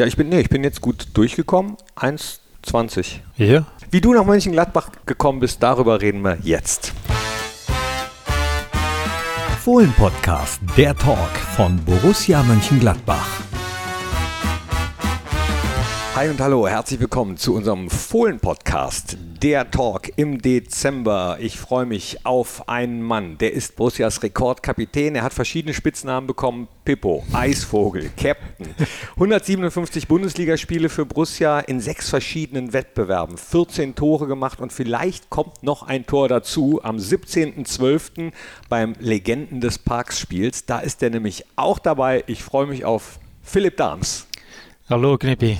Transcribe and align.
Ja, 0.00 0.06
ich 0.06 0.16
bin, 0.16 0.30
nee, 0.30 0.40
ich 0.40 0.48
bin 0.48 0.64
jetzt 0.64 0.80
gut 0.80 1.08
durchgekommen. 1.12 1.76
1,20. 1.94 3.16
Ja. 3.36 3.66
Wie 3.90 4.00
du 4.00 4.14
nach 4.14 4.24
Mönchengladbach 4.24 4.88
gekommen 5.04 5.40
bist, 5.40 5.62
darüber 5.62 6.00
reden 6.00 6.22
wir 6.22 6.38
jetzt. 6.42 6.94
Fohlen-Podcast, 9.62 10.62
der 10.78 10.96
Talk 10.96 11.36
von 11.54 11.76
Borussia 11.84 12.42
Mönchengladbach. 12.44 13.49
Hi 16.20 16.28
und 16.28 16.38
hallo, 16.38 16.68
herzlich 16.68 17.00
willkommen 17.00 17.38
zu 17.38 17.54
unserem 17.54 17.88
Fohlen-Podcast, 17.88 19.16
der 19.42 19.70
Talk 19.70 20.18
im 20.18 20.42
Dezember. 20.42 21.38
Ich 21.40 21.58
freue 21.58 21.86
mich 21.86 22.26
auf 22.26 22.68
einen 22.68 23.00
Mann, 23.00 23.38
der 23.38 23.54
ist 23.54 23.74
Borussias 23.76 24.22
Rekordkapitän. 24.22 25.14
Er 25.14 25.22
hat 25.22 25.32
verschiedene 25.32 25.72
Spitznamen 25.72 26.26
bekommen: 26.26 26.68
Pippo, 26.84 27.24
Eisvogel, 27.32 28.10
Captain. 28.18 28.74
157 29.14 30.08
Bundesligaspiele 30.08 30.90
für 30.90 31.06
Borussia 31.06 31.58
in 31.60 31.80
sechs 31.80 32.10
verschiedenen 32.10 32.74
Wettbewerben, 32.74 33.38
14 33.38 33.94
Tore 33.94 34.26
gemacht 34.26 34.60
und 34.60 34.74
vielleicht 34.74 35.30
kommt 35.30 35.62
noch 35.62 35.84
ein 35.84 36.04
Tor 36.04 36.28
dazu 36.28 36.80
am 36.82 36.98
17.12. 36.98 38.32
beim 38.68 38.94
Legenden 38.98 39.62
des 39.62 39.78
Parks 39.78 40.20
Spiels. 40.20 40.66
Da 40.66 40.80
ist 40.80 41.02
er 41.02 41.08
nämlich 41.08 41.46
auch 41.56 41.78
dabei. 41.78 42.24
Ich 42.26 42.42
freue 42.42 42.66
mich 42.66 42.84
auf 42.84 43.18
Philipp 43.42 43.78
Dahms. 43.78 44.26
Hallo 44.90 45.16
Knippi. 45.16 45.58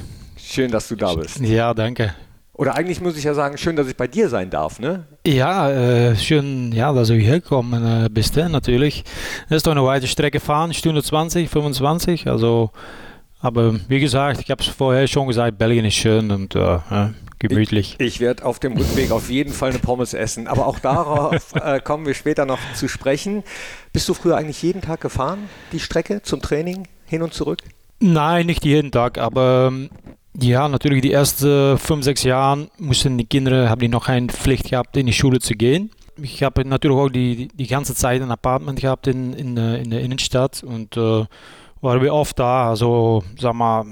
Schön, 0.51 0.73
dass 0.73 0.89
du 0.89 0.97
da 0.97 1.15
bist. 1.15 1.39
Ja, 1.39 1.73
danke. 1.75 2.13
Oder 2.55 2.75
eigentlich 2.75 3.01
muss 3.01 3.17
ich 3.17 3.23
ja 3.23 3.35
sagen, 3.35 3.57
schön, 3.57 3.77
dass 3.77 3.87
ich 3.87 3.97
bei 3.97 4.09
dir 4.09 4.29
sein 4.29 4.51
darf, 4.51 4.81
ne? 4.81 5.07
Ja, 5.25 5.71
äh, 5.71 6.17
schön, 6.17 6.73
ja, 6.73 6.93
dass 6.93 7.07
du 7.07 7.15
hier 7.15 7.41
gekommen 7.41 8.05
äh, 8.05 8.09
bist, 8.09 8.37
natürlich. 8.37 9.05
Das 9.49 9.59
ist 9.59 9.67
doch 9.69 9.71
eine 9.71 9.85
weite 9.85 10.09
Strecke 10.09 10.41
fahren, 10.41 10.75
Stunde 10.75 11.05
20, 11.05 11.49
25, 11.49 12.27
also, 12.27 12.71
aber 13.39 13.79
wie 13.89 14.01
gesagt, 14.01 14.41
ich 14.41 14.51
habe 14.51 14.61
es 14.61 14.69
vorher 14.69 15.07
schon 15.07 15.29
gesagt, 15.29 15.57
Belgien 15.57 15.85
ist 15.85 15.95
schön 15.95 16.33
und 16.33 16.57
äh, 16.57 16.81
gemütlich. 17.39 17.95
Ich, 17.99 18.07
ich 18.07 18.21
werde 18.21 18.45
auf 18.45 18.59
dem 18.59 18.77
Rückweg 18.77 19.13
auf 19.13 19.31
jeden 19.31 19.53
Fall 19.53 19.71
eine 19.71 19.79
Pommes 19.79 20.15
essen, 20.15 20.49
aber 20.49 20.67
auch 20.67 20.81
darauf 20.81 21.55
äh, 21.65 21.79
kommen 21.79 22.07
wir 22.07 22.15
später 22.15 22.45
noch 22.45 22.59
zu 22.75 22.89
sprechen. 22.89 23.45
Bist 23.93 24.09
du 24.09 24.15
früher 24.15 24.37
eigentlich 24.37 24.63
jeden 24.63 24.83
Tag 24.83 25.01
gefahren, 25.01 25.49
die 25.71 25.79
Strecke 25.81 26.23
zum 26.23 26.43
Training, 26.43 26.89
hin 27.07 27.23
und 27.23 27.35
zurück? 27.35 27.61
Nein, 28.01 28.47
nicht 28.47 28.65
jeden 28.65 28.91
Tag, 28.91 29.19
aber 29.19 29.69
ähm, 29.69 29.91
ja, 30.39 30.69
natürlich 30.69 31.03
die 31.03 31.13
ersten 31.13 31.77
fünf, 31.79 32.05
sechs 32.05 32.23
Jahre 32.23 32.69
mussten 32.79 33.19
die 33.19 33.25
Kinder, 33.25 33.69
haben 33.69 33.81
die 33.81 33.89
noch 33.89 34.07
keine 34.07 34.29
Pflicht 34.29 34.71
gehabt, 34.71 34.97
in 34.97 35.07
die 35.07 35.13
Schule 35.13 35.41
zu 35.41 35.55
gehen. 35.55 35.91
Ich 36.23 36.43
habe 36.43 36.65
natürlich 36.65 36.97
auch 36.97 37.09
die, 37.09 37.49
die 37.49 37.67
ganze 37.67 37.95
Zeit 37.95 38.23
ein 38.23 38.31
Apartment 38.31 38.81
gehabt 38.81 39.07
in, 39.07 39.33
in, 39.33 39.57
in 39.57 39.91
der 39.91 40.01
Innenstadt 40.01 40.63
und 40.63 40.97
äh, 40.97 41.25
waren 41.81 42.03
wir 42.03 42.15
oft 42.15 42.39
da, 42.39 42.69
also 42.69 43.25
sag 43.39 43.55
mal 43.55 43.85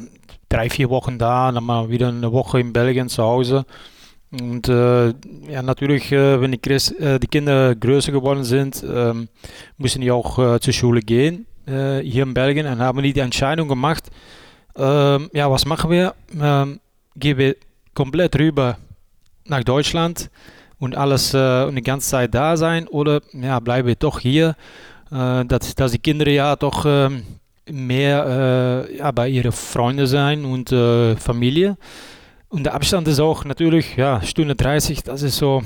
drei, 0.49 0.71
vier 0.71 0.91
Wochen 0.91 1.19
da, 1.19 1.51
dann 1.51 1.65
mal 1.65 1.89
wieder 1.91 2.09
eine 2.09 2.31
Woche 2.31 2.61
in 2.61 2.73
Belgien 2.73 3.09
zu 3.09 3.23
Hause. 3.23 3.65
Und 4.31 4.69
äh, 4.69 5.09
ja, 5.51 5.63
natürlich, 5.63 6.13
äh, 6.13 6.41
wenn 6.41 6.53
die, 6.53 6.61
die, 6.61 7.27
Kinder 7.27 7.75
größer 7.75 8.13
geworden 8.13 8.45
sind, 8.45 8.85
müssen 9.79 10.01
die 10.03 10.11
auch 10.11 10.59
zur 10.61 10.73
Schule 10.73 11.01
gehen 11.01 11.47
hier 11.67 12.23
in 12.23 12.33
Belgien 12.33 12.67
und 12.67 12.79
haben 12.79 13.03
die 13.03 13.13
die 13.13 13.21
Entscheidung 13.21 13.69
gemacht, 13.69 14.11
ähm, 14.79 15.31
ja, 15.33 15.51
was 15.51 15.67
machen 15.67 15.91
wir? 15.91 16.15
Ähm, 16.41 16.81
gehen 17.17 17.39
wir 17.39 17.57
komplett 17.95 18.39
rüber 18.39 18.79
nach 19.45 19.65
Deutschland 19.65 20.31
und 20.79 20.97
alles 20.97 21.35
äh, 21.35 21.65
und 21.65 21.75
die 21.77 21.83
ganze 21.83 22.09
Zeit 22.09 22.35
da 22.35 22.57
sein 22.57 22.87
oder 22.87 23.21
ja, 23.33 23.59
bleiben 23.61 23.89
wir 23.89 23.97
doch 23.97 24.21
hier, 24.21 24.55
äh, 25.11 25.45
dass, 25.45 25.75
dass 25.75 25.93
die 25.93 25.99
Kinder 25.99 26.29
ja 26.31 26.55
doch 26.57 26.85
äh, 26.85 27.11
mehr 27.71 28.87
ja, 28.97 29.11
bei 29.11 29.29
ihren 29.29 29.53
Freunden 29.53 30.07
sein 30.07 30.47
und 30.47 30.73
äh, 30.73 31.17
Familie. 31.17 31.77
Und 32.49 32.65
der 32.65 32.75
Abstand 32.75 33.07
ist 33.09 33.21
auch 33.21 33.45
natürlich, 33.45 33.97
ja, 33.97 34.23
Stunde 34.23 34.55
30, 34.55 35.03
das 35.03 35.21
ist 35.23 35.37
so, 35.37 35.63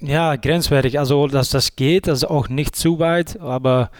ja, 0.00 0.34
grenzwertig. 0.36 0.98
Also, 0.98 1.28
dass 1.28 1.50
das 1.50 1.76
geht, 1.76 2.08
das 2.08 2.18
ist 2.18 2.28
auch 2.28 2.48
nicht 2.48 2.74
zu 2.74 2.98
weit, 2.98 3.38
aber 3.40 3.90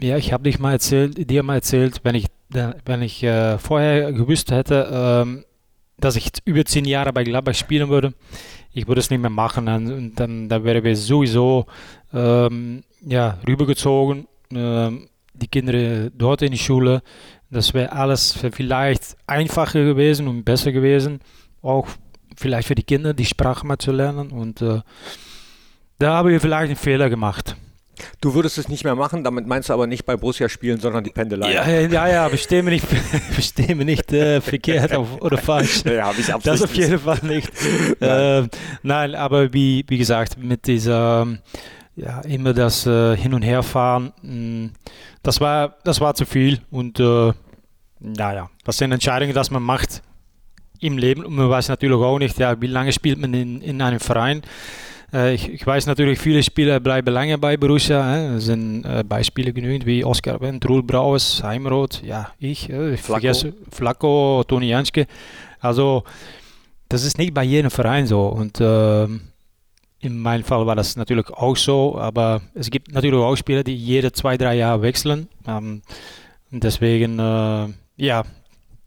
ja, 0.00 0.16
ich 0.16 0.32
habe 0.32 0.44
dich 0.44 0.58
mal 0.58 0.72
erzählt, 0.72 1.30
dir 1.30 1.42
mal 1.42 1.56
erzählt, 1.56 2.00
wenn 2.02 2.14
ich, 2.14 2.26
wenn 2.48 3.02
ich 3.02 3.22
äh, 3.22 3.58
vorher 3.58 4.12
gewusst 4.12 4.50
hätte, 4.50 4.88
ähm, 4.92 5.44
dass 5.98 6.16
ich 6.16 6.30
über 6.44 6.64
zehn 6.64 6.84
Jahre 6.84 7.12
bei 7.12 7.24
Gladbach 7.24 7.54
spielen 7.54 7.88
würde, 7.88 8.14
ich 8.72 8.86
würde 8.88 9.00
es 9.00 9.10
nicht 9.10 9.20
mehr 9.20 9.30
machen. 9.30 9.68
Und 9.68 10.14
dann, 10.16 10.48
dann 10.48 10.64
wären 10.64 10.84
wir 10.84 10.96
sowieso 10.96 11.66
ähm, 12.12 12.84
ja, 13.02 13.38
rübergezogen, 13.46 14.26
ähm, 14.52 15.08
die 15.34 15.48
Kinder 15.48 16.10
dort 16.10 16.42
in 16.42 16.52
die 16.52 16.58
Schule. 16.58 17.02
Das 17.50 17.74
wäre 17.74 17.92
alles 17.92 18.38
vielleicht 18.52 19.16
einfacher 19.26 19.84
gewesen 19.84 20.28
und 20.28 20.44
besser 20.44 20.72
gewesen. 20.72 21.20
Auch 21.62 21.88
vielleicht 22.36 22.68
für 22.68 22.74
die 22.74 22.84
Kinder, 22.84 23.12
die 23.12 23.24
Sprache 23.24 23.66
mal 23.66 23.78
zu 23.78 23.92
lernen. 23.92 24.30
Und 24.30 24.62
äh, 24.62 24.80
da 25.98 26.14
haben 26.14 26.28
wir 26.28 26.40
vielleicht 26.40 26.68
einen 26.68 26.76
Fehler 26.76 27.10
gemacht. 27.10 27.56
Du 28.20 28.34
würdest 28.34 28.58
es 28.58 28.68
nicht 28.68 28.84
mehr 28.84 28.94
machen, 28.94 29.24
damit 29.24 29.46
meinst 29.46 29.68
du 29.68 29.72
aber 29.72 29.86
nicht 29.86 30.04
bei 30.04 30.16
Borussia 30.16 30.48
spielen, 30.48 30.80
sondern 30.80 31.04
die 31.04 31.10
Pendelei. 31.10 31.52
Ja, 31.52 31.68
ja, 31.68 32.08
ja 32.08 32.28
verstehe 32.28 32.62
mich 32.62 32.82
nicht, 32.82 32.86
verstehe 33.32 33.74
mich 33.74 33.86
nicht 33.86 34.12
äh, 34.12 34.40
verkehrt 34.40 34.94
auf, 34.94 35.20
oder 35.20 35.38
falsch. 35.38 35.84
Ja, 35.84 36.06
habe 36.06 36.20
ich 36.20 36.26
Das 36.26 36.62
auf 36.62 36.74
jeden 36.74 36.98
Fall 36.98 37.18
nicht. 37.22 37.50
nein. 38.00 38.44
Äh, 38.44 38.48
nein, 38.82 39.14
aber 39.14 39.52
wie, 39.52 39.84
wie 39.88 39.98
gesagt, 39.98 40.38
mit 40.38 40.66
dieser, 40.66 41.26
ja, 41.96 42.20
immer 42.20 42.52
das 42.52 42.86
äh, 42.86 43.16
Hin- 43.16 43.34
und 43.34 43.42
Herfahren, 43.42 44.12
mh, 44.22 44.32
mm, 44.32 44.72
das 45.22 45.40
war, 45.40 45.76
das 45.84 46.00
war 46.00 46.14
zu 46.14 46.24
viel 46.24 46.60
und 46.70 46.98
äh, 46.98 47.32
naja, 48.00 48.48
das 48.64 48.78
sind 48.78 48.92
Entscheidungen, 48.92 49.34
die 49.34 49.52
man 49.52 49.62
macht 49.62 50.02
im 50.80 50.96
Leben 50.96 51.24
und 51.24 51.34
man 51.34 51.50
weiß 51.50 51.68
natürlich 51.68 51.96
auch 51.96 52.18
nicht, 52.18 52.38
ja, 52.38 52.60
wie 52.60 52.66
lange 52.66 52.92
spielt 52.92 53.18
man 53.18 53.34
in, 53.34 53.60
in 53.60 53.82
einem 53.82 54.00
Verein. 54.00 54.42
Äh, 55.12 55.34
ich, 55.34 55.48
ich, 55.48 55.66
weiß 55.66 55.86
natürlich, 55.86 56.18
viele 56.18 56.42
Spieler 56.42 56.80
bleiben 56.80 57.12
lange 57.12 57.38
bei 57.38 57.56
Borussia. 57.56 58.34
Es 58.36 58.44
sind 58.44 58.84
äh, 58.84 59.02
Beispiele 59.04 59.52
genügend 59.52 59.86
wie 59.86 60.04
Oskar 60.04 60.40
Wendt, 60.40 60.68
Ruhl 60.68 60.82
Brauers, 60.82 61.42
Heimroth, 61.42 62.02
ja, 62.02 62.32
ich, 62.38 62.70
äh, 62.70 62.94
ich 62.94 63.00
Flacco. 63.00 63.20
vergesse 63.20 63.54
Flacco, 63.70 64.44
Toni 64.46 64.68
Janske. 64.68 65.06
Also, 65.60 66.04
das 66.88 67.04
ist 67.04 67.18
nicht 67.18 67.34
bei 67.34 67.44
jedem 67.44 67.70
Verein 67.70 68.06
so. 68.06 68.26
Und 68.26 68.60
äh, 68.60 69.04
in 69.04 70.18
meinem 70.18 70.44
Fall 70.44 70.66
war 70.66 70.76
das 70.76 70.96
natürlich 70.96 71.28
auch 71.30 71.56
so, 71.56 71.98
aber 71.98 72.40
es 72.54 72.70
gibt 72.70 72.92
natürlich 72.92 73.20
auch 73.20 73.36
Spieler, 73.36 73.62
die 73.62 73.76
jede 73.76 74.12
zwei, 74.12 74.36
drei 74.36 74.54
Jahre 74.56 74.82
wechseln. 74.82 75.28
Ähm, 75.46 75.82
deswegen, 76.50 77.18
äh, 77.18 77.68
ja, 77.96 78.24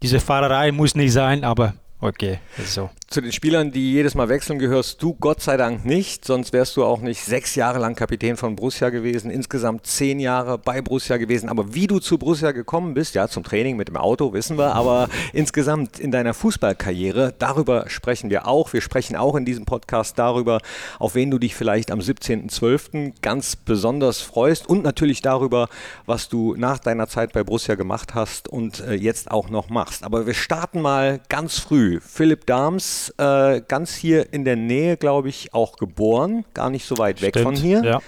diese 0.01 0.19
Fahrerei 0.19 0.72
muss 0.72 0.95
nicht 0.95 1.13
sein, 1.13 1.44
aber 1.44 1.75
Okay, 2.03 2.40
so. 2.66 2.90
Zu 3.13 3.22
den 3.22 3.31
Spielern, 3.31 3.72
die 3.72 3.91
jedes 3.94 4.16
Mal 4.16 4.28
wechseln, 4.28 4.57
gehörst 4.57 5.03
du 5.03 5.13
Gott 5.13 5.40
sei 5.40 5.56
Dank 5.56 5.85
nicht, 5.85 6.25
sonst 6.25 6.51
wärst 6.51 6.75
du 6.75 6.84
auch 6.84 7.00
nicht 7.00 7.24
sechs 7.24 7.53
Jahre 7.53 7.78
lang 7.78 7.94
Kapitän 7.94 8.38
von 8.38 8.56
Borussia 8.56 8.90
gewesen, 8.90 9.29
insgesamt 9.29 9.85
zehn 9.85 10.19
Jahre 10.19 10.57
bei 10.57 10.81
Borussia 10.81 11.18
gewesen. 11.18 11.47
Aber 11.47 11.75
wie 11.75 11.85
du 11.85 12.00
zu 12.00 12.18
Borussia 12.18 12.53
gekommen 12.53 12.96
bist, 12.96 13.13
ja, 13.13 13.28
zum 13.28 13.44
Training 13.44 13.78
mit 13.78 13.88
dem 13.88 13.97
Auto, 13.97 14.34
wissen 14.34 14.57
wir, 14.57 14.73
aber 14.73 15.09
insgesamt 15.31 16.00
in 16.00 16.09
deiner 16.09 16.34
Fußballkarriere, 16.34 17.35
darüber 17.38 17.88
sprechen 17.88 18.31
wir 18.31 18.47
auch. 18.47 18.73
Wir 18.73 18.81
sprechen 18.81 19.16
auch 19.16 19.35
in 19.35 19.46
diesem 19.46 19.66
Podcast 19.66 20.18
darüber, 20.18 20.59
auf 20.97 21.13
wen 21.13 21.29
du 21.29 21.38
dich 21.38 21.53
vielleicht 21.53 21.91
am 21.91 22.00
17.12. 22.00 23.13
ganz 23.22 23.56
besonders 23.56 24.22
freust 24.22 24.68
und 24.68 24.84
natürlich 24.84 25.22
darüber, 25.22 25.69
was 26.07 26.29
du 26.29 26.56
nach 26.57 26.79
deiner 26.79 27.07
Zeit 27.07 27.31
bei 27.31 27.44
Borussia 27.44 27.75
gemacht 27.75 28.16
hast 28.16 28.50
und 28.50 28.79
äh, 28.79 28.96
jetzt 28.96 29.29
auch 29.29 29.52
noch 29.52 29.69
machst. 29.69 30.03
Aber 30.03 30.25
wir 30.25 30.34
starten 30.34 30.81
mal 30.81 31.22
ganz 31.29 31.59
früh. 31.59 32.00
Philipp 32.02 32.47
Dahms, 32.47 33.03
äh, 33.18 33.62
ganz 33.68 33.96
hier 33.96 34.31
in 34.34 34.46
der 34.46 34.56
Nähe, 34.56 34.97
glaube 34.97 35.30
ich, 35.30 35.53
auch 35.53 35.78
geboren, 35.78 36.46
gar 36.53 36.69
nicht 36.69 36.86
so 36.86 36.97
weit 36.97 37.22
weg 37.22 37.30
Stimmt, 37.30 37.44
von 37.44 37.56
hier. 37.56 37.84
Ja. 37.84 38.00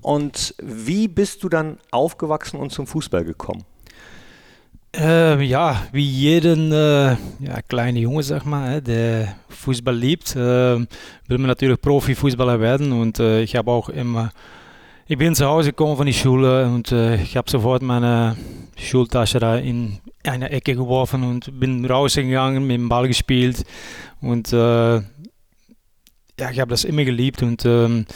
Und 0.00 0.54
wie 0.60 1.08
bist 1.08 1.42
du 1.44 1.48
dann 1.48 1.78
aufgewachsen 1.90 2.58
und 2.58 2.70
zum 2.70 2.86
Fußball 2.86 3.24
gekommen? 3.24 3.64
Äh, 4.94 5.42
ja, 5.44 5.82
wie 5.92 6.04
jeden 6.04 6.70
äh, 6.70 7.12
ja, 7.12 7.62
kleine 7.66 8.00
Junge, 8.00 8.22
sag 8.22 8.44
mal, 8.44 8.82
der 8.82 9.36
Fußball 9.48 9.96
liebt, 9.96 10.36
äh, 10.36 10.38
will 10.38 11.38
man 11.38 11.46
natürlich 11.46 11.80
Profifußballer 11.80 12.60
werden. 12.60 12.92
Und 12.92 13.18
äh, 13.18 13.42
ich 13.42 13.56
habe 13.56 13.70
auch 13.70 13.88
immer, 13.88 14.32
ich 15.06 15.18
bin 15.18 15.34
zu 15.34 15.46
Hause 15.46 15.70
gekommen 15.70 15.96
von 15.96 16.06
der 16.06 16.12
Schule 16.12 16.66
und 16.66 16.92
äh, 16.92 17.16
ich 17.16 17.36
habe 17.36 17.50
sofort 17.50 17.82
meine 17.82 18.36
Schultasche 18.76 19.38
da 19.38 19.56
in 19.56 19.98
eine 20.24 20.50
Ecke 20.50 20.74
geworfen 20.74 21.24
und 21.24 21.58
bin 21.58 21.84
rausgegangen, 21.84 22.66
mit 22.66 22.76
dem 22.76 22.88
Ball 22.88 23.08
gespielt. 23.08 23.64
Und 24.20 24.52
äh, 24.52 24.96
ja, 24.96 26.50
ich 26.50 26.60
habe 26.60 26.70
das 26.70 26.84
immer 26.84 27.04
geliebt 27.04 27.42
und 27.42 27.64
ähm, 27.64 28.06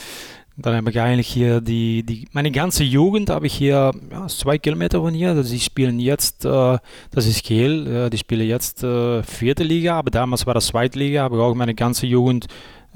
dann 0.57 0.75
habe 0.75 0.91
ich 0.91 0.99
eigentlich 0.99 1.29
hier 1.29 1.61
die, 1.61 2.03
die 2.03 2.29
meine 2.33 2.51
ganze 2.51 2.83
Jugend 2.83 3.29
habe 3.29 3.47
ich 3.47 3.55
hier 3.55 3.93
ja, 4.11 4.27
zwei 4.29 4.57
Kilometer 4.57 5.01
von 5.01 5.13
hier. 5.13 5.31
Also 5.31 5.53
die 5.53 5.61
spielen 5.61 6.01
jetzt, 6.01 6.47
äh, 6.47 6.79
das 7.11 7.27
ist 7.27 7.45
Kiel, 7.45 7.87
äh, 7.87 8.11
die 8.11 8.17
spielen 8.17 8.47
jetzt 8.47 8.83
äh, 8.83 9.23
vierte 9.23 9.65
Liga, 9.65 9.99
aber 9.99 10.11
damals 10.11 10.47
war 10.47 10.55
das 10.55 10.69
zweite 10.69 10.99
Liga. 10.99 11.25
Habe 11.25 11.37
ich 11.37 11.43
auch 11.43 11.55
meine 11.55 11.75
ganze 11.75 12.07
Jugend 12.07 12.47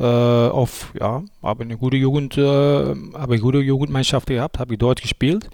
äh, 0.01 0.05
auf, 0.05 0.93
ja, 0.99 1.23
habe 1.43 1.65
eine 1.65 1.77
gute 1.77 1.97
Jugend, 1.99 2.37
äh, 2.39 2.41
habe 2.43 3.33
eine 3.35 3.39
gute 3.39 3.59
Jugendmannschaft 3.59 4.27
gehabt, 4.29 4.59
habe 4.59 4.75
ich 4.75 4.79
dort 4.79 5.03
gespielt 5.03 5.49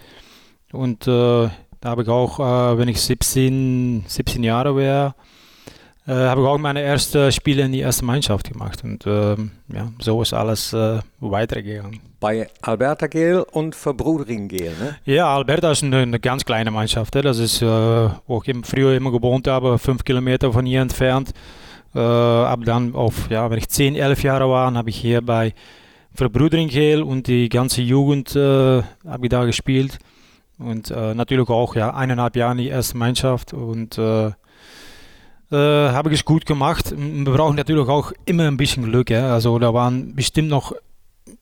und 0.72 1.06
äh, 1.08 1.48
Da 1.80 1.90
habe 1.90 2.02
ich 2.02 2.08
auch, 2.08 2.40
äh, 2.40 2.78
wenn 2.78 2.88
ich 2.88 3.00
17, 3.00 4.04
17 4.08 4.42
Jahre 4.42 4.76
wäre, 4.76 5.14
äh, 6.08 6.12
habe 6.12 6.40
ich 6.40 6.46
auch 6.46 6.58
meine 6.58 6.80
ersten 6.80 7.30
Spiele 7.30 7.62
in 7.62 7.72
die 7.72 7.80
erste 7.80 8.04
Mannschaft 8.04 8.50
gemacht. 8.50 8.82
Und 8.82 9.06
ähm, 9.06 9.52
ja, 9.72 9.92
so 10.00 10.22
ist 10.22 10.32
alles 10.32 10.72
äh, 10.72 11.00
weitergegangen. 11.20 12.00
Bei 12.18 12.48
Alberta 12.62 13.06
Gel 13.06 13.40
und 13.52 13.74
Verbrudering 13.74 14.48
Gel, 14.48 14.72
ne? 14.80 14.96
Ja, 15.04 15.34
Alberta 15.34 15.70
ist 15.70 15.84
eine, 15.84 15.98
eine 15.98 16.18
ganz 16.18 16.44
kleine 16.44 16.70
Mannschaft. 16.70 17.14
Das 17.14 17.38
ist, 17.38 17.62
wo 17.62 18.42
ich 18.44 18.56
früher 18.64 18.96
immer 18.96 19.12
gewohnt 19.12 19.46
habe, 19.46 19.78
fünf 19.78 20.02
Kilometer 20.02 20.52
von 20.52 20.64
hier 20.66 20.80
entfernt. 20.80 21.32
Äh, 21.96 21.98
aber 21.98 22.64
dann, 22.64 22.94
auf, 22.94 23.30
ja, 23.30 23.50
wenn 23.50 23.58
ich 23.58 23.68
10, 23.68 23.96
11 23.96 24.22
Jahre 24.22 24.50
war, 24.50 24.72
habe 24.74 24.90
ich 24.90 24.96
hier 24.96 25.22
bei 25.22 25.54
Verbrudering 26.12 26.68
Gel 26.68 27.02
und 27.02 27.26
die 27.26 27.48
ganze 27.48 27.80
Jugend 27.80 28.36
äh, 28.36 28.82
habe 29.06 29.24
ich 29.24 29.30
da 29.30 29.44
gespielt. 29.44 29.98
Und 30.58 30.90
äh, 30.90 31.14
natürlich 31.14 31.48
auch 31.48 31.74
ja, 31.74 31.94
eineinhalb 31.94 32.36
Jahre 32.36 32.52
in 32.52 32.58
die 32.58 32.68
erste 32.68 32.98
Mannschaft. 32.98 33.54
Und 33.54 33.96
äh, 33.96 34.26
äh, 34.26 34.32
habe 35.50 36.10
ich 36.10 36.20
es 36.20 36.24
gut 36.24 36.44
gemacht. 36.44 36.94
Wir 36.96 37.24
brauchen 37.32 37.56
natürlich 37.56 37.88
auch 37.88 38.12
immer 38.26 38.46
ein 38.46 38.58
bisschen 38.58 38.84
Glück. 38.84 39.10
Ja? 39.10 39.32
Also 39.32 39.58
da 39.58 39.72
waren 39.72 40.14
bestimmt 40.14 40.48
noch 40.48 40.74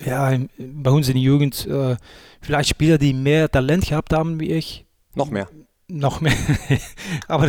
ja, 0.05 0.37
bei 0.59 0.91
uns 0.91 1.09
in 1.09 1.15
der 1.15 1.23
Jugend 1.23 1.67
äh, 1.67 1.97
vielleicht 2.41 2.69
Spieler, 2.69 2.99
die 2.99 3.12
mehr 3.12 3.51
Talent 3.51 3.89
gehabt 3.89 4.12
haben 4.12 4.39
wie 4.39 4.53
ich. 4.53 4.87
Noch 5.15 5.31
mehr. 5.31 5.49
Noch 5.88 6.20
mehr. 6.22 6.32
aber, 7.28 7.48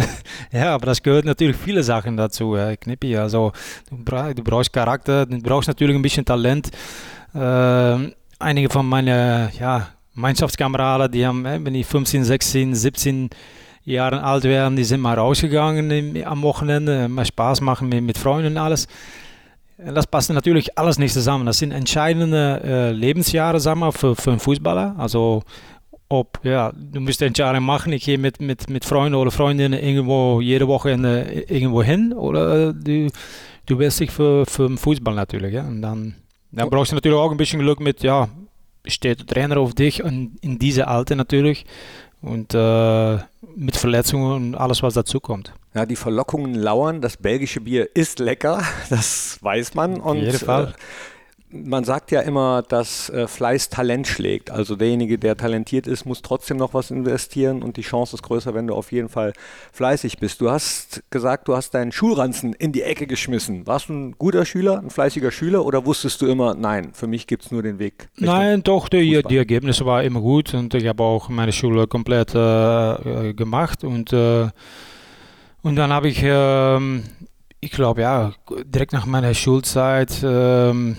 ja, 0.51 0.75
aber 0.75 0.87
das 0.87 1.01
gehört 1.01 1.25
natürlich 1.25 1.55
viele 1.55 1.83
Sachen 1.83 2.17
dazu, 2.17 2.55
ja, 2.57 2.75
Knippi. 2.75 3.15
Also 3.15 3.53
du, 3.89 3.97
brauch, 3.97 4.33
du, 4.33 4.43
brauchst 4.43 4.73
Charakter, 4.73 5.25
du 5.25 5.41
brauchst 5.41 5.69
natürlich 5.69 5.95
ein 5.95 6.01
bisschen 6.01 6.25
Talent. 6.25 6.69
Äh, 7.33 8.11
einige 8.39 8.69
von 8.69 8.87
meinen 8.87 9.49
ja, 9.57 9.87
Mannschaftskameraden, 10.15 11.11
die 11.11 11.25
haben, 11.25 11.45
wenn 11.45 11.73
die 11.73 11.83
15, 11.83 12.25
16, 12.25 12.75
17 12.75 13.29
Jahre 13.85 14.21
alt 14.23 14.43
werden, 14.43 14.75
die 14.75 14.83
sind 14.83 14.99
mal 14.99 15.17
rausgegangen 15.17 15.91
im, 15.91 16.25
am 16.25 16.41
Wochenende, 16.41 17.07
mal 17.07 17.25
Spaß 17.25 17.61
machen 17.61 17.87
mit, 17.87 18.03
mit 18.03 18.17
Freunden 18.17 18.53
und 18.53 18.57
alles. 18.57 18.87
Das 19.77 20.07
passt 20.07 20.29
natürlich 20.31 20.77
alles 20.77 20.97
nicht 20.97 21.13
zusammen. 21.13 21.45
Das 21.45 21.59
sind 21.59 21.71
entscheidende 21.71 22.61
äh, 22.63 22.91
Lebensjahre, 22.91 23.59
sagen 23.59 23.81
wir, 23.81 23.91
für, 23.91 24.15
für 24.15 24.31
einen 24.31 24.39
Fußballer. 24.39 24.95
Also 24.97 25.43
ob, 26.09 26.39
ja, 26.43 26.71
du 26.75 26.99
musst 26.99 27.21
Entscheidungen 27.21 27.65
machen, 27.65 27.93
ich 27.93 28.05
gehe 28.05 28.17
mit, 28.17 28.39
mit, 28.39 28.69
mit 28.69 28.85
Freunden 28.85 29.15
oder 29.15 29.31
Freundinnen 29.31 29.79
irgendwo 29.79 30.39
jede 30.39 30.67
Woche 30.67 30.91
irgendwo 30.91 31.81
hin 31.81 32.13
oder 32.13 32.73
du, 32.73 33.07
du 33.65 33.79
wirst 33.79 33.99
dich 33.99 34.11
für, 34.11 34.45
für 34.45 34.67
den 34.67 34.77
Fußball 34.77 35.15
natürlich. 35.15 35.53
Ja? 35.53 35.63
Und 35.63 35.81
dann, 35.81 36.15
dann 36.51 36.69
brauchst 36.69 36.91
du 36.91 36.95
natürlich 36.95 37.17
auch 37.17 37.31
ein 37.31 37.37
bisschen 37.37 37.59
Glück 37.59 37.79
mit, 37.79 38.03
ja, 38.03 38.29
steht 38.85 39.19
der 39.19 39.25
Trainer 39.25 39.57
auf 39.57 39.73
dich 39.73 40.03
und 40.03 40.37
in 40.41 40.59
diese 40.59 40.87
Alter 40.87 41.15
natürlich 41.15 41.65
und 42.21 42.53
äh, 42.53 43.17
mit 43.55 43.75
Verletzungen 43.75 44.31
und 44.31 44.55
alles, 44.55 44.83
was 44.83 44.93
dazu 44.93 45.19
kommt. 45.19 45.53
Ja, 45.73 45.85
die 45.85 45.95
Verlockungen 45.95 46.55
lauern. 46.55 47.01
Das 47.01 47.17
belgische 47.17 47.61
Bier 47.61 47.89
ist 47.95 48.19
lecker, 48.19 48.63
das 48.89 49.39
weiß 49.41 49.73
man. 49.75 50.01
Auf 50.01 50.15
jeden 50.15 50.37
Fall. 50.37 50.69
Äh, 50.69 50.73
man 51.51 51.83
sagt 51.83 52.11
ja 52.11 52.21
immer, 52.21 52.63
dass 52.63 53.09
äh, 53.09 53.27
Fleiß 53.27 53.69
Talent 53.69 54.07
schlägt. 54.07 54.51
Also 54.51 54.75
derjenige, 54.75 55.17
der 55.17 55.37
talentiert 55.37 55.87
ist, 55.87 56.05
muss 56.05 56.21
trotzdem 56.21 56.57
noch 56.57 56.73
was 56.73 56.91
investieren 56.91 57.63
und 57.63 57.77
die 57.77 57.81
Chance 57.81 58.15
ist 58.15 58.23
größer, 58.23 58.53
wenn 58.53 58.67
du 58.67 58.73
auf 58.73 58.91
jeden 58.91 59.09
Fall 59.09 59.33
fleißig 59.71 60.17
bist. 60.17 60.41
Du 60.41 60.49
hast 60.49 61.03
gesagt, 61.11 61.47
du 61.47 61.55
hast 61.55 61.71
deinen 61.71 61.91
Schulranzen 61.91 62.53
in 62.53 62.71
die 62.71 62.81
Ecke 62.81 63.07
geschmissen. 63.07 63.67
Warst 63.67 63.89
du 63.89 63.93
ein 63.93 64.11
guter 64.17 64.45
Schüler, 64.45 64.79
ein 64.79 64.89
fleißiger 64.89 65.31
Schüler 65.31 65.65
oder 65.65 65.85
wusstest 65.85 66.21
du 66.21 66.27
immer, 66.27 66.55
nein, 66.55 66.89
für 66.93 67.07
mich 67.07 67.27
gibt 67.27 67.45
es 67.45 67.51
nur 67.51 67.63
den 67.63 67.79
Weg? 67.79 68.09
Nein, 68.17 68.63
doch, 68.63 68.89
die, 68.89 69.21
die, 69.23 69.37
Ergebnisse 69.37 69.85
waren 69.85 70.05
immer 70.05 70.21
gut 70.21 70.53
und 70.53 70.73
ich 70.73 70.87
habe 70.87 71.03
auch 71.03 71.29
meine 71.29 71.51
Schule 71.51 71.87
komplett 71.87 72.33
äh, 72.33 73.29
äh 73.29 73.33
gemacht 73.33 73.83
und, 73.83 74.11
äh, 74.13 74.49
und 75.61 75.75
dann 75.75 75.91
habe 75.91 76.07
ich, 76.07 76.21
ähm, 76.23 77.03
ich 77.59 77.71
glaube, 77.71 78.01
ja, 78.01 78.33
direkt 78.65 78.93
nach 78.93 79.05
meiner 79.05 79.33
Schulzeit, 79.33 80.21
ähm, 80.23 80.95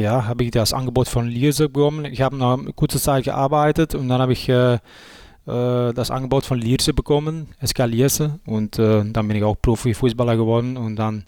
ja, 0.00 0.26
habe 0.26 0.44
ich 0.44 0.50
das 0.50 0.72
Angebot 0.72 1.08
von 1.08 1.26
Lierse 1.26 1.68
bekommen. 1.68 2.04
Ich 2.04 2.20
habe 2.20 2.36
noch 2.36 2.58
eine 2.58 2.72
kurze 2.72 3.00
Zeit 3.00 3.24
gearbeitet 3.24 3.94
und 3.94 4.08
dann 4.08 4.20
habe 4.20 4.32
ich 4.32 4.48
äh, 4.48 4.74
äh 4.74 5.92
das 5.92 6.10
Angebot 6.10 6.44
von 6.44 6.58
Lierse 6.58 6.94
bekommen, 6.94 7.48
SK 7.64 7.86
Lierse. 7.86 8.40
Und 8.46 8.78
äh, 8.78 9.04
dann 9.04 9.28
bin 9.28 9.36
ich 9.36 9.44
auch 9.44 9.56
Profi-Fußballer 9.60 10.36
geworden 10.36 10.76
und 10.76 10.96
dann, 10.96 11.24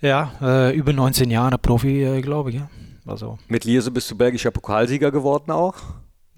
ja, 0.00 0.32
äh, 0.40 0.76
über 0.76 0.92
19 0.92 1.30
Jahre 1.30 1.58
Profi, 1.58 2.02
äh, 2.02 2.20
glaube 2.20 2.50
ich. 2.50 2.56
Ja. 2.56 2.68
Also. 3.06 3.38
Mit 3.48 3.64
Lierse 3.64 3.90
bist 3.90 4.10
du 4.10 4.16
belgischer 4.16 4.50
Pokalsieger 4.50 5.10
geworden 5.10 5.50
auch? 5.50 5.74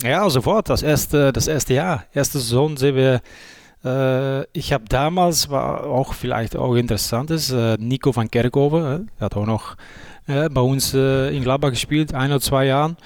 Ja, 0.03 0.29
sofort. 0.31 0.71
Das 0.71 0.83
erste, 0.83 1.33
das 1.33 1.47
erste 1.49 1.75
Jahr, 1.75 2.05
erste 2.13 2.39
Saison 2.39 2.77
sind 2.77 2.97
wir 2.97 3.21
äh, 3.85 4.45
ich 4.57 4.73
habe 4.73 4.85
damals, 4.89 5.51
war 5.51 5.85
auch 5.85 6.15
vielleicht 6.15 6.57
auch 6.57 6.77
interessant, 6.77 7.31
ist, 7.31 7.53
Nico 7.79 8.15
van 8.15 8.31
Kerkhoven, 8.31 9.11
er 9.19 9.25
hat 9.25 9.37
auch 9.37 9.47
noch 9.47 9.77
äh, 10.27 10.49
bei 10.49 10.61
uns 10.61 10.95
äh, 10.95 11.35
in 11.35 11.43
Gladbach 11.43 11.71
gespielt, 11.71 12.15
ein 12.15 12.31
oder 12.31 12.41
zwei 12.41 12.67
Jahren. 12.67 12.97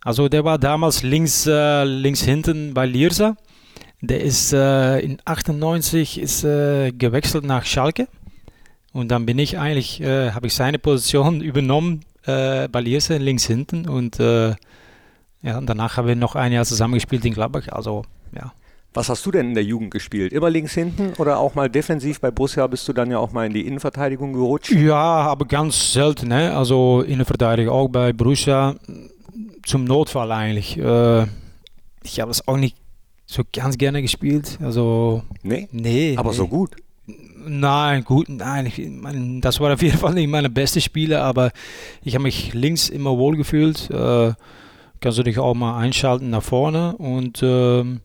Also 0.00 0.28
der 0.28 0.44
war 0.44 0.58
damals 0.58 1.02
links, 1.02 1.46
äh, 1.46 1.84
links 1.84 2.22
hinten 2.22 2.74
bei 2.74 2.86
Liersa. 2.86 3.36
Der 4.00 4.22
ist 4.22 4.52
äh, 4.52 4.98
in 5.00 5.18
98 5.24 6.20
ist, 6.20 6.44
äh, 6.44 6.92
gewechselt 6.92 7.44
nach 7.44 7.64
Schalke. 7.64 8.08
Und 8.92 9.08
dann 9.08 9.26
bin 9.26 9.38
ich 9.38 9.58
eigentlich, 9.58 10.00
habe 10.00 10.46
ich 10.46 10.54
seine 10.54 10.78
Position 10.78 11.40
übernommen 11.42 12.00
bei 12.24 12.80
Liersa 12.80 13.16
links 13.16 13.44
hinten. 13.44 13.86
Und 13.86 14.18
ja, 14.18 14.56
danach 15.42 15.98
haben 15.98 16.08
wir 16.08 16.16
noch 16.16 16.34
ein 16.34 16.50
Jahr 16.50 16.64
zusammengespielt 16.64 17.22
in 17.26 17.34
Gladbach. 17.34 17.68
Also 17.68 18.06
ja. 18.34 18.54
Was 18.96 19.10
hast 19.10 19.26
du 19.26 19.30
denn 19.30 19.48
in 19.48 19.54
der 19.54 19.62
Jugend 19.62 19.90
gespielt? 19.90 20.32
Immer 20.32 20.48
links 20.48 20.72
hinten 20.72 21.12
oder 21.18 21.38
auch 21.38 21.54
mal 21.54 21.68
defensiv? 21.68 22.18
Bei 22.18 22.30
Borussia 22.30 22.66
bist 22.66 22.88
du 22.88 22.94
dann 22.94 23.10
ja 23.10 23.18
auch 23.18 23.30
mal 23.30 23.44
in 23.44 23.52
die 23.52 23.66
Innenverteidigung 23.66 24.32
gerutscht. 24.32 24.70
Ja, 24.72 24.96
aber 24.96 25.44
ganz 25.44 25.92
selten. 25.92 26.28
Ne? 26.28 26.56
Also 26.56 27.02
Innenverteidigung 27.02 27.74
auch 27.74 27.88
bei 27.88 28.14
Borussia 28.14 28.74
zum 29.66 29.84
Notfall 29.84 30.32
eigentlich. 30.32 30.78
Äh, 30.78 31.26
ich 32.04 32.20
habe 32.20 32.30
es 32.30 32.48
auch 32.48 32.56
nicht 32.56 32.74
so 33.26 33.42
ganz 33.52 33.76
gerne 33.76 34.00
gespielt. 34.00 34.56
Also 34.62 35.22
nee, 35.42 35.68
nee 35.72 36.16
aber 36.16 36.30
nee. 36.30 36.36
so 36.36 36.48
gut. 36.48 36.76
Nein, 37.46 38.02
gut, 38.02 38.30
nein, 38.30 38.64
ich, 38.64 38.78
mein, 38.88 39.42
das 39.42 39.60
war 39.60 39.74
auf 39.74 39.82
jeden 39.82 39.98
Fall 39.98 40.14
nicht 40.14 40.28
meine 40.28 40.48
beste 40.48 40.80
Spiele, 40.80 41.20
aber 41.20 41.52
ich 42.02 42.14
habe 42.14 42.22
mich 42.22 42.54
links 42.54 42.88
immer 42.88 43.18
wohl 43.18 43.36
gefühlt. 43.36 43.90
Äh, 43.90 44.32
kannst 45.00 45.18
du 45.18 45.22
dich 45.22 45.38
auch 45.38 45.54
mal 45.54 45.78
einschalten 45.78 46.30
nach 46.30 46.42
vorne 46.42 46.96
und 46.96 47.40
ähm, 47.42 48.00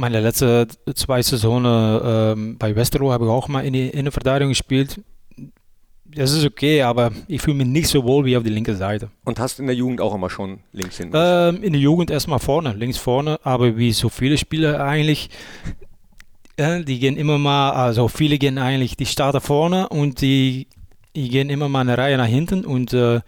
meine 0.00 0.20
letzten 0.20 0.66
zwei 0.94 1.22
Saisonen 1.22 2.00
ähm, 2.02 2.58
bei 2.58 2.74
Westerlo 2.74 3.12
habe 3.12 3.26
ich 3.26 3.30
auch 3.30 3.48
mal 3.48 3.64
in 3.64 3.74
die 3.74 3.88
Innenverteidigung 3.88 4.50
gespielt. 4.50 5.00
Das 6.04 6.32
ist 6.32 6.44
okay, 6.44 6.82
aber 6.82 7.12
ich 7.28 7.40
fühle 7.40 7.58
mich 7.58 7.68
nicht 7.68 7.88
so 7.88 8.02
wohl 8.02 8.24
wie 8.24 8.36
auf 8.36 8.42
der 8.42 8.50
linken 8.50 8.74
Seite. 8.74 9.10
Und 9.24 9.38
hast 9.38 9.60
in 9.60 9.66
der 9.66 9.76
Jugend 9.76 10.00
auch 10.00 10.12
immer 10.14 10.28
schon 10.28 10.60
links 10.72 10.96
hinten? 10.96 11.16
Ähm, 11.16 11.62
in 11.62 11.72
der 11.72 11.80
Jugend 11.80 12.10
erstmal 12.10 12.40
vorne, 12.40 12.72
links 12.72 12.96
vorne, 12.96 13.38
aber 13.44 13.76
wie 13.76 13.92
so 13.92 14.08
viele 14.08 14.36
Spieler 14.36 14.84
eigentlich, 14.84 15.30
äh, 16.56 16.82
die 16.82 16.98
gehen 16.98 17.16
immer 17.16 17.38
mal, 17.38 17.70
also 17.72 18.08
viele 18.08 18.38
gehen 18.38 18.58
eigentlich, 18.58 18.96
die 18.96 19.06
starten 19.06 19.40
vorne 19.40 19.88
und 19.88 20.20
die, 20.20 20.66
die 21.14 21.28
gehen 21.28 21.48
immer 21.48 21.68
mal 21.68 21.82
eine 21.82 21.96
Reihe 21.96 22.16
nach 22.16 22.26
hinten 22.26 22.64
und 22.64 22.92
äh, 22.92 23.20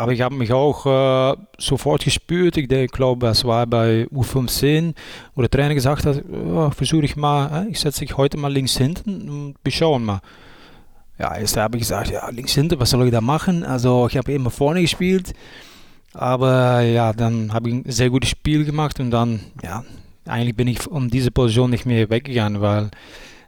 aber 0.00 0.12
ich 0.12 0.22
habe 0.22 0.34
mich 0.34 0.50
auch 0.50 0.86
äh, 0.86 1.36
sofort 1.58 2.04
gespürt. 2.04 2.56
Ich 2.56 2.68
glaube, 2.90 3.26
es 3.28 3.44
war 3.44 3.66
bei 3.66 4.06
U15, 4.10 4.94
wo 5.34 5.42
der 5.42 5.50
Trainer 5.50 5.74
gesagt 5.74 6.06
hat, 6.06 6.24
oh, 6.32 6.70
versuche 6.70 7.04
ich 7.04 7.16
mal, 7.16 7.66
ich 7.70 7.80
setze 7.80 8.00
dich 8.00 8.16
heute 8.16 8.38
mal 8.38 8.50
links 8.50 8.78
hinten 8.78 9.28
und 9.28 9.54
wir 9.62 9.72
schauen 9.72 10.06
mal. 10.06 10.20
Ja, 11.18 11.36
erst 11.36 11.58
habe 11.58 11.76
ich 11.76 11.82
gesagt, 11.82 12.10
ja, 12.10 12.30
links 12.30 12.54
hinten, 12.54 12.80
was 12.80 12.88
soll 12.88 13.04
ich 13.04 13.12
da 13.12 13.20
machen? 13.20 13.62
Also 13.62 14.08
ich 14.08 14.16
habe 14.16 14.32
immer 14.32 14.48
vorne 14.48 14.80
gespielt, 14.80 15.34
aber 16.14 16.80
ja, 16.80 17.12
dann 17.12 17.52
habe 17.52 17.68
ich 17.68 17.74
ein 17.74 17.84
sehr 17.90 18.08
gutes 18.08 18.30
Spiel 18.30 18.64
gemacht 18.64 19.00
und 19.00 19.10
dann, 19.10 19.40
ja, 19.62 19.84
eigentlich 20.24 20.56
bin 20.56 20.66
ich 20.66 20.86
um 20.86 21.10
diese 21.10 21.30
Position 21.30 21.68
nicht 21.68 21.84
mehr 21.84 22.08
weggegangen, 22.08 22.62
weil 22.62 22.90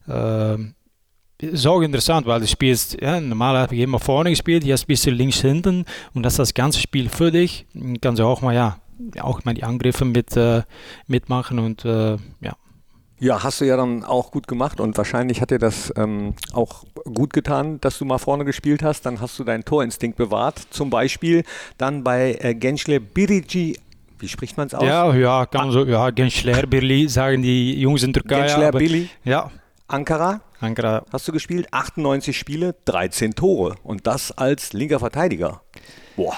äh, 0.07 0.59
ist 1.43 1.67
auch 1.67 1.81
interessant, 1.81 2.27
weil 2.27 2.41
du 2.41 2.47
spielst, 2.47 3.01
ja, 3.01 3.21
normal 3.21 3.59
habe 3.59 3.75
ich 3.75 3.81
immer 3.81 3.99
vorne 3.99 4.31
gespielt, 4.31 4.65
jetzt 4.65 4.87
bist 4.87 5.07
du 5.07 5.11
links 5.11 5.41
hinten 5.41 5.85
und 6.15 6.23
das 6.23 6.35
ist 6.35 6.39
das 6.39 6.55
ganze 6.55 6.81
Spiel 6.81 7.09
für 7.09 7.31
dich. 7.31 7.67
Dann 7.75 8.01
kannst 8.01 8.21
du 8.21 8.25
auch 8.25 8.43
mal, 8.43 8.55
ja, 8.55 8.79
auch 9.21 9.45
mal 9.45 9.55
die 9.55 9.65
Angriffe 9.65 10.05
mit, 10.05 10.37
äh, 10.37 10.63
mitmachen 11.07 11.59
und 11.59 11.85
äh, 11.85 12.17
ja. 12.41 12.57
Ja, 13.19 13.45
hast 13.45 13.61
du 13.61 13.65
ja 13.65 13.77
dann 13.77 14.03
auch 14.03 14.33
gut 14.33 14.49
gemacht 14.49 14.81
und 14.81 14.97
wahrscheinlich 14.97 15.41
hat 15.41 15.53
dir 15.53 15.61
das 15.61 15.93
ähm, 15.97 16.35
auch 16.53 16.85
gut 17.05 17.33
getan, 17.33 17.81
dass 17.81 17.99
du 17.99 18.05
mal 18.05 18.19
vorne 18.19 18.45
gespielt 18.45 18.83
hast. 18.83 19.07
Dann 19.07 19.21
hast 19.21 19.39
du 19.39 19.45
deinen 19.45 19.65
Torinstinkt 19.65 20.17
bewahrt. 20.17 20.59
Zum 20.71 20.91
Beispiel 20.91 21.45
dann 21.79 22.03
bei 22.03 22.37
äh, 22.41 22.55
Gençle 22.55 22.99
Birici 22.99 23.79
wie 24.19 24.29
spricht 24.29 24.57
man 24.57 24.69
es 24.69 24.75
aus? 24.75 24.85
Ja, 24.85 25.13
ja, 25.15 25.47
kann 25.47 25.73
so, 25.73 25.85
ja, 25.85 26.07
Gençler 26.11 26.65
Birli 26.67 27.09
sagen 27.09 27.43
die 27.43 27.81
Jungs 27.81 28.05
in 28.05 28.13
Türkei. 28.13 28.47
Gençler 28.47 28.71
Birli? 28.71 29.09
Ja. 29.25 29.51
Ankara? 29.93 30.41
Ankara. 30.59 31.05
Hast 31.13 31.29
du 31.29 31.33
gespielt? 31.33 31.69
98 31.71 32.37
Spiele, 32.37 32.75
13 32.87 33.35
Tore. 33.35 33.75
Und 33.83 34.07
das 34.07 34.33
als 34.33 34.73
linker 34.73 34.99
Verteidiger. 34.99 35.61
Boah. 36.17 36.35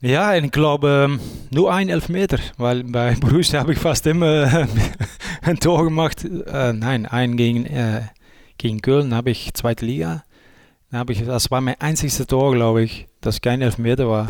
Ja, 0.00 0.34
ik 0.34 0.52
glaube 0.52 1.18
nur 1.50 1.72
ein 1.72 1.88
Elfmeter, 1.88 2.38
weil 2.58 2.84
bei 2.84 3.14
Borussia 3.20 3.60
habe 3.60 3.72
ich 3.72 3.78
fast 3.78 4.06
immer 4.06 4.68
ein 5.42 5.58
Tor 5.58 5.84
gemacht. 5.84 6.22
Äh, 6.24 6.74
nein, 6.74 7.06
ein 7.06 7.36
gegen, 7.36 7.64
äh, 7.64 8.02
gegen 8.58 8.82
Köln 8.82 9.14
habe 9.14 9.30
ich 9.30 9.54
zweite 9.54 9.86
Liga. 9.86 10.22
Da 10.90 10.98
habe 10.98 11.12
ich, 11.14 11.24
das 11.24 11.50
war 11.50 11.62
mein 11.62 11.80
einziges 11.80 12.18
Tor, 12.26 12.54
glaube 12.54 12.82
ich, 12.82 13.08
das 13.22 13.40
kein 13.40 13.62
Elfmeter 13.62 14.08
war. 14.08 14.28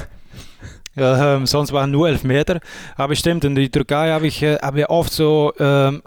Ähm, 0.98 1.46
sonst 1.46 1.72
waren 1.72 1.90
nur 1.90 2.08
Elfmeter. 2.08 2.60
Aber 2.96 3.14
stimmt, 3.14 3.44
in 3.44 3.54
der 3.54 3.70
Türkei 3.70 4.10
habe 4.10 4.26
ich, 4.26 4.42
äh, 4.42 4.56
hab 4.56 4.76
ich 4.76 4.88
oft 4.88 5.12
so 5.12 5.52
ähm, 5.58 6.02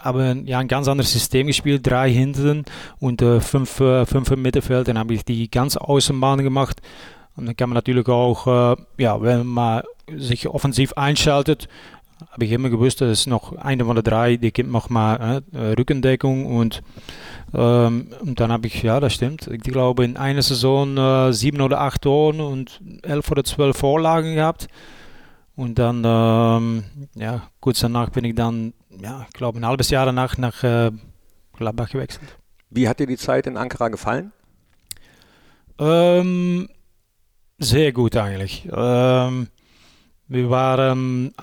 ja, 0.45 0.59
ein 0.59 0.67
ganz 0.67 0.87
anderes 0.87 1.11
System 1.11 1.47
gespielt. 1.47 1.81
Drei 1.85 2.11
hinten 2.11 2.65
und 2.99 3.21
äh, 3.21 3.39
fünf, 3.39 3.79
äh, 3.79 4.05
fünf 4.05 4.31
im 4.31 4.41
Mittelfeld. 4.41 4.87
Dann 4.87 4.97
habe 4.97 5.13
ich 5.13 5.25
die 5.25 5.49
ganz 5.49 5.77
Außenbahn 5.77 6.43
gemacht. 6.43 6.81
Und 7.35 7.45
dann 7.45 7.55
kann 7.55 7.69
man 7.69 7.75
natürlich 7.75 8.07
auch, 8.07 8.47
äh, 8.47 8.75
ja, 8.97 9.21
wenn 9.21 9.47
man 9.47 9.83
sich 10.17 10.47
offensiv 10.47 10.93
einschaltet, 10.93 11.67
habe 12.29 12.45
ich 12.45 12.51
immer 12.51 12.69
gewusst, 12.69 13.01
das 13.01 13.21
ist 13.21 13.27
noch 13.27 13.55
eine 13.57 13.85
von 13.85 13.95
der 13.95 14.03
drei, 14.03 14.37
die 14.37 14.51
gibt 14.51 14.69
noch 14.69 14.89
mal 14.89 15.43
äh, 15.53 15.57
Rückendeckung 15.73 16.45
und, 16.45 16.81
ähm, 17.53 18.13
und 18.21 18.39
dann 18.39 18.51
habe 18.51 18.67
ich, 18.67 18.83
ja, 18.83 18.99
das 18.99 19.13
stimmt, 19.13 19.47
ich 19.47 19.61
glaube 19.61 20.03
in 20.03 20.17
einer 20.17 20.41
Saison 20.41 20.97
äh, 20.97 21.33
sieben 21.33 21.61
oder 21.61 21.81
acht 21.81 22.03
Toren 22.03 22.39
und 22.39 22.81
elf 23.03 23.29
oder 23.31 23.43
zwölf 23.43 23.77
Vorlagen 23.77 24.35
gehabt. 24.35 24.67
Und 25.55 25.77
dann, 25.77 26.03
ähm, 26.05 26.83
ja, 27.13 27.43
kurz 27.59 27.81
danach 27.81 28.09
bin 28.09 28.23
ich 28.23 28.35
dann, 28.35 28.73
ja, 29.01 29.25
ich 29.27 29.33
glaube 29.33 29.59
ein 29.59 29.65
halbes 29.65 29.89
Jahr 29.89 30.05
danach 30.05 30.37
nach 30.37 30.63
äh, 30.63 30.91
Gladbach 31.53 31.89
gewechselt. 31.89 32.37
Wie 32.69 32.87
hat 32.87 32.99
dir 32.99 33.05
die 33.05 33.17
Zeit 33.17 33.47
in 33.47 33.57
Ankara 33.57 33.89
gefallen? 33.89 34.31
Ähm, 35.77 36.69
sehr 37.59 37.91
gut 37.91 38.15
eigentlich. 38.15 38.67
Ähm, 38.71 39.49
wir 40.27 40.49
waren, 40.49 41.33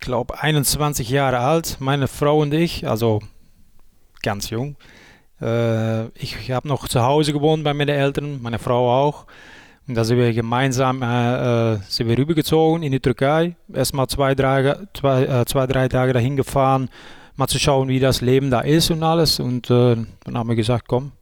glaube 0.00 0.40
21 0.40 1.08
Jahre 1.10 1.38
alt, 1.38 1.76
meine 1.78 2.08
Frau 2.08 2.40
und 2.40 2.52
ich, 2.52 2.88
also 2.88 3.20
ganz 4.22 4.50
jung. 4.50 4.76
Äh, 5.40 6.08
ich 6.18 6.50
habe 6.50 6.68
noch 6.68 6.88
zu 6.88 7.02
Hause 7.02 7.32
gewohnt 7.32 7.64
bei 7.64 7.74
meinen 7.74 7.90
Eltern, 7.90 8.40
meine 8.42 8.58
Frau 8.58 8.90
auch. 8.90 9.26
Und 9.86 9.94
da 9.94 10.04
sind 10.04 10.18
wir 10.18 10.32
gemeinsam 10.32 11.02
äh, 11.02 11.74
äh 11.74 11.78
sind 11.88 12.08
wir 12.08 12.16
rübergezogen 12.16 12.82
in 12.82 12.92
die 12.92 13.00
Türkei. 13.00 13.56
Erstmal 13.72 14.06
zwei, 14.06 14.34
drei, 14.34 14.76
zwei, 14.94 15.24
äh, 15.24 15.44
zwei, 15.46 15.66
drei 15.66 15.88
Tage 15.88 16.12
dahin 16.12 16.36
gefahren, 16.36 16.88
mal 17.36 17.48
zu 17.48 17.58
schauen, 17.58 17.88
wie 17.88 18.00
das 18.00 18.20
Leben 18.20 18.50
da 18.50 18.60
ist 18.60 18.90
und 18.90 19.02
alles. 19.02 19.40
Und 19.40 19.70
äh, 19.70 19.96
dann 20.24 20.38
haben 20.38 20.48
wir 20.48 20.56
gesagt, 20.56 20.86
komm, 20.88 21.12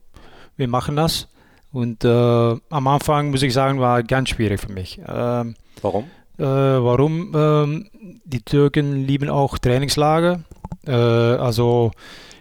wir 0.56 0.68
machen 0.68 0.96
das. 0.96 1.28
Und 1.72 2.04
äh, 2.04 2.08
am 2.08 2.86
Anfang, 2.86 3.30
muss 3.30 3.42
ich 3.42 3.52
sagen, 3.52 3.80
war 3.80 4.02
ganz 4.02 4.30
schwierig 4.30 4.60
für 4.60 4.72
mich. 4.72 5.00
Ähm, 5.06 5.54
warum? 5.82 6.10
Äh, 6.38 6.44
warum? 6.44 7.32
Ähm, 7.34 7.88
die 8.24 8.42
Türken 8.42 9.04
lieben 9.04 9.28
auch 9.28 9.58
Trainingslager. 9.58 10.40
Äh, 10.86 10.92
also 10.92 11.90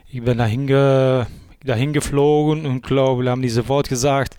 ich 0.10 0.24
bin 0.24 0.38
dahin, 0.38 0.68
ge 0.68 1.26
dahin 1.64 1.94
geflogen 1.94 2.66
und 2.66 2.84
glaube, 2.84 3.24
wir 3.24 3.32
haben 3.32 3.42
die 3.42 3.50
sofort 3.50 3.90
gesagt, 3.90 4.36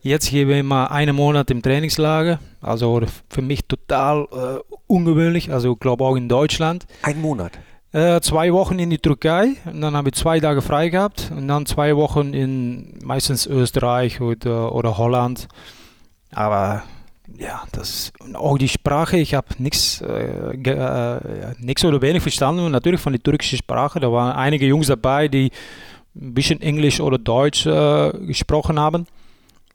jetzt 0.00 0.30
gehen 0.30 0.48
wir 0.48 0.62
mal 0.64 0.86
einen 0.86 1.14
Monat 1.14 1.50
im 1.50 1.62
Trainingslager. 1.62 2.40
Also 2.62 3.02
für 3.28 3.42
mich 3.42 3.66
total 3.66 4.26
äh, 4.32 4.74
ungewöhnlich. 4.86 5.52
Also 5.52 5.74
ich 5.74 5.78
glaube 5.78 6.04
auch 6.04 6.16
in 6.16 6.28
Deutschland. 6.28 6.86
Ein 7.02 7.20
Monat? 7.20 7.52
Äh, 7.92 8.20
zwei 8.20 8.52
Wochen 8.52 8.78
in 8.78 8.90
die 8.90 8.98
Türkei 8.98 9.54
und 9.66 9.80
dann 9.80 9.94
habe 9.94 10.08
ich 10.08 10.14
zwei 10.14 10.40
Tage 10.40 10.62
frei 10.62 10.88
gehabt 10.88 11.30
und 11.36 11.48
dann 11.48 11.66
zwei 11.66 11.96
Wochen 11.96 12.34
in 12.34 12.98
meistens 13.04 13.46
Österreich 13.46 14.20
oder, 14.20 14.74
oder 14.74 14.98
Holland. 14.98 15.48
Aber 16.32 16.82
ja, 17.38 17.64
das 17.72 18.12
auch 18.34 18.58
die 18.58 18.68
Sprache, 18.68 19.18
ich 19.18 19.34
habe 19.34 19.48
nichts 19.58 20.00
äh, 20.00 20.52
äh, 20.54 21.86
oder 21.86 22.02
wenig 22.02 22.22
verstanden 22.22 22.70
natürlich 22.70 23.00
von 23.00 23.12
der 23.12 23.22
türkischen 23.22 23.58
Sprache. 23.58 24.00
Da 24.00 24.10
waren 24.12 24.36
einige 24.36 24.66
Jungs 24.66 24.86
dabei, 24.86 25.28
die 25.28 25.50
ein 26.14 26.34
bisschen 26.34 26.60
Englisch 26.62 27.00
oder 27.00 27.18
Deutsch 27.18 27.66
äh, 27.66 28.12
gesprochen 28.26 28.78
haben. 28.78 29.06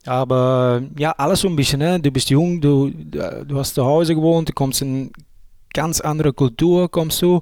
Aber 0.05 0.81
ja, 0.97 1.11
alles 1.11 1.41
so 1.41 1.47
ein 1.47 1.55
bisschen. 1.55 1.79
Ne? 1.79 1.99
Du 1.99 2.09
bist 2.09 2.29
jung, 2.29 2.59
du, 2.59 2.89
du 2.89 3.57
hast 3.57 3.75
zu 3.75 3.85
Hause 3.85 4.15
gewohnt, 4.15 4.49
du 4.49 4.53
kommst 4.53 4.81
in 4.81 5.11
ganz 5.73 6.01
andere 6.01 6.33
Kultur, 6.33 6.89
kommst 6.89 7.21
du. 7.21 7.41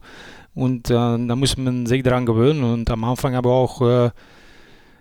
Und 0.56 0.90
äh, 0.90 0.94
da 0.94 1.36
muss 1.36 1.56
man 1.56 1.86
sich 1.86 2.04
daran 2.04 2.26
gewöhnen. 2.26 2.64
Und 2.64 2.90
am 2.90 3.04
Anfang 3.04 3.36
aber 3.36 3.52
auch, 3.52 3.82
äh, 3.82 4.10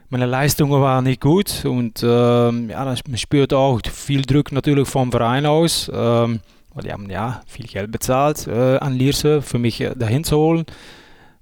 meine 0.08 0.26
Leistungen 0.26 0.80
waren 0.80 1.04
nicht 1.04 1.20
gut. 1.20 1.64
Und 1.64 2.02
äh, 2.02 2.06
ja, 2.06 2.84
man 2.84 3.16
spürt 3.16 3.52
auch 3.52 3.80
viel 3.90 4.22
Druck 4.22 4.52
natürlich 4.52 4.88
vom 4.88 5.10
Verein 5.10 5.46
aus. 5.46 5.90
Ähm, 5.92 6.40
weil 6.78 6.84
die 6.84 6.92
haben 6.92 7.10
ja 7.10 7.40
viel 7.46 7.66
Geld 7.66 7.90
bezahlt 7.90 8.46
äh, 8.46 8.76
an 8.78 8.94
Lierse 8.94 9.42
für 9.42 9.58
mich 9.58 9.80
äh, 9.80 9.94
dahin 9.96 10.22
zu 10.22 10.36
holen. 10.36 10.64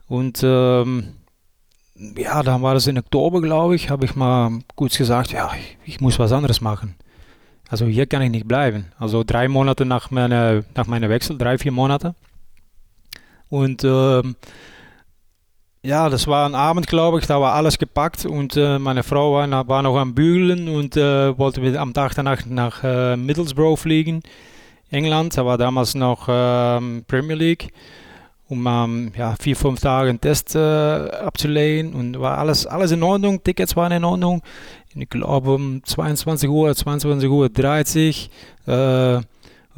Und 0.09 0.41
ähm, 0.43 1.13
ja, 2.17 2.43
dann 2.43 2.63
war 2.63 2.75
es 2.75 2.87
in 2.87 2.99
Oktober, 2.99 3.43
glaube 3.43 3.75
ich, 3.75 3.91
habe 3.91 4.07
ich 4.07 4.15
mal 4.15 4.61
kurz 4.77 4.97
gesagt, 4.97 5.33
ja, 5.33 5.51
ich, 5.55 5.77
ich, 5.85 6.01
muss 6.01 6.19
was 6.19 6.33
anderes 6.33 6.63
machen. 6.63 6.95
Also 7.69 7.85
hier 7.85 8.07
kann 8.07 8.23
ich 8.23 8.31
nicht 8.31 8.49
bleiben. 8.49 8.87
Also 8.99 9.25
drei 9.25 9.49
Monate 9.49 9.85
nach 9.85 10.11
meiner, 10.11 10.63
nach 10.75 10.87
meiner 10.87 11.11
Wechsel, 11.11 11.37
drei, 11.37 11.59
vier 11.59 11.73
Monate. 11.73 12.15
Und 13.51 13.85
ähm, 13.85 14.37
ja, 15.87 16.09
das 16.09 16.27
war 16.27 16.49
ein 16.49 16.57
Abend, 16.57 16.89
glaube 16.89 17.21
ich, 17.21 17.27
da 17.27 17.41
war 17.41 17.55
alles 17.55 17.79
gepackt 17.79 18.27
und 18.27 18.57
äh, 18.57 18.79
meine 18.79 19.05
Frau 19.05 19.35
war, 19.35 19.69
war, 19.69 19.83
noch 19.83 19.97
am 19.97 20.15
Bügeln 20.15 20.69
und 20.69 20.97
äh, 20.97 21.39
wollte 21.39 21.81
am 21.81 21.95
Tag 21.95 22.15
danach 22.17 22.45
nach 22.45 22.83
äh, 22.83 23.17
Middlesbrough 23.17 23.79
fliegen, 23.79 24.23
England. 24.91 25.39
Da 25.39 25.47
war 25.47 25.59
damals 25.59 25.95
noch 25.95 26.27
ähm, 26.29 27.05
Premier 27.07 27.37
League, 27.37 27.69
um 28.49 28.67
ähm, 28.67 29.13
ja, 29.17 29.37
vier, 29.39 29.55
fünf 29.55 29.81
Tage 29.81 30.11
einen 30.11 30.21
Test 30.21 30.57
äh, 30.57 30.59
abzulehnen 30.59 31.95
und 31.95 32.21
war 32.21 32.39
alles, 32.39 32.67
alles 32.67 32.91
in 32.91 33.05
Ordnung, 33.05 33.45
Tickets 33.45 33.77
waren 33.77 33.93
in 33.93 34.05
Ordnung. 34.05 34.43
Ich 34.93 35.09
glaube 35.09 35.55
um 35.55 35.85
22 35.85 36.51
Uhr, 36.51 36.75
22 36.75 37.31
Uhr 37.31 37.49
30 37.49 38.29
äh, 38.67 39.21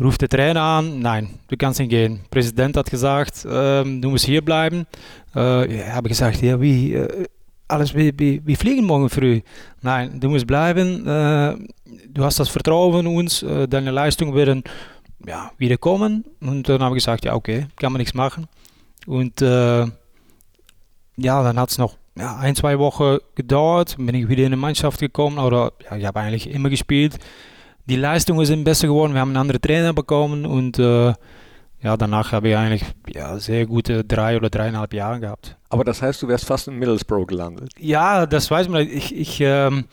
ruft 0.01 0.21
der 0.21 0.29
Trainer 0.29 0.63
an, 0.63 1.01
nein, 1.01 1.29
du 1.49 1.57
kannst 1.57 1.81
nicht 1.81 1.91
gehen. 1.91 2.21
Der 2.23 2.29
Präsident 2.31 2.77
hat 2.77 2.91
gesagt, 2.91 3.47
ähm, 3.51 4.01
du 4.01 4.11
musst 4.11 4.25
hier 4.25 4.45
bleiben. 4.45 4.87
Äh, 5.35 5.67
ich 5.67 5.87
habe 5.89 6.09
gesagt, 6.09 6.41
ja, 6.43 6.61
wie, 6.61 6.95
äh, 6.95 7.27
alles, 7.67 7.95
wie, 7.95 8.13
wie, 8.19 8.41
wir 8.45 8.57
fliegen 8.57 8.85
morgen 8.85 9.11
früh. 9.11 9.41
Nein, 9.83 10.21
du 10.21 10.31
musst 10.31 10.47
bleiben, 10.47 11.07
äh, 11.07 11.57
du 12.09 12.25
hast 12.25 12.41
das 12.41 12.49
Vertrauen 12.49 13.07
in 13.07 13.17
uns, 13.17 13.43
äh, 13.43 13.69
deine 13.69 13.91
Leistungen 13.91 14.35
werden 14.35 14.63
ja, 15.27 15.51
wieder 15.59 15.77
kommen. 15.77 16.25
Und 16.41 16.69
dann 16.69 16.83
habe 16.83 16.97
ich 16.97 17.05
gesagt, 17.05 17.25
ja, 17.25 17.35
okay, 17.35 17.67
kann 17.77 17.93
man 17.93 17.99
nichts 17.99 18.15
machen. 18.15 18.47
Und 19.07 19.43
äh, 19.43 19.87
ja, 21.17 21.43
dann 21.43 21.59
hat 21.59 21.71
es 21.71 21.79
noch 21.79 21.97
ja, 22.17 22.37
ein, 22.37 22.55
zwei 22.55 22.79
Wochen 22.79 23.19
gedauert, 23.35 23.97
bin 23.97 24.15
ich 24.15 24.29
wieder 24.29 24.45
in 24.45 24.53
die 24.53 24.57
Mannschaft 24.57 25.01
gekommen, 25.01 25.39
oder 25.39 25.73
ja, 25.89 25.97
ich 25.97 26.05
habe 26.05 26.21
eigentlich 26.21 26.51
immer 26.51 26.71
gespielt 26.71 27.19
die 27.89 27.97
Leistungen 27.97 28.45
sind 28.45 28.65
besser 28.65 28.87
geworden. 28.87 29.15
Wir 29.15 29.21
haben 29.21 29.31
einen 29.31 29.39
anderen 29.39 29.63
Trainer 29.63 29.93
bekommen 29.93 30.45
und 30.45 30.79
äh, 30.79 31.15
ja, 31.81 31.97
danach 31.97 32.33
habe 32.33 32.49
ich 32.51 32.57
eigentlich 32.57 32.85
ja, 33.15 33.39
sehr 33.39 33.65
gute 33.67 34.05
drei 34.05 34.37
oder 34.37 34.51
dreieinhalb 34.51 34.93
Jahre 34.93 35.21
gehabt. 35.21 35.57
Aber 35.71 35.85
das 35.85 36.03
heißt, 36.03 36.23
du 36.23 36.29
wärst 36.29 36.45
fast 36.45 36.69
in 36.69 36.79
Middlesbrough 36.79 37.27
gelandet? 37.27 37.73
Ja, 37.79 38.27
das 38.27 38.51
weiß 38.51 38.69
man. 38.69 38.83
Ich, 38.83 39.15
ich, 39.15 39.41
ähm, 39.41 39.85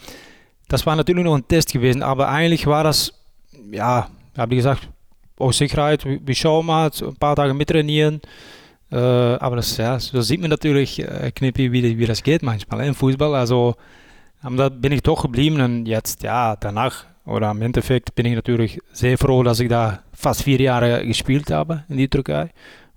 das 0.67 0.85
war 0.85 0.95
natürlich 0.95 1.23
noch 1.23 1.35
ein 1.35 1.47
Test 1.47 1.71
gewesen, 1.71 2.03
aber 2.03 2.27
eigentlich 2.27 2.67
war 2.67 2.83
das, 2.83 3.13
ja, 3.71 4.09
habe 4.37 4.53
ich 4.53 4.59
gesagt, 4.59 4.89
aus 5.37 5.57
Sicherheit, 5.57 6.05
wir 6.05 6.35
schauen 6.35 6.65
mal, 6.65 6.89
ein 6.89 7.15
paar 7.17 7.35
Tage 7.35 7.53
mittrainieren. 7.53 8.19
Äh, 8.91 8.97
aber 8.97 9.57
das, 9.57 9.77
ja, 9.77 9.99
so 9.99 10.21
sieht 10.21 10.41
man 10.41 10.49
natürlich, 10.49 10.99
äh, 10.99 11.31
Knippi, 11.31 11.71
wie, 11.71 11.97
wie 11.97 12.05
das 12.05 12.23
geht 12.23 12.43
manchmal 12.43 12.85
im 12.85 12.95
Fußball. 12.95 13.35
Also, 13.35 13.75
da 14.41 14.69
bin 14.69 14.91
ich 14.91 15.01
doch 15.01 15.23
geblieben 15.23 15.61
und 15.61 15.85
jetzt, 15.85 16.23
ja, 16.23 16.55
danach 16.55 17.05
oder 17.25 17.51
im 17.51 17.61
Endeffekt 17.61 18.15
bin 18.15 18.25
ich 18.25 18.35
natürlich 18.35 18.79
sehr 18.91 19.17
froh, 19.17 19.43
dass 19.43 19.59
ich 19.59 19.69
da 19.69 20.03
fast 20.13 20.43
vier 20.43 20.59
Jahre 20.59 21.05
gespielt 21.05 21.51
habe 21.51 21.83
in 21.89 21.97
die 21.97 22.07
Türkei. 22.07 22.49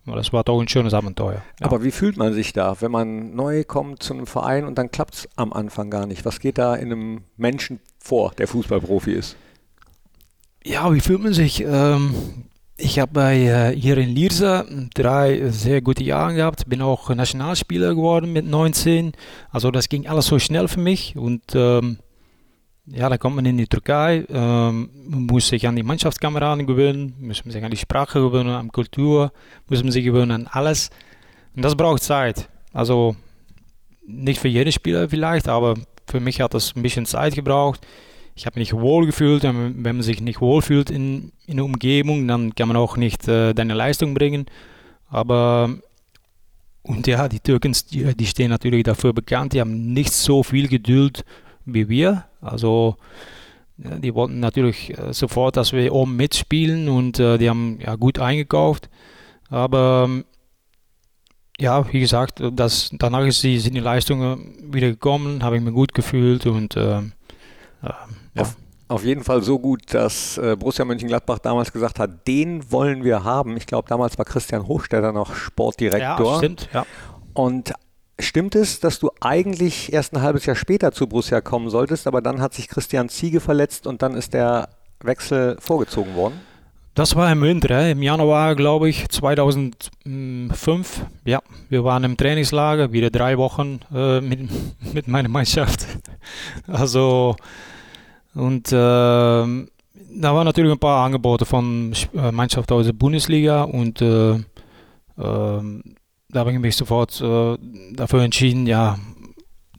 Das 0.06 0.32
war 0.32 0.42
doch 0.42 0.60
ein 0.60 0.68
schönes 0.68 0.94
Abenteuer. 0.94 1.42
Ja. 1.60 1.66
Aber 1.66 1.84
wie 1.84 1.90
fühlt 1.90 2.16
man 2.16 2.32
sich 2.32 2.52
da, 2.52 2.80
wenn 2.80 2.90
man 2.90 3.34
neu 3.34 3.64
kommt 3.64 4.02
zu 4.02 4.14
einem 4.14 4.26
Verein 4.26 4.64
und 4.64 4.78
dann 4.78 4.90
klappt 4.90 5.14
es 5.14 5.28
am 5.36 5.52
Anfang 5.52 5.90
gar 5.90 6.06
nicht? 6.06 6.24
Was 6.24 6.40
geht 6.40 6.56
da 6.56 6.74
in 6.74 6.92
einem 6.92 7.24
Menschen 7.36 7.80
vor, 7.98 8.32
der 8.38 8.48
Fußballprofi 8.48 9.12
ist? 9.12 9.36
Ja, 10.64 10.92
wie 10.92 11.00
fühlt 11.00 11.22
man 11.22 11.34
sich? 11.34 11.62
Ähm, 11.62 12.14
ich 12.76 12.98
habe 12.98 13.20
äh, 13.20 13.76
hier 13.76 13.98
in 13.98 14.10
Lierse 14.10 14.88
drei 14.94 15.50
sehr 15.50 15.82
gute 15.82 16.04
Jahre 16.04 16.34
gehabt, 16.34 16.68
bin 16.68 16.80
auch 16.80 17.10
Nationalspieler 17.10 17.94
geworden 17.94 18.32
mit 18.32 18.46
19. 18.46 19.12
Also 19.50 19.70
das 19.70 19.88
ging 19.88 20.06
alles 20.06 20.26
so 20.26 20.38
schnell 20.38 20.68
für 20.68 20.80
mich 20.80 21.16
und 21.16 21.42
ähm, 21.54 21.98
ja, 22.92 23.08
dann 23.08 23.18
kommt 23.18 23.36
man 23.36 23.46
in 23.46 23.58
die 23.58 23.66
Türkei, 23.66 24.24
ähm, 24.28 24.90
man 25.08 25.26
muss 25.26 25.48
sich 25.48 25.66
an 25.66 25.76
die 25.76 25.82
Mannschaftskameraden 25.82 26.66
gewöhnen, 26.66 27.14
muss 27.20 27.44
man 27.44 27.52
sich 27.52 27.64
an 27.64 27.70
die 27.70 27.76
Sprache 27.76 28.20
gewöhnen, 28.20 28.50
an 28.50 28.72
Kultur, 28.72 29.32
muss 29.68 29.82
man 29.82 29.92
sich 29.92 30.04
gewöhnen 30.04 30.30
an 30.30 30.46
alles. 30.50 30.90
Und 31.54 31.64
das 31.64 31.76
braucht 31.76 32.02
Zeit. 32.02 32.48
Also 32.72 33.16
nicht 34.06 34.40
für 34.40 34.48
jeden 34.48 34.72
Spieler 34.72 35.08
vielleicht, 35.08 35.48
aber 35.48 35.74
für 36.06 36.20
mich 36.20 36.40
hat 36.40 36.54
das 36.54 36.74
ein 36.74 36.82
bisschen 36.82 37.06
Zeit 37.06 37.34
gebraucht. 37.34 37.86
ich 38.34 38.46
habe 38.46 38.58
mich 38.58 38.72
wohl 38.72 39.04
gefühlt. 39.04 39.42
Wenn 39.42 39.82
man 39.82 40.02
sich 40.02 40.20
nicht 40.20 40.40
wohl 40.40 40.62
fühlt 40.62 40.90
in, 40.90 41.32
in 41.46 41.56
der 41.56 41.64
Umgebung, 41.64 42.26
dann 42.28 42.54
kann 42.54 42.68
man 42.68 42.76
auch 42.76 42.96
nicht 42.96 43.26
äh, 43.28 43.52
deine 43.52 43.74
Leistung 43.74 44.14
bringen. 44.14 44.46
Aber 45.08 45.70
und 46.82 47.06
ja, 47.06 47.28
die 47.28 47.40
Türken, 47.40 47.76
die 47.90 48.26
stehen 48.26 48.48
natürlich 48.48 48.84
dafür 48.84 49.12
bekannt, 49.12 49.52
die 49.52 49.60
haben 49.60 49.92
nicht 49.92 50.12
so 50.12 50.42
viel 50.42 50.68
Geduld 50.68 51.24
wie 51.66 51.88
wir. 51.88 52.24
Also 52.40 52.96
die 53.78 54.14
wollten 54.14 54.40
natürlich 54.40 54.98
äh, 54.98 55.12
sofort, 55.12 55.56
dass 55.56 55.72
wir 55.72 55.92
oben 55.92 56.16
mitspielen 56.16 56.88
und 56.88 57.20
äh, 57.20 57.38
die 57.38 57.48
haben 57.48 57.78
ja 57.80 57.94
gut 57.94 58.18
eingekauft. 58.18 58.88
Aber 59.50 60.06
ähm, 60.08 60.24
ja, 61.60 61.92
wie 61.92 62.00
gesagt, 62.00 62.42
das, 62.52 62.90
danach 62.92 63.24
ist 63.24 63.42
die, 63.42 63.58
sind 63.58 63.74
die 63.74 63.80
Leistungen 63.80 64.54
wieder 64.72 64.88
gekommen, 64.88 65.42
habe 65.42 65.56
ich 65.56 65.62
mir 65.62 65.72
gut 65.72 65.94
gefühlt 65.94 66.46
und 66.46 66.76
äh, 66.76 67.00
ja. 67.82 67.96
Auf, 68.36 68.56
auf, 68.88 69.04
jeden 69.04 69.22
Fall 69.22 69.42
so 69.42 69.58
gut, 69.58 69.94
dass 69.94 70.38
äh, 70.38 70.56
Borussia 70.56 70.84
Mönchengladbach 70.84 71.38
damals 71.38 71.72
gesagt 71.72 71.98
hat, 71.98 72.26
den 72.26 72.70
wollen 72.72 73.04
wir 73.04 73.24
haben. 73.24 73.56
Ich 73.56 73.66
glaube, 73.66 73.88
damals 73.88 74.18
war 74.18 74.24
Christian 74.24 74.66
Hochstetter 74.66 75.12
noch 75.12 75.34
Sportdirektor. 75.34 76.32
Ja, 76.32 76.38
stimmt, 76.38 76.68
ja. 76.72 76.86
Und 77.34 77.72
Stimmt 78.20 78.56
es, 78.56 78.80
dass 78.80 78.98
du 78.98 79.10
eigentlich 79.20 79.92
erst 79.92 80.14
ein 80.14 80.22
halbes 80.22 80.44
Jahr 80.46 80.56
später 80.56 80.90
zu 80.90 81.06
Borussia 81.06 81.40
kommen 81.40 81.70
solltest, 81.70 82.06
aber 82.08 82.20
dann 82.20 82.40
hat 82.40 82.52
sich 82.52 82.68
Christian 82.68 83.08
Ziege 83.08 83.40
verletzt 83.40 83.86
und 83.86 84.02
dann 84.02 84.14
ist 84.14 84.34
der 84.34 84.70
Wechsel 85.00 85.56
vorgezogen 85.60 86.16
worden? 86.16 86.40
Das 86.98 87.14
war 87.14 87.30
im 87.30 87.42
Winter, 87.42 87.88
im 87.88 88.02
Januar, 88.02 88.56
glaube 88.56 88.88
ich, 88.88 89.08
2005. 89.08 91.06
Ja, 91.24 91.40
wir 91.68 91.84
waren 91.84 92.02
im 92.02 92.16
Trainingslager, 92.16 92.90
wieder 92.90 93.10
drei 93.10 93.38
Wochen 93.38 93.78
äh, 93.94 94.20
mit, 94.20 94.50
mit 94.92 95.06
meiner 95.06 95.28
Mannschaft. 95.28 95.86
Also, 96.66 97.36
und 98.34 98.72
äh, 98.72 98.74
da 98.74 100.34
waren 100.34 100.44
natürlich 100.44 100.72
ein 100.72 100.78
paar 100.78 101.06
Angebote 101.06 101.46
von 101.46 101.94
äh, 102.14 102.32
Mannschaft 102.32 102.72
aus 102.72 102.84
der 102.84 102.92
Bundesliga 102.92 103.62
und 103.62 104.02
äh, 104.02 104.40
ähm, 105.18 105.82
da 106.30 106.40
habe 106.40 106.52
ich 106.52 106.58
mich 106.58 106.76
sofort 106.76 107.20
äh, 107.20 107.56
dafür 107.94 108.22
entschieden, 108.22 108.66
ja, 108.66 108.98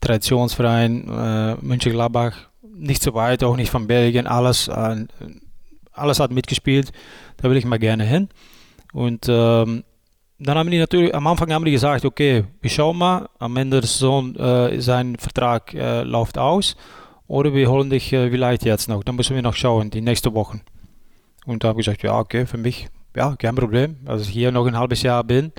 Traditionsverein, 0.02 1.08
äh, 1.10 1.56
München-Gladbach, 1.62 2.50
nicht 2.62 3.04
so 3.04 3.14
weit, 3.14 3.44
auch 3.44 3.56
nicht 3.56 3.70
von 3.70 3.88
Belgien, 3.88 4.28
alles, 4.28 4.68
äh, 4.68 5.06
alles 5.92 6.20
hat 6.20 6.32
mitgespielt, 6.32 6.92
da 7.38 7.50
will 7.50 7.58
ich 7.58 7.66
mal 7.66 7.80
gerne 7.80 8.06
hin. 8.06 8.30
Und 8.94 9.28
ähm, 9.30 9.84
dann 10.40 10.58
haben 10.58 10.72
die 10.72 10.80
natürlich, 10.80 11.14
am 11.14 11.28
Anfang 11.28 11.52
haben 11.52 11.66
die 11.66 11.72
gesagt, 11.72 12.06
okay, 12.06 12.46
wir 12.62 12.70
schauen 12.70 12.98
mal, 12.98 13.30
am 13.40 13.58
Ende 13.58 13.82
der 13.82 13.88
Saison 13.88 14.36
äh, 14.36 14.80
sein 14.80 15.18
Vertrag 15.18 15.74
äh, 15.74 16.04
läuft 16.04 16.38
aus 16.38 16.78
oder 17.28 17.54
wir 17.54 17.70
holen 17.70 17.90
dich 17.90 18.12
äh, 18.14 18.30
vielleicht 18.32 18.64
jetzt 18.64 18.88
noch, 18.88 19.04
dann 19.04 19.16
müssen 19.16 19.36
wir 19.36 19.44
noch 19.44 19.56
schauen, 19.56 19.90
die 19.90 20.02
nächsten 20.02 20.34
Wochen. 20.34 20.62
Und 21.46 21.64
da 21.64 21.70
habe 21.70 21.82
ich 21.82 21.86
gesagt, 21.86 22.04
ja, 22.04 22.18
okay, 22.18 22.46
für 22.46 22.58
mich, 22.58 22.88
ja, 23.16 23.36
kein 23.38 23.56
Problem. 23.56 23.98
Als 24.06 24.24
ich 24.24 24.30
hier 24.30 24.52
noch 24.52 24.66
ein 24.66 24.78
halbes 24.78 25.02
Jahr 25.02 25.24
bin, 25.24 25.52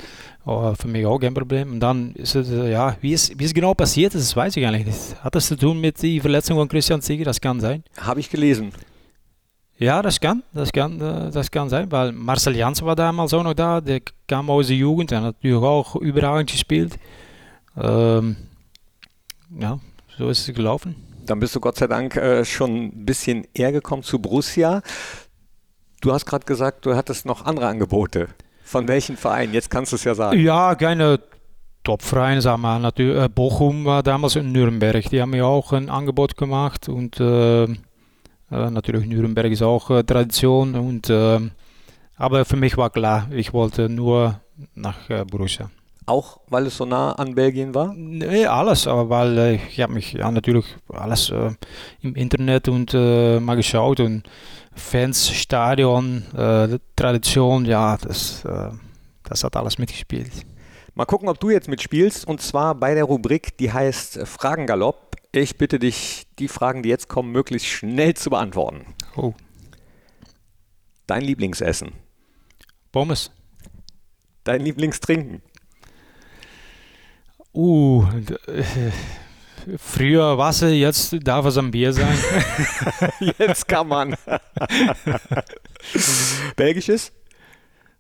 Oh, 0.47 0.75
für 0.75 0.89
mich 0.89 1.05
auch 1.05 1.19
kein 1.19 1.35
Problem. 1.35 1.73
Und 1.73 1.81
dann 1.81 2.13
ist 2.15 2.35
es, 2.35 2.51
äh, 2.51 2.73
ja, 2.73 2.97
wie 3.01 3.13
es, 3.13 3.31
wie 3.39 3.45
es 3.45 3.53
genau 3.53 3.75
passiert 3.75 4.15
ist, 4.15 4.29
das 4.31 4.37
weiß 4.37 4.57
ich 4.57 4.67
eigentlich 4.67 4.87
nicht. 4.87 5.23
Hat 5.23 5.35
das 5.35 5.47
zu 5.47 5.57
tun 5.57 5.81
mit 5.81 6.03
der 6.03 6.21
Verletzung 6.21 6.57
von 6.57 6.69
Christian 6.69 7.03
Ziege? 7.03 7.25
Das 7.25 7.41
kann 7.41 7.61
sein. 7.61 7.85
Habe 7.99 8.21
ich 8.21 8.31
gelesen. 8.31 8.73
Ja, 9.79 10.03
das 10.03 10.21
kann, 10.21 10.43
das 10.53 10.73
kann, 10.73 11.01
äh, 11.01 11.31
das 11.31 11.51
kann 11.51 11.69
sein, 11.69 11.91
weil 11.93 12.13
Marcel 12.13 12.57
Janssen 12.57 12.87
war 12.87 12.97
damals 12.97 13.33
auch 13.35 13.43
noch 13.43 13.55
da, 13.55 13.81
der 13.81 14.01
kam 14.27 14.51
aus 14.51 14.67
der 14.67 14.77
Jugend, 14.77 15.11
der 15.11 15.19
hat 15.19 15.37
natürlich 15.37 15.57
auch 15.57 15.97
überragend 15.97 16.51
gespielt. 16.51 16.99
Ähm, 17.77 18.37
ja, 19.59 19.79
so 20.19 20.29
ist 20.29 20.49
es 20.49 20.55
gelaufen. 20.55 20.97
Dann 21.27 21.39
bist 21.39 21.55
du 21.55 21.61
Gott 21.61 21.77
sei 21.77 21.87
Dank 21.87 22.17
äh, 22.17 22.45
schon 22.45 22.87
ein 22.87 23.07
bisschen 23.07 23.47
eher 23.55 23.73
gekommen 23.73 24.03
zu 24.03 24.19
Borussia. 24.19 24.83
Du 26.01 26.13
hast 26.13 26.25
gerade 26.25 26.47
gesagt, 26.47 26.87
du 26.87 26.97
hattest 26.97 27.27
noch 27.27 27.45
andere 27.45 27.67
Angebote. 27.67 28.29
Von 28.65 28.89
welchen 28.89 29.17
Vereinen? 29.17 29.53
Jetzt 29.53 29.71
kannst 29.71 29.93
du 29.93 29.97
es 29.97 30.05
ja 30.05 30.15
sagen. 30.15 30.41
Ja, 30.41 30.75
keine 30.75 31.21
Top-Vereine, 31.85 32.41
sagen 32.41 32.63
wir 32.63 32.79
natürlich. 32.79 33.23
Äh, 33.23 33.29
Bochum 33.29 33.85
war 33.85 34.03
damals 34.03 34.37
in 34.37 34.51
Nürnberg. 34.51 35.05
Die 35.11 35.21
haben 35.21 35.31
mir 35.31 35.47
auch 35.47 35.73
ein 35.73 35.91
Angebot 35.91 36.37
gemacht 36.37 36.89
und 36.89 37.21
äh, 37.21 37.65
äh, 37.65 37.69
natürlich 38.49 39.07
Nürnberg 39.07 39.53
ist 39.53 39.63
auch 39.63 39.91
äh, 39.91 40.03
Tradition. 40.03 40.75
Und, 40.75 41.11
äh, 41.11 41.39
aber 42.17 42.45
für 42.47 42.57
mich 42.57 42.79
war 42.79 42.89
klar, 42.89 43.29
ich 43.31 43.53
wollte 43.53 43.89
nur 43.91 44.41
nach 44.75 45.11
äh, 45.11 45.25
Borussia. 45.25 45.71
Auch 46.07 46.41
weil 46.49 46.67
es 46.67 46.79
so 46.79 46.87
nah 46.87 47.13
an 47.13 47.35
Belgien 47.35 47.75
war? 47.75 47.93
Nee, 47.95 48.47
alles, 48.47 48.87
aber 48.87 49.11
weil 49.11 49.61
ich 49.69 49.81
habe 49.81 49.93
mich 49.93 50.15
ja 50.15 50.31
natürlich 50.31 50.65
alles 50.89 51.31
im 52.01 52.17
Internet 52.17 52.69
und 52.69 52.95
mal 52.95 53.55
geschaut 53.55 54.01
und 54.01 54.25
Fans, 54.73 55.31
Stadion, 55.31 56.25
äh, 56.35 56.79
Tradition, 56.97 57.65
ja, 57.65 57.97
das, 57.97 58.45
äh, 58.45 58.71
das 59.25 59.45
hat 59.45 59.57
alles 59.57 59.79
mitgespielt. 59.79 60.33
Mal 60.95 61.05
gucken, 61.05 61.29
ob 61.29 61.39
du 61.41 61.51
jetzt 61.51 61.69
mitspielst 61.69 62.27
und 62.27 62.41
zwar 62.41 62.75
bei 62.75 62.95
der 62.95 63.05
Rubrik, 63.05 63.57
die 63.59 63.73
heißt 63.73 64.27
Fragengalopp. 64.27 65.17
Ich 65.33 65.57
bitte 65.57 65.79
dich, 65.79 66.27
die 66.39 66.49
Fragen, 66.49 66.83
die 66.83 66.89
jetzt 66.89 67.09
kommen, 67.09 67.31
möglichst 67.31 67.69
schnell 67.69 68.15
zu 68.15 68.31
beantworten. 68.31 68.87
Oh. 69.17 69.35
Dein 71.07 71.23
Lieblingsessen? 71.23 71.93
Pommes. 72.93 73.31
Dein 74.45 74.63
Lieblingstrinken? 74.63 75.43
Uh, 77.53 78.05
äh, 78.47 78.65
Früher 79.77 80.39
Wasser, 80.39 80.71
jetzt 80.71 81.17
darf 81.23 81.47
es 81.47 81.57
ein 81.57 81.71
Bier 81.71 81.93
sein. 81.93 82.19
jetzt 83.39 83.67
kann 83.69 83.89
man. 83.89 84.17
Belgisches? 86.57 87.13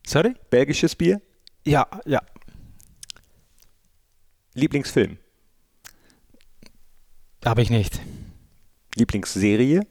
Sorry? 0.07 0.35
Belgisches 0.51 0.94
Bier? 0.94 1.20
Ja, 1.64 1.87
ja. 2.07 2.20
Lieblingsfilm? 4.55 5.18
Habe 7.44 7.62
ich 7.62 7.70
nicht. 7.70 8.01
Lieblingsserie? 8.96 9.83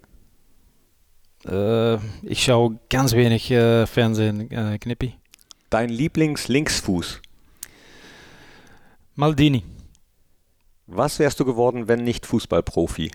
Äh, 1.45 1.95
ich 2.23 2.43
schaue 2.43 2.79
ganz 2.89 3.13
wenig 3.13 3.49
äh, 3.51 3.87
Fernsehen, 3.87 4.51
äh, 4.51 4.77
Knippi. 4.77 5.15
Dein 5.69 5.89
Lieblingslinksfuß? 5.89 7.21
Maldini. 9.15 9.63
Was 10.91 11.19
wärst 11.19 11.39
du 11.39 11.45
geworden, 11.45 11.87
wenn 11.87 12.03
nicht 12.03 12.25
Fußballprofi? 12.25 13.11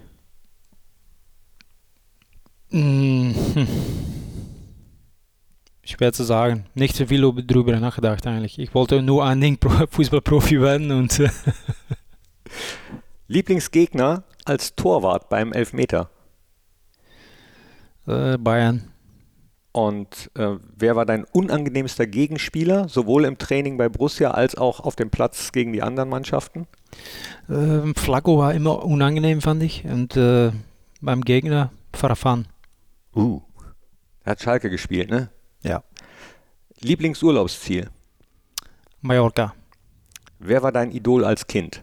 Mhm. 2.71 3.35
Schwer 5.83 6.13
zu 6.13 6.23
sagen. 6.23 6.67
Nicht 6.75 6.95
so 6.95 7.07
viel 7.07 7.21
darüber 7.21 7.79
nachgedacht 7.81 8.25
eigentlich. 8.29 8.61
Ich 8.61 8.75
wollte 8.75 9.03
nur 9.03 9.25
ein 9.25 9.41
Ding 9.41 9.59
Fußballprofi 9.91 10.61
werden 10.61 10.93
und. 10.93 11.21
Lieblingsgegner 13.27 14.23
als 14.45 14.77
Torwart 14.77 15.29
beim 15.29 15.53
Elfmeter? 15.53 16.11
Äh, 18.07 18.39
Bayern. 18.39 18.93
Und 19.73 20.31
äh, 20.37 20.59
wer 20.77 20.95
war 20.95 21.07
dein 21.07 21.25
unangenehmster 21.25 22.07
Gegenspieler, 22.07 22.89
sowohl 22.89 23.25
im 23.25 23.39
Training 23.39 23.77
bei 23.77 23.89
Borussia 23.89 24.31
als 24.31 24.55
auch 24.55 24.79
auf 24.79 24.95
dem 24.95 25.11
Platz 25.11 25.51
gegen 25.51 25.73
die 25.73 25.83
anderen 25.83 26.09
Mannschaften? 26.09 26.69
Ähm, 27.49 27.95
Flacco 27.95 28.39
war 28.39 28.55
immer 28.55 28.85
unangenehm, 28.85 29.41
fand 29.41 29.63
ich. 29.63 29.85
Und 29.85 30.17
äh, 30.17 30.53
beim 31.01 31.23
Gegner 31.23 31.71
Farafan. 31.93 32.47
Uh, 33.15 33.41
er 34.25 34.33
hat 34.33 34.43
Schalke 34.43 34.71
gespielt, 34.71 35.11
ne? 35.11 35.31
Ja. 35.63 35.83
Lieblingsurlaubsziel? 36.81 37.91
Mallorca. 39.01 39.55
Wer 40.39 40.63
war 40.63 40.73
dein 40.73 40.91
Idol 40.91 41.25
als 41.25 41.47
Kind? 41.47 41.81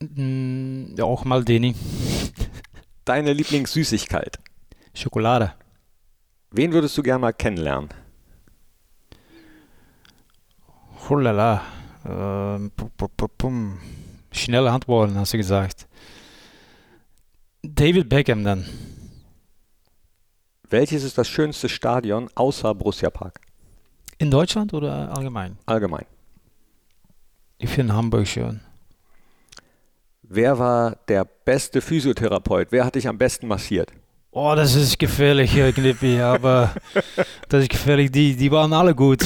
Mm, 0.00 0.94
ja, 0.96 1.04
auch 1.04 1.24
Maldini. 1.24 1.74
Deine 3.04 3.32
Lieblingssüßigkeit? 3.32 4.38
Schokolade. 4.94 5.54
Wen 6.50 6.72
würdest 6.72 6.96
du 6.98 7.02
gerne 7.02 7.20
mal 7.20 7.32
kennenlernen? 7.32 7.90
Hulala. 11.08 11.62
Ähm, 12.06 12.72
Schnelle 14.32 14.70
Antworten, 14.70 15.16
hast 15.16 15.32
du 15.32 15.36
gesagt. 15.36 15.86
David 17.62 18.08
Beckham 18.08 18.44
dann. 18.44 18.64
Welches 20.68 21.02
ist 21.02 21.18
das 21.18 21.28
schönste 21.28 21.68
Stadion 21.68 22.30
außer 22.34 22.74
Borussia 22.74 23.10
Park? 23.10 23.40
In 24.18 24.30
Deutschland 24.30 24.72
oder 24.72 25.14
allgemein? 25.16 25.58
Allgemein. 25.66 26.06
Ich 27.58 27.70
finde 27.70 27.94
Hamburg 27.94 28.26
schön. 28.26 28.60
Wer 30.22 30.58
war 30.58 30.96
der 31.08 31.24
beste 31.24 31.80
Physiotherapeut? 31.80 32.68
Wer 32.70 32.84
hat 32.84 32.94
dich 32.94 33.08
am 33.08 33.18
besten 33.18 33.48
massiert? 33.48 33.90
Oh, 34.32 34.52
das 34.54 34.76
ist 34.76 34.98
gefährlich, 34.98 35.50
Knippi, 35.74 36.20
aber 36.20 36.70
das 37.48 37.62
ist 37.64 37.70
gefährlich. 37.70 38.12
Die, 38.12 38.36
die 38.36 38.50
waren 38.50 38.72
alle 38.72 38.94
gut. 38.94 39.24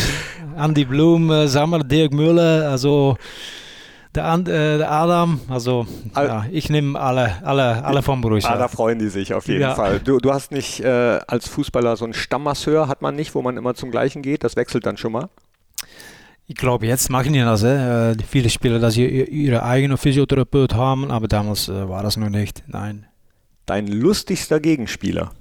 Andy 0.56 0.84
Blum, 0.84 1.46
Sammer, 1.46 1.80
Dirk 1.84 2.12
Müller, 2.14 2.70
also 2.70 3.16
der, 4.14 4.24
And, 4.26 4.48
äh, 4.48 4.78
der 4.78 4.90
Adam, 4.90 5.40
also 5.48 5.86
Al- 6.14 6.26
ja, 6.26 6.46
ich 6.50 6.70
nehme 6.70 6.98
alle, 6.98 7.32
alle, 7.44 7.84
alle 7.84 8.00
von 8.02 8.20
Borussia. 8.20 8.50
Ah, 8.50 8.56
da 8.56 8.68
freuen 8.68 8.98
die 8.98 9.08
sich 9.08 9.34
auf 9.34 9.46
jeden 9.48 9.60
Ja. 9.62 9.74
Fall. 9.74 10.00
Du, 10.00 10.18
du 10.20 10.32
hast 10.32 10.52
nicht 10.52 10.80
äh, 10.80 11.18
als 11.26 11.48
Fußballer 11.48 11.96
so 11.96 12.04
einen 12.04 12.14
Stammmasseur, 12.14 12.88
hat 12.88 13.02
man 13.02 13.14
nicht, 13.16 13.34
wo 13.34 13.42
man 13.42 13.56
immer 13.58 13.74
zum 13.74 13.90
gleichen 13.90 14.22
geht. 14.22 14.42
Das 14.44 14.56
wechselt 14.56 14.86
dann 14.86 14.96
schon 14.96 15.12
mal. 15.12 15.28
Ich 16.46 16.54
glaube, 16.54 16.86
jetzt 16.86 17.10
machen 17.10 17.32
die 17.32 17.40
das. 17.40 17.62
Äh, 17.62 18.14
viele 18.26 18.48
Spieler, 18.48 18.78
dass 18.78 18.94
sie 18.94 19.04
ihr- 19.06 19.28
ihre 19.28 19.64
eigene 19.64 19.96
Physiotherapeut 19.98 20.74
haben, 20.74 21.10
aber 21.10 21.26
damals 21.28 21.68
äh, 21.68 21.88
war 21.88 22.02
das 22.02 22.16
noch 22.16 22.30
nicht. 22.30 22.62
Nein. 22.68 23.06
Dein 23.66 23.86
lustigster 23.86 24.60
Gegenspieler, 24.60 25.32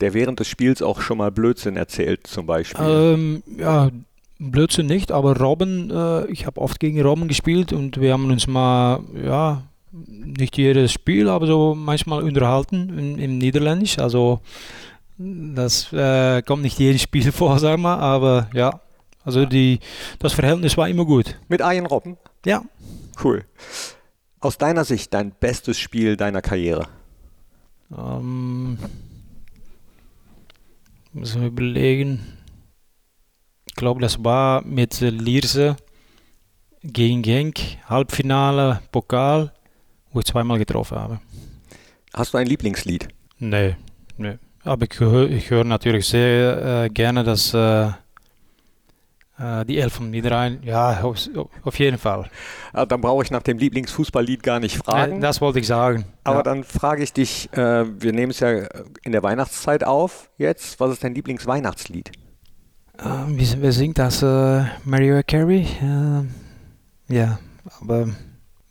der 0.00 0.14
während 0.14 0.40
des 0.40 0.48
Spiels 0.48 0.82
auch 0.82 1.00
schon 1.00 1.18
mal 1.18 1.30
Blödsinn 1.30 1.76
erzählt, 1.76 2.26
zum 2.26 2.46
Beispiel. 2.46 2.84
Ähm, 2.84 3.42
ja, 3.58 3.90
Blödsinn 4.38 4.86
nicht, 4.86 5.12
aber 5.12 5.38
Robben, 5.38 5.90
äh, 5.90 6.26
ich 6.26 6.46
habe 6.46 6.60
oft 6.60 6.80
gegen 6.80 7.00
Robben 7.00 7.28
gespielt 7.28 7.72
und 7.72 8.00
wir 8.00 8.12
haben 8.12 8.30
uns 8.30 8.46
mal, 8.46 9.00
ja, 9.24 9.62
nicht 9.92 10.56
jedes 10.56 10.92
Spiel, 10.92 11.28
aber 11.28 11.46
so 11.46 11.74
manchmal 11.74 12.22
unterhalten 12.22 12.98
in, 12.98 13.18
im 13.18 13.38
Niederländisch. 13.38 13.98
Also 13.98 14.40
das 15.18 15.92
äh, 15.92 16.42
kommt 16.42 16.62
nicht 16.62 16.78
jedes 16.78 17.02
Spiel 17.02 17.30
vor, 17.32 17.58
sag 17.58 17.78
mal, 17.78 17.98
aber 17.98 18.48
ja, 18.54 18.80
also 19.24 19.46
die, 19.46 19.78
das 20.18 20.32
Verhältnis 20.32 20.76
war 20.76 20.88
immer 20.88 21.04
gut. 21.04 21.38
Mit 21.48 21.62
Arjen 21.62 21.86
Robben? 21.86 22.16
Ja. 22.44 22.62
Cool. 23.22 23.44
Aus 24.42 24.58
deiner 24.58 24.84
Sicht 24.84 25.14
dein 25.14 25.30
bestes 25.30 25.78
Spiel 25.78 26.16
deiner 26.16 26.42
Karriere? 26.42 26.88
Ähm, 27.96 28.76
müssen 31.12 31.42
wir 31.42 31.48
überlegen. 31.48 32.38
Ich 33.66 33.76
glaube, 33.76 34.00
das 34.00 34.24
war 34.24 34.62
mit 34.62 35.00
Lierse 35.00 35.76
gegen 36.82 37.22
Genk, 37.22 37.60
Halbfinale, 37.86 38.82
Pokal, 38.90 39.52
wo 40.10 40.18
ich 40.18 40.26
zweimal 40.26 40.58
getroffen 40.58 40.98
habe. 40.98 41.20
Hast 42.12 42.34
du 42.34 42.38
ein 42.38 42.48
Lieblingslied? 42.48 43.06
Nee, 43.38 43.76
nee. 44.16 44.38
Aber 44.64 44.86
ich 44.90 44.98
höre 44.98 45.28
hör 45.28 45.62
natürlich 45.62 46.08
sehr 46.08 46.84
äh, 46.84 46.88
gerne 46.88 47.22
das, 47.22 47.54
äh, 47.54 47.92
die 49.66 49.78
Elf 49.78 49.94
vom 49.94 50.10
Niederrhein. 50.10 50.60
Ja, 50.62 51.02
auf, 51.02 51.78
jeden 51.78 51.98
Fall. 51.98 52.30
Ah, 52.72 52.86
Dann 52.86 53.00
brauche 53.00 53.22
ich 53.22 53.30
nach 53.30 53.42
dem 53.42 53.58
Lieblingsfußballlied 53.58 54.42
gar 54.42 54.60
nicht 54.60 54.76
fragen. 54.76 55.18
Äh, 55.18 55.20
das 55.20 55.40
wollte 55.40 55.58
ich 55.58 55.66
sagen. 55.66 56.04
Aber 56.24 56.38
ja. 56.38 56.42
dann 56.42 56.64
frage 56.64 57.02
ich 57.02 57.12
dich, 57.12 57.52
äh, 57.52 57.84
wir 58.00 58.12
nehmen 58.12 58.30
es 58.30 58.40
ja 58.40 58.50
in 59.02 59.12
der 59.12 59.22
Weihnachtszeit 59.22 59.84
auf 59.84 60.30
jetzt. 60.38 60.78
Was 60.80 60.92
ist 60.92 61.04
dein 61.04 61.14
Lieblingsweihnachtslied? 61.14 62.12
Äh, 62.98 63.04
wie, 63.28 63.48
wer 63.60 63.72
singt 63.72 63.98
das? 63.98 64.22
Äh, 64.22 64.64
Mariah 64.84 65.22
Carey? 65.22 65.66
Äh, 65.82 67.14
ja, 67.14 67.38
aber 67.80 68.08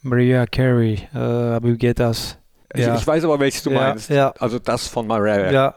Mariah 0.01 0.45
Carey, 0.45 1.07
äh, 1.13 1.17
aber 1.17 1.69
wie 1.69 1.77
geht 1.77 1.99
das? 1.99 2.37
Ich, 2.73 2.81
Ja. 2.81 2.95
ich 2.95 3.05
weiß 3.05 3.25
aber, 3.25 3.39
welches 3.39 3.63
du 3.63 3.71
Ja, 3.71 3.79
meinst. 3.79 4.11
Also 4.11 4.59
das 4.59 4.87
von 4.87 5.05
Mariah. 5.05 5.51
Ja, 5.51 5.75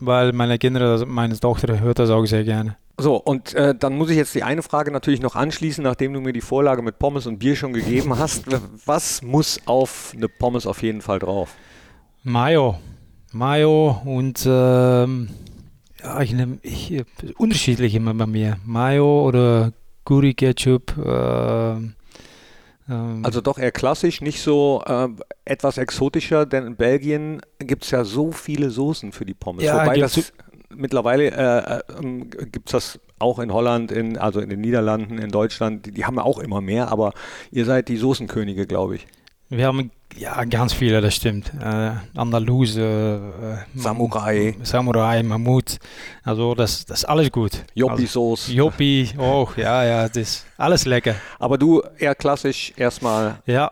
weil 0.00 0.32
meine 0.32 0.58
Kinder, 0.58 0.80
also 0.80 1.06
meine 1.06 1.38
Tochter 1.38 1.78
hört 1.80 1.98
das 1.98 2.10
auch 2.10 2.24
sehr 2.26 2.44
gerne. 2.44 2.76
So, 2.96 3.16
und 3.16 3.54
äh, 3.54 3.74
dann 3.74 3.96
muss 3.96 4.10
ich 4.10 4.16
jetzt 4.16 4.34
die 4.34 4.44
eine 4.44 4.62
Frage 4.62 4.92
natürlich 4.92 5.20
noch 5.20 5.34
anschließen, 5.34 5.82
nachdem 5.82 6.12
du 6.12 6.20
mir 6.20 6.32
die 6.32 6.40
Vorlage 6.40 6.80
mit 6.80 6.98
Pommes 6.98 7.26
und 7.26 7.38
Bier 7.38 7.56
schon 7.56 7.72
gegeben 7.72 8.16
hast. 8.18 8.44
Was 8.86 9.22
muss 9.22 9.60
auf 9.66 10.12
eine 10.16 10.28
Pommes 10.28 10.66
auf 10.66 10.82
jeden 10.82 11.02
Fall 11.02 11.18
drauf? 11.18 11.54
Mayo. 12.22 12.78
Mayo 13.32 14.00
und 14.04 14.44
ähm, 14.46 15.28
ja, 16.00 16.20
ich 16.20 16.32
nehme 16.32 16.58
ich, 16.62 16.92
äh, 16.92 17.04
unterschiedlich 17.36 17.96
immer 17.96 18.14
bei 18.14 18.26
mir. 18.26 18.58
Mayo 18.64 19.26
oder 19.26 19.72
Curry 20.04 20.34
Ketchup. 20.34 20.94
ähm, 21.04 21.94
ähm, 22.88 23.24
Also 23.24 23.40
doch 23.40 23.58
eher 23.58 23.72
klassisch, 23.72 24.20
nicht 24.20 24.40
so 24.40 24.82
äh, 24.86 25.08
etwas 25.44 25.78
exotischer, 25.78 26.46
denn 26.46 26.64
in 26.66 26.76
Belgien 26.76 27.40
gibt 27.58 27.84
es 27.84 27.90
ja 27.90 28.04
so 28.04 28.30
viele 28.30 28.70
Soßen 28.70 29.10
für 29.10 29.24
die 29.24 29.34
Pommes. 29.34 29.64
Ja, 29.64 29.82
Wobei 29.82 29.98
das 29.98 30.32
mittlerweile 30.76 31.30
äh, 31.30 31.80
ähm, 31.98 32.30
gibt 32.30 32.68
es 32.68 32.72
das 32.72 33.00
auch 33.18 33.38
in 33.38 33.52
Holland, 33.52 33.90
in, 33.92 34.18
also 34.18 34.40
in 34.40 34.50
den 34.50 34.60
Niederlanden, 34.60 35.18
in 35.18 35.30
Deutschland, 35.30 35.86
die, 35.86 35.92
die 35.92 36.04
haben 36.04 36.18
auch 36.18 36.38
immer 36.38 36.60
mehr, 36.60 36.90
aber 36.90 37.12
ihr 37.50 37.64
seid 37.64 37.88
die 37.88 37.96
Soßenkönige, 37.96 38.66
glaube 38.66 38.96
ich. 38.96 39.06
wir 39.48 39.66
haben 39.66 39.90
ja 40.16 40.44
ganz 40.44 40.72
viele, 40.72 41.00
das 41.00 41.14
stimmt. 41.14 41.52
Äh, 41.60 41.90
Andaluse, 42.16 43.62
äh, 43.74 43.78
Samurai, 43.78 44.54
Samurai, 44.62 45.22
Mammut. 45.22 45.78
Also 46.22 46.54
das, 46.54 46.84
das 46.86 47.00
ist 47.00 47.04
alles 47.04 47.30
gut. 47.32 47.64
Joppi-Sauce. 47.74 48.44
Also, 48.48 48.52
Joppi, 48.52 49.10
auch, 49.18 49.56
ja, 49.56 49.84
ja, 49.84 50.08
das 50.08 50.16
ist 50.16 50.46
alles 50.56 50.84
lecker. 50.84 51.14
Aber 51.38 51.58
du 51.58 51.82
eher 51.98 52.14
klassisch 52.14 52.72
erstmal 52.76 53.42
Ja. 53.46 53.70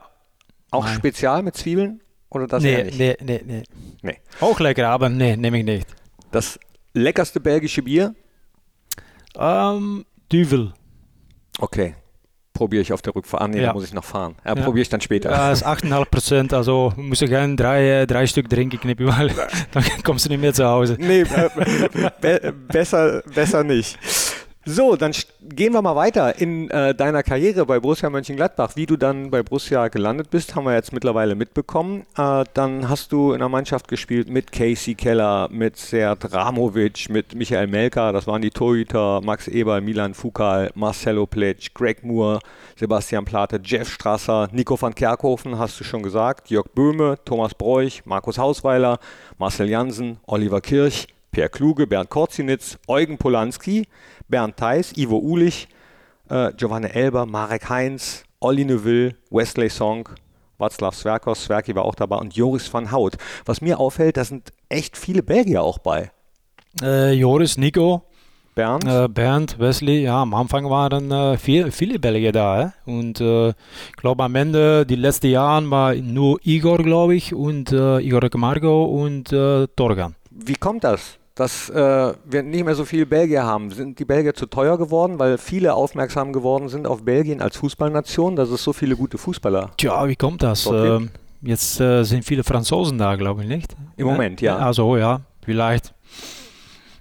auch 0.71 0.85
Nein. 0.85 0.95
spezial 0.97 1.43
mit 1.43 1.57
Zwiebeln? 1.57 2.01
Oder 2.31 2.47
das 2.47 2.63
nee, 2.63 2.85
nicht? 2.85 2.99
nee, 2.99 3.17
nee, 3.23 3.43
nee. 3.45 3.63
Nee. 4.01 4.17
Auch 4.41 4.59
lecker, 4.59 4.89
aber 4.89 5.09
nee, 5.11 5.37
nehme 5.37 5.59
ich 5.59 5.65
nicht. 5.65 5.87
Das 6.31 6.59
leckerste 6.95 7.41
belgische 7.41 7.83
Bier? 7.83 8.15
Ähm, 9.37 10.05
Düvel. 10.31 10.73
Okay. 11.59 11.95
Probiere 12.55 12.83
ich 12.83 12.93
auf 12.93 13.01
der 13.01 13.15
Rückfahrt. 13.15 13.43
Ah, 13.43 13.49
nee, 13.49 13.61
Ja. 13.61 13.69
da 13.69 13.73
muss 13.73 13.85
ich 13.85 13.95
noch 13.95 14.05
fahren. 14.05 14.37
Ja, 14.45 14.55
Ja. 14.55 14.63
probiere 14.63 14.83
ich 14.83 14.89
dann 14.91 15.01
später. 15.01 15.31
Ja, 15.31 15.49
das 15.51 15.61
ist 15.63 15.67
8,5 15.67 16.11
Prozent, 16.11 16.53
also 16.53 16.93
muss 16.97 17.23
ich 17.23 17.31
gerne 17.31 17.57
drei, 17.57 18.03
äh, 18.03 18.07
drei 18.07 18.27
Stück 18.27 18.49
trinken, 18.51 18.79
knippen, 18.79 19.07
weil 19.09 19.31
dann 19.73 19.85
kommst 20.05 20.27
du 20.27 20.29
nicht 20.29 20.41
mehr 20.41 20.53
zu 20.53 20.67
Hause. 20.67 20.97
Nee, 21.01 21.23
äh, 21.23 21.49
be 22.21 22.55
besser, 22.69 23.23
besser 23.35 23.65
nicht. 23.65 23.99
So, 24.65 24.95
dann 24.95 25.11
gehen 25.41 25.73
wir 25.73 25.83
mal 25.83 25.97
weiter 25.97 26.41
in 26.41 26.71
äh, 26.71 26.95
deiner 26.95 27.25
Karriere 27.25 27.67
bei 27.67 27.81
Borussia 27.81 28.09
Mönchengladbach. 28.11 28.77
Wie 28.77 28.87
du 28.87 28.97
dann 28.97 29.29
bei 29.29 29.43
Borussia 29.43 29.89
gelandet 29.89 30.31
bist, 30.31 30.55
haben 30.55 30.67
wir 30.67 30.75
jetzt 30.75 30.93
mittlerweile 30.93 31.35
mitbekommen. 31.35 32.07
Äh, 32.17 32.45
dann 32.55 32.89
hast 32.89 33.11
du 33.11 33.33
in 33.33 33.41
einer 33.41 33.49
Mannschaft 33.49 33.89
gespielt 33.89 34.29
mit 34.29 34.53
Casey 34.53 34.95
Keller, 34.95 35.49
mit 35.51 35.77
Serd 35.77 36.33
Ramovic, 36.33 37.09
mit 37.11 37.35
Michael 37.35 37.67
Melka, 37.67 38.13
das 38.13 38.29
waren 38.29 38.41
die 38.41 38.51
Torhüter, 38.51 39.21
Max 39.21 39.49
Eberl, 39.49 39.81
Milan 39.81 40.15
Fukal, 40.15 40.71
Marcelo 40.77 41.27
Plitsch, 41.27 41.75
Greg 41.75 42.05
Moore, 42.05 42.39
Sebastian 42.77 43.25
Plate, 43.25 43.61
Jeff 43.65 43.89
Strasser, 43.89 44.49
Nico 44.53 44.81
van 44.81 44.95
Kerkhofen, 44.95 45.59
hast 45.59 45.81
du 45.81 45.83
schon 45.83 46.05
gesagt, 46.05 46.51
Jörg 46.51 46.69
Böhme, 46.73 47.19
Thomas 47.25 47.53
Bräuch, 47.53 48.03
Markus 48.05 48.39
Hausweiler, 48.39 49.01
Marcel 49.39 49.69
Jansen, 49.69 50.19
Oliver 50.25 50.61
Kirch, 50.61 51.09
Per 51.33 51.49
Kluge, 51.49 51.87
Bernd 51.87 52.11
Korzinitz, 52.11 52.79
Eugen 52.87 53.17
Polanski, 53.17 53.89
Bernd 54.33 54.57
Theis, 54.57 54.97
Ivo 54.97 55.19
Ulich, 55.19 55.69
äh, 56.31 56.53
Giovanni 56.57 56.89
Elber, 56.89 57.27
Marek 57.27 57.69
Heinz, 57.69 58.25
Olli 58.41 58.65
Neuville, 58.65 59.15
Wesley 59.31 59.69
Song, 59.69 60.09
Václav 60.59 60.95
Sverkos, 60.95 61.45
Sverki 61.45 61.75
war 61.75 61.85
auch 61.85 61.95
dabei 61.95 62.17
und 62.17 62.35
Joris 62.35 62.73
van 62.73 62.91
Hout. 62.91 63.13
Was 63.45 63.61
mir 63.61 63.79
auffällt, 63.79 64.17
da 64.17 64.25
sind 64.25 64.51
echt 64.71 64.97
viele 64.97 65.23
Belgier 65.23 65.63
auch 65.63 65.79
bei. 65.79 66.11
Äh, 66.81 67.13
Joris, 67.13 67.59
Nico, 67.59 68.05
Bernd, 68.55 68.87
äh, 68.87 69.07
Bernd, 69.07 69.59
Wesley, 69.59 70.05
ja, 70.05 70.23
am 70.23 70.33
Anfang 70.33 70.71
waren 70.71 71.11
äh, 71.11 71.37
viel, 71.37 71.71
viele 71.71 71.99
Belgier 71.99 72.33
da. 72.33 72.73
Hä? 72.87 72.91
Und 72.91 73.21
äh, 73.21 73.51
ich 73.51 73.97
glaube 73.99 74.25
am 74.25 74.35
Ende, 74.35 74.87
die 74.87 74.97
letzten 74.97 75.27
Jahre 75.27 75.71
war 75.71 75.95
nur 75.95 76.41
Igor, 76.43 76.79
glaube 76.79 77.17
ich, 77.17 77.35
und 77.35 77.71
äh, 77.71 77.99
Igor 78.01 78.31
Camargo 78.31 78.85
und 78.85 79.31
äh, 79.31 79.67
Torgan. 79.77 80.15
wie 80.31 80.55
kommt 80.55 80.85
das? 80.85 81.19
Dass 81.35 81.71
äh, 81.71 82.13
wir 82.25 82.43
nicht 82.43 82.65
mehr 82.65 82.75
so 82.75 82.85
viele 82.85 83.07
Belgier 83.07 83.45
haben. 83.45 83.71
Sind 83.71 83.99
die 83.99 84.05
Belgier 84.05 84.35
zu 84.35 84.47
teuer 84.47 84.77
geworden, 84.77 85.19
weil 85.19 85.39
viele 85.39 85.75
aufmerksam 85.75 86.33
geworden 86.33 86.69
sind 86.69 86.87
auf 86.87 87.05
Belgien 87.05 87.41
als 87.41 87.57
Fußballnation, 87.57 88.37
dass 88.37 88.51
es 88.51 88.63
so 88.63 88.73
viele 88.73 88.97
gute 88.97 89.17
Fußballer 89.17 89.71
Tja, 89.77 90.07
wie 90.09 90.17
kommt 90.17 90.43
das? 90.43 90.67
Ähm, 90.67 91.11
jetzt 91.41 91.81
äh, 91.81 92.03
sind 92.03 92.25
viele 92.25 92.45
Franzosen 92.45 92.99
da, 92.99 93.17
glaube 93.17 93.43
ich, 93.43 93.49
nicht? 93.49 93.75
Im 93.97 94.07
Moment, 94.07 94.41
ja. 94.41 94.59
Also 94.59 94.97
ja, 94.97 95.21
vielleicht, 95.45 95.95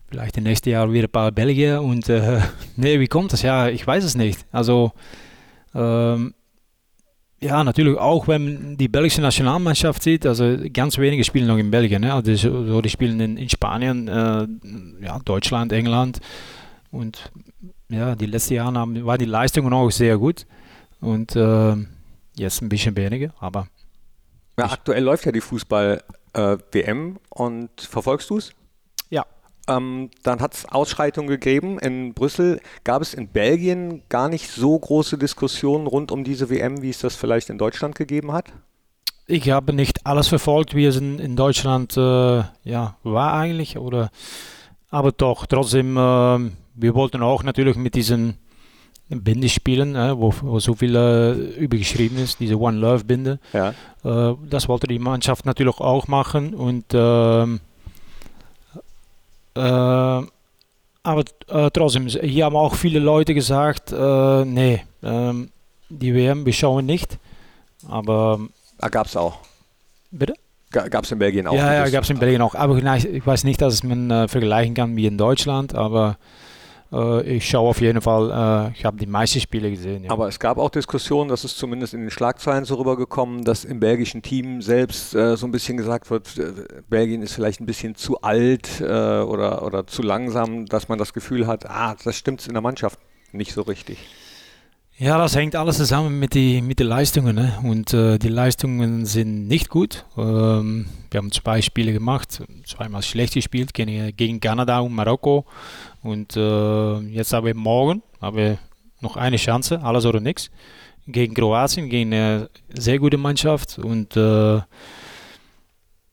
vielleicht 0.09 0.37
im 0.37 0.43
nächsten 0.43 0.69
Jahr 0.69 0.91
wieder 0.91 1.07
ein 1.07 1.11
paar 1.11 1.31
Belgier 1.31 1.81
und 1.81 2.07
äh, 2.07 2.39
nee, 2.77 2.99
wie 2.99 3.07
kommt 3.07 3.33
das? 3.33 3.41
Ja, 3.41 3.67
ich 3.67 3.85
weiß 3.85 4.03
es 4.03 4.15
nicht. 4.15 4.45
Also 4.51 4.93
ähm, 5.75 6.33
ja, 7.43 7.63
natürlich 7.63 7.97
auch, 7.97 8.27
wenn 8.27 8.43
man 8.43 8.77
die 8.77 8.87
belgische 8.87 9.21
Nationalmannschaft 9.21 10.03
sieht, 10.03 10.25
also 10.25 10.57
ganz 10.71 10.97
wenige 10.97 11.23
spielen 11.23 11.47
noch 11.47 11.57
in 11.57 11.71
Belgien. 11.71 12.01
Ne? 12.01 12.13
Also 12.13 12.35
so, 12.35 12.65
so, 12.65 12.81
die 12.81 12.89
spielen 12.89 13.19
in, 13.19 13.37
in 13.37 13.49
Spanien, 13.49 14.07
äh, 14.07 14.47
ja, 15.03 15.19
Deutschland, 15.25 15.73
England 15.73 16.19
und 16.91 17.31
ja, 17.89 18.15
die 18.15 18.27
letzten 18.27 18.53
Jahre 18.53 18.77
haben, 18.77 19.05
war 19.05 19.17
die 19.17 19.25
Leistungen 19.25 19.73
auch 19.73 19.89
sehr 19.89 20.17
gut 20.17 20.45
und 20.99 21.35
äh, 21.35 21.75
jetzt 22.35 22.61
ein 22.61 22.69
bisschen 22.69 22.95
weniger, 22.95 23.33
aber 23.39 23.67
Ja, 24.57 24.65
aktuell 24.71 25.03
läuft 25.03 25.25
ja 25.25 25.31
die 25.31 25.41
Fußball-WM 25.41 27.17
und 27.29 27.69
verfolgst 27.81 28.29
du 28.29 28.37
es? 28.37 28.53
Ähm, 29.77 30.09
dann 30.23 30.39
hat 30.39 30.53
es 30.53 30.65
Ausschreitungen 30.65 31.29
gegeben 31.29 31.79
in 31.79 32.13
Brüssel. 32.13 32.59
Gab 32.83 33.01
es 33.01 33.13
in 33.13 33.27
Belgien 33.27 34.03
gar 34.09 34.29
nicht 34.29 34.49
so 34.49 34.77
große 34.77 35.17
Diskussionen 35.17 35.87
rund 35.87 36.11
um 36.11 36.23
diese 36.23 36.49
WM, 36.49 36.81
wie 36.81 36.89
es 36.89 36.99
das 36.99 37.15
vielleicht 37.15 37.49
in 37.49 37.57
Deutschland 37.57 37.95
gegeben 37.95 38.31
hat? 38.31 38.45
Ich 39.27 39.49
habe 39.49 39.73
nicht 39.73 40.05
alles 40.05 40.27
verfolgt, 40.27 40.75
wie 40.75 40.85
es 40.85 40.97
in, 40.97 41.19
in 41.19 41.35
Deutschland 41.35 41.95
äh, 41.95 42.43
ja, 42.63 42.97
war 43.03 43.33
eigentlich, 43.33 43.77
oder, 43.77 44.09
aber 44.89 45.11
doch, 45.11 45.45
trotzdem, 45.45 45.95
äh, 45.95 45.99
wir 46.75 46.95
wollten 46.95 47.21
auch 47.21 47.43
natürlich 47.43 47.77
mit 47.77 47.95
diesen 47.95 48.37
Binde 49.07 49.49
spielen, 49.49 49.95
äh, 49.95 50.17
wo, 50.17 50.33
wo, 50.41 50.59
so 50.59 50.73
viel 50.73 50.95
äh, 50.95 51.31
übergeschrieben 51.59 52.17
ist, 52.17 52.39
diese 52.39 52.59
One 52.59 52.77
Love 52.77 53.03
Binde. 53.05 53.39
Ja. 53.53 53.73
Äh, 54.03 54.35
das 54.49 54.67
wollte 54.67 54.87
die 54.87 54.99
Mannschaft 54.99 55.45
natürlich 55.45 55.79
auch 55.79 56.07
machen 56.07 56.53
und 56.53 56.85
ähm, 56.93 57.55
äh, 57.55 57.70
aber 59.59 61.23
äh, 61.47 61.69
trotzdem, 61.71 62.07
hier 62.07 62.45
haben 62.45 62.55
auch 62.55 62.75
viele 62.75 62.99
Leute 62.99 63.33
gesagt, 63.33 63.91
äh, 63.91 64.45
nee, 64.45 64.83
ähm, 65.03 65.49
die 65.89 66.13
WM, 66.13 66.45
wir 66.45 66.53
schauen 66.53 66.85
nicht. 66.85 67.17
Aber. 67.89 68.39
Ah, 68.79 68.89
gab 68.89 69.07
es 69.07 69.15
auch. 69.15 69.39
Bitte? 70.11 70.33
Gab 70.71 71.03
es 71.03 71.11
in 71.11 71.19
Belgien 71.19 71.47
auch? 71.47 71.53
Ja, 71.53 71.73
ja 71.73 71.89
gab 71.89 72.03
es 72.03 72.09
in 72.09 72.19
Belgien 72.19 72.41
auch. 72.41 72.55
Aber 72.55 72.77
ich 72.77 73.25
weiß 73.25 73.43
nicht, 73.43 73.61
dass 73.61 73.83
man 73.83 74.09
äh, 74.09 74.27
vergleichen 74.29 74.73
kann 74.73 74.95
wie 74.95 75.05
in 75.05 75.17
Deutschland, 75.17 75.75
aber 75.75 76.17
ich 77.25 77.47
schaue 77.47 77.69
auf 77.69 77.79
jeden 77.79 78.01
Fall, 78.01 78.71
äh, 78.73 78.77
ich 78.77 78.83
habe 78.83 78.97
die 78.97 79.05
meisten 79.05 79.39
Spiele 79.39 79.69
gesehen. 79.69 80.03
Ja. 80.03 80.11
Aber 80.11 80.27
es 80.27 80.39
gab 80.39 80.57
auch 80.57 80.69
Diskussionen, 80.69 81.29
das 81.29 81.45
ist 81.45 81.57
zumindest 81.57 81.93
in 81.93 82.01
den 82.01 82.11
Schlagzeilen 82.11 82.65
so 82.65 82.75
rübergekommen, 82.75 83.45
dass 83.45 83.63
im 83.63 83.79
belgischen 83.79 84.21
Team 84.21 84.61
selbst 84.61 85.15
äh, 85.15 85.37
so 85.37 85.47
ein 85.47 85.51
bisschen 85.51 85.77
gesagt 85.77 86.09
wird, 86.09 86.37
äh, 86.37 86.51
Belgien 86.89 87.21
ist 87.21 87.33
vielleicht 87.33 87.61
ein 87.61 87.65
bisschen 87.65 87.95
zu 87.95 88.21
alt 88.21 88.81
äh, 88.81 88.83
oder, 88.83 89.65
oder 89.65 89.87
zu 89.87 90.01
langsam, 90.01 90.65
dass 90.65 90.89
man 90.89 90.99
das 90.99 91.13
Gefühl 91.13 91.47
hat, 91.47 91.69
ah, 91.69 91.95
das 92.03 92.17
stimmt 92.17 92.45
in 92.45 92.53
der 92.53 92.61
Mannschaft 92.61 92.99
nicht 93.31 93.53
so 93.53 93.61
richtig. 93.61 93.97
Ja, 95.01 95.17
das 95.17 95.35
hängt 95.35 95.55
alles 95.55 95.77
zusammen 95.77 96.19
mit, 96.19 96.35
die, 96.35 96.61
mit 96.61 96.77
den 96.77 96.85
Leistungen. 96.85 97.35
Ne? 97.35 97.57
Und 97.63 97.91
äh, 97.91 98.19
die 98.19 98.27
Leistungen 98.27 99.07
sind 99.07 99.47
nicht 99.47 99.67
gut. 99.67 100.05
Ähm, 100.15 100.85
wir 101.09 101.17
haben 101.17 101.31
zwei 101.31 101.63
Spiele 101.63 101.91
gemacht, 101.91 102.43
zweimal 102.67 103.01
schlecht 103.01 103.33
gespielt 103.33 103.73
gegen, 103.73 104.15
gegen 104.15 104.39
Kanada 104.39 104.79
und 104.79 104.93
Marokko. 104.93 105.45
Und 106.03 106.37
äh, 106.37 106.99
jetzt 106.99 107.33
haben 107.33 107.47
wir 107.47 107.55
morgen 107.55 108.03
haben 108.21 108.37
wir 108.37 108.59
noch 108.99 109.17
eine 109.17 109.37
Chance, 109.37 109.81
alles 109.81 110.05
oder 110.05 110.19
nichts, 110.19 110.51
gegen 111.07 111.33
Kroatien, 111.33 111.89
gegen 111.89 112.13
eine 112.13 112.51
sehr 112.71 112.99
gute 112.99 113.17
Mannschaft. 113.17 113.79
Und 113.79 114.15
äh, 114.15 114.57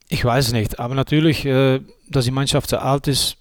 ich 0.07 0.25
weiß 0.25 0.47
es 0.47 0.51
nicht, 0.51 0.79
aber 0.79 0.95
natürlich, 0.95 1.45
äh, 1.45 1.79
dass 2.09 2.25
die 2.25 2.31
Mannschaft 2.31 2.71
so 2.71 2.77
alt 2.77 3.07
ist, 3.07 3.37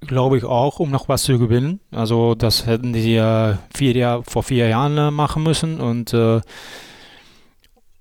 glaube 0.00 0.38
ich 0.38 0.44
auch, 0.44 0.80
um 0.80 0.90
noch 0.90 1.08
was 1.08 1.22
zu 1.22 1.38
gewinnen. 1.38 1.80
Also 1.90 2.34
das 2.34 2.66
hätten 2.66 2.92
die 2.92 3.14
ja 3.14 3.58
vier 3.74 3.92
Jahr, 3.92 4.22
vor 4.24 4.42
vier 4.42 4.68
Jahren 4.68 4.96
äh, 4.98 5.10
machen 5.10 5.42
müssen 5.42 5.80
und 5.80 6.12
äh, 6.14 6.40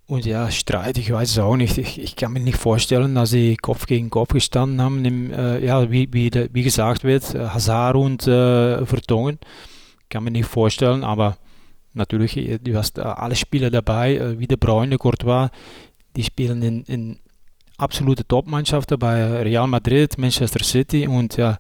und 0.08 0.26
ja, 0.26 0.50
Streit, 0.50 0.98
ich 0.98 1.12
weiß 1.12 1.30
es 1.30 1.38
auch 1.38 1.56
nicht. 1.56 1.78
Ich, 1.78 2.02
ich, 2.02 2.16
kann 2.16 2.34
mir 2.34 2.40
nicht 2.40 2.58
vorstellen, 2.58 3.14
dass 3.14 3.30
sie 3.30 3.56
Kopf 3.58 3.86
gegen 3.86 4.10
Kopf 4.10 4.34
gestanden 4.34 4.82
haben. 4.82 5.06
Im, 5.06 5.32
äh, 5.32 5.64
ja, 5.64 5.92
wie, 5.92 6.10
wie, 6.12 6.32
wie, 6.52 6.64
gesagt 6.64 7.04
wird, 7.04 7.36
äh, 7.36 7.50
Hazard 7.50 7.96
und 7.96 8.26
äh, 8.26 8.84
Vertongen. 8.88 9.38
Kann 10.10 10.24
mir 10.24 10.32
nicht 10.32 10.48
vorstellen, 10.48 11.04
aber 11.04 11.38
natürlich, 11.94 12.36
äh, 12.38 12.58
du 12.58 12.76
hast 12.76 12.98
äh, 12.98 13.02
alle 13.02 13.36
Spieler 13.36 13.70
dabei, 13.70 14.16
äh, 14.16 14.40
wie 14.40 14.48
De 14.48 14.58
Bruyne, 14.58 14.98
Courtois, 14.98 15.50
die 16.16 16.24
spielen 16.24 16.64
in, 16.64 16.84
in 16.86 17.20
absolute 17.78 18.28
Top-Mannschaften 18.28 18.98
bei 18.98 19.44
Real 19.44 19.68
Madrid, 19.68 20.18
Manchester 20.18 20.64
City 20.64 21.08
und 21.08 21.38
ja, 21.38 21.60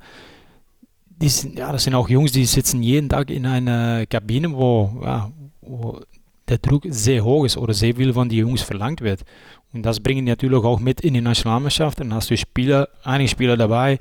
die 1.21 1.29
sind, 1.29 1.59
ja, 1.59 1.71
das 1.71 1.83
sind 1.83 1.95
auch 1.95 2.09
Jungs, 2.09 2.31
die 2.31 2.45
sitzen 2.45 2.81
jeden 2.81 3.09
Tag 3.09 3.29
in 3.29 3.45
einer 3.45 4.05
Kabine, 4.05 4.51
wo, 4.51 5.01
ja, 5.03 5.31
wo 5.61 5.99
der 6.47 6.57
Druck 6.57 6.85
sehr 6.89 7.23
hoch 7.23 7.45
ist 7.45 7.57
oder 7.57 7.73
sehr 7.73 7.95
viel 7.95 8.13
von 8.13 8.29
den 8.29 8.39
Jungs 8.39 8.61
verlangt 8.61 9.01
wird. 9.01 9.23
Und 9.73 9.85
das 9.85 9.99
bringen 9.99 10.25
die 10.25 10.31
natürlich 10.31 10.63
auch 10.63 10.79
mit 10.79 11.01
in 11.01 11.13
die 11.13 11.21
Nationalmannschaft. 11.21 11.99
Dann 11.99 12.13
hast 12.13 12.29
du 12.31 12.37
Spieler, 12.37 12.89
einige 13.03 13.29
Spieler 13.29 13.55
dabei 13.55 13.99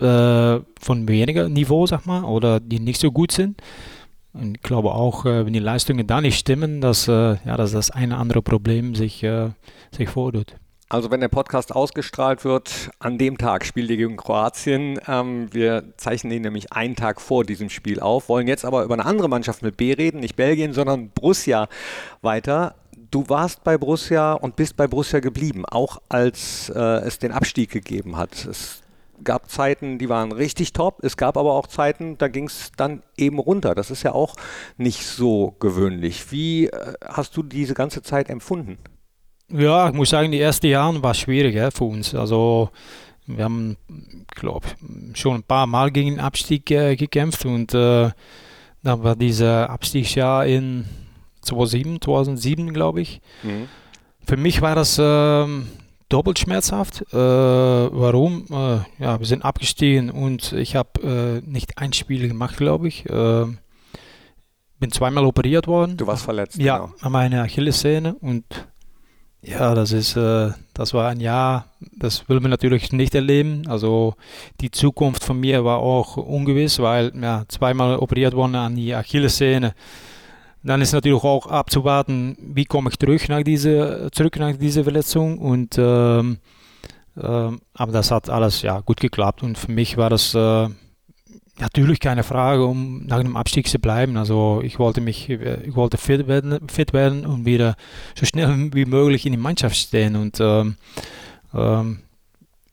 äh, 0.00 0.60
von 0.80 1.08
weniger 1.08 1.48
Niveau, 1.48 1.86
sag 1.86 2.04
mal, 2.04 2.24
oder 2.24 2.60
die 2.60 2.80
nicht 2.80 3.00
so 3.00 3.10
gut 3.10 3.32
sind. 3.32 3.62
Und 4.34 4.56
ich 4.56 4.62
glaube 4.62 4.92
auch, 4.92 5.24
äh, 5.24 5.46
wenn 5.46 5.54
die 5.54 5.58
Leistungen 5.58 6.06
da 6.06 6.20
nicht 6.20 6.38
stimmen, 6.38 6.82
dass, 6.82 7.08
äh, 7.08 7.36
ja, 7.46 7.56
dass 7.56 7.72
das 7.72 7.90
eine 7.90 8.18
andere 8.18 8.42
Problem 8.42 8.94
sich, 8.94 9.22
äh, 9.22 9.50
sich 9.90 10.10
vortut. 10.10 10.56
Also 10.88 11.10
wenn 11.10 11.20
der 11.20 11.28
Podcast 11.28 11.74
ausgestrahlt 11.74 12.44
wird, 12.44 12.90
an 13.00 13.18
dem 13.18 13.38
Tag 13.38 13.66
spielt 13.66 13.90
ihr 13.90 13.96
gegen 13.96 14.16
Kroatien. 14.16 15.00
Ähm, 15.08 15.48
wir 15.52 15.82
zeichnen 15.96 16.32
ihn 16.32 16.42
nämlich 16.42 16.72
einen 16.72 16.94
Tag 16.94 17.20
vor 17.20 17.44
diesem 17.44 17.70
Spiel 17.70 17.98
auf, 17.98 18.28
wollen 18.28 18.46
jetzt 18.46 18.64
aber 18.64 18.84
über 18.84 18.94
eine 18.94 19.04
andere 19.04 19.28
Mannschaft 19.28 19.62
mit 19.62 19.76
B 19.76 19.92
reden, 19.92 20.20
nicht 20.20 20.36
Belgien, 20.36 20.72
sondern 20.72 21.10
Borussia 21.10 21.68
weiter. 22.22 22.76
Du 23.10 23.28
warst 23.28 23.64
bei 23.64 23.76
Borussia 23.76 24.34
und 24.34 24.54
bist 24.54 24.76
bei 24.76 24.86
Borussia 24.86 25.18
geblieben, 25.18 25.64
auch 25.66 26.00
als 26.08 26.70
äh, 26.70 26.78
es 26.78 27.18
den 27.18 27.32
Abstieg 27.32 27.70
gegeben 27.70 28.16
hat. 28.16 28.44
Es 28.44 28.82
gab 29.24 29.50
Zeiten, 29.50 29.98
die 29.98 30.08
waren 30.08 30.30
richtig 30.30 30.72
top. 30.72 31.02
Es 31.02 31.16
gab 31.16 31.36
aber 31.36 31.54
auch 31.54 31.66
Zeiten, 31.66 32.16
da 32.18 32.28
ging 32.28 32.46
es 32.46 32.70
dann 32.76 33.02
eben 33.16 33.40
runter. 33.40 33.74
Das 33.74 33.90
ist 33.90 34.04
ja 34.04 34.12
auch 34.12 34.36
nicht 34.76 35.04
so 35.04 35.56
gewöhnlich. 35.58 36.30
Wie 36.30 36.66
äh, 36.66 36.94
hast 37.04 37.36
du 37.36 37.42
diese 37.42 37.74
ganze 37.74 38.02
Zeit 38.02 38.30
empfunden? 38.30 38.78
Ja, 39.48 39.88
ich 39.88 39.94
muss 39.94 40.10
sagen, 40.10 40.32
die 40.32 40.40
ersten 40.40 40.66
Jahre 40.66 41.02
war 41.02 41.14
schwierig 41.14 41.54
ja, 41.54 41.70
für 41.70 41.84
uns. 41.84 42.14
Also 42.14 42.70
wir 43.26 43.44
haben, 43.44 43.76
glaube 44.34 44.66
schon 45.14 45.36
ein 45.36 45.42
paar 45.42 45.66
Mal 45.66 45.90
gegen 45.90 46.10
den 46.10 46.20
Abstieg 46.20 46.70
äh, 46.70 46.96
gekämpft 46.96 47.44
und 47.44 47.74
äh, 47.74 48.10
dann 48.82 49.02
war 49.02 49.16
dieser 49.16 49.70
Abstiegsjahr 49.70 50.46
in 50.46 50.84
2007, 51.42 52.00
2007 52.00 52.72
glaube 52.72 53.00
ich. 53.00 53.20
Mhm. 53.42 53.68
Für 54.26 54.36
mich 54.36 54.62
war 54.62 54.74
das 54.74 54.98
äh, 54.98 55.46
doppelt 56.08 56.38
schmerzhaft. 56.38 57.02
Äh, 57.12 57.16
warum? 57.16 58.46
Äh, 58.50 59.02
ja, 59.02 59.18
wir 59.18 59.26
sind 59.26 59.44
abgestiegen 59.44 60.10
und 60.10 60.52
ich 60.52 60.74
habe 60.74 61.42
äh, 61.44 61.48
nicht 61.48 61.78
ein 61.78 61.92
Spiel 61.92 62.26
gemacht, 62.26 62.56
glaube 62.56 62.88
ich. 62.88 63.04
bin 63.04 64.90
zweimal 64.90 65.24
operiert 65.24 65.68
worden. 65.68 65.96
Du 65.96 66.06
warst 66.06 66.24
verletzt. 66.24 66.58
Ja, 66.58 66.78
genau. 66.78 66.92
an 67.00 67.12
meiner 67.12 67.42
Achillessehne 67.42 68.14
und 68.14 68.44
ja, 69.46 69.74
das 69.74 69.92
ist, 69.92 70.16
äh, 70.16 70.50
das 70.74 70.92
war 70.92 71.08
ein 71.08 71.20
Jahr, 71.20 71.66
das 71.96 72.28
will 72.28 72.40
man 72.40 72.50
natürlich 72.50 72.92
nicht 72.92 73.14
erleben. 73.14 73.62
Also 73.68 74.14
die 74.60 74.72
Zukunft 74.72 75.22
von 75.22 75.38
mir 75.38 75.64
war 75.64 75.78
auch 75.78 76.16
ungewiss, 76.16 76.80
weil 76.80 77.12
ja, 77.20 77.44
zweimal 77.48 77.96
operiert 77.98 78.34
worden 78.34 78.56
an 78.56 78.74
die 78.74 78.92
Achillessehne. 78.94 79.74
Dann 80.64 80.80
ist 80.80 80.92
natürlich 80.92 81.22
auch 81.22 81.46
abzuwarten, 81.46 82.36
wie 82.40 82.64
komme 82.64 82.90
ich 82.90 82.98
zurück 82.98 83.28
nach 83.28 83.44
dieser, 83.44 84.10
zurück 84.10 84.36
nach 84.38 84.56
dieser 84.56 84.82
Verletzung. 84.82 85.38
Und 85.38 85.76
ähm, 85.78 86.38
ähm, 87.16 87.60
aber 87.74 87.92
das 87.92 88.10
hat 88.10 88.28
alles 88.28 88.62
ja 88.62 88.80
gut 88.80 89.00
geklappt 89.00 89.42
und 89.42 89.56
für 89.56 89.70
mich 89.70 89.96
war 89.96 90.10
das 90.10 90.34
äh, 90.34 90.68
Natürlich 91.58 92.00
keine 92.00 92.22
Frage, 92.22 92.66
um 92.66 93.06
nach 93.06 93.22
dem 93.22 93.36
Abstieg 93.36 93.66
zu 93.66 93.78
bleiben. 93.78 94.16
Also 94.18 94.60
ich 94.62 94.78
wollte 94.78 95.00
mich, 95.00 95.30
ich 95.30 95.74
wollte 95.74 95.96
fit 95.96 96.28
werden, 96.28 96.68
fit 96.68 96.92
werden 96.92 97.24
und 97.24 97.46
wieder 97.46 97.76
so 98.14 98.26
schnell 98.26 98.70
wie 98.74 98.84
möglich 98.84 99.24
in 99.24 99.32
die 99.32 99.38
Mannschaft 99.38 99.76
stehen. 99.76 100.16
Und 100.16 100.38
ähm, 100.40 100.76
ähm, 101.54 102.00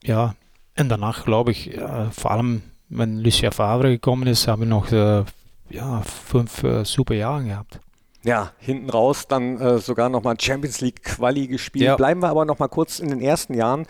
ja, 0.02 0.34
und 0.78 0.88
danach 0.88 1.24
glaube 1.24 1.52
ich, 1.52 1.74
äh, 1.74 2.10
vor 2.10 2.32
allem 2.32 2.62
wenn 2.90 3.20
Lucia 3.20 3.50
Favre 3.50 3.90
gekommen 3.90 4.26
ist, 4.26 4.46
haben 4.46 4.62
wir 4.62 4.68
noch 4.68 4.92
äh, 4.92 5.24
ja, 5.70 6.02
fünf 6.02 6.62
äh, 6.62 6.84
super 6.84 7.14
Jahre 7.14 7.44
gehabt. 7.44 7.80
Ja, 8.24 8.52
hinten 8.58 8.88
raus 8.88 9.28
dann 9.28 9.60
äh, 9.60 9.78
sogar 9.78 10.08
nochmal 10.08 10.36
Champions 10.40 10.80
League 10.80 11.02
Quali 11.02 11.46
gespielt. 11.46 11.84
Ja. 11.84 11.96
Bleiben 11.96 12.22
wir 12.22 12.30
aber 12.30 12.46
nochmal 12.46 12.70
kurz 12.70 12.98
in 12.98 13.10
den 13.10 13.20
ersten 13.20 13.52
Jahren. 13.52 13.86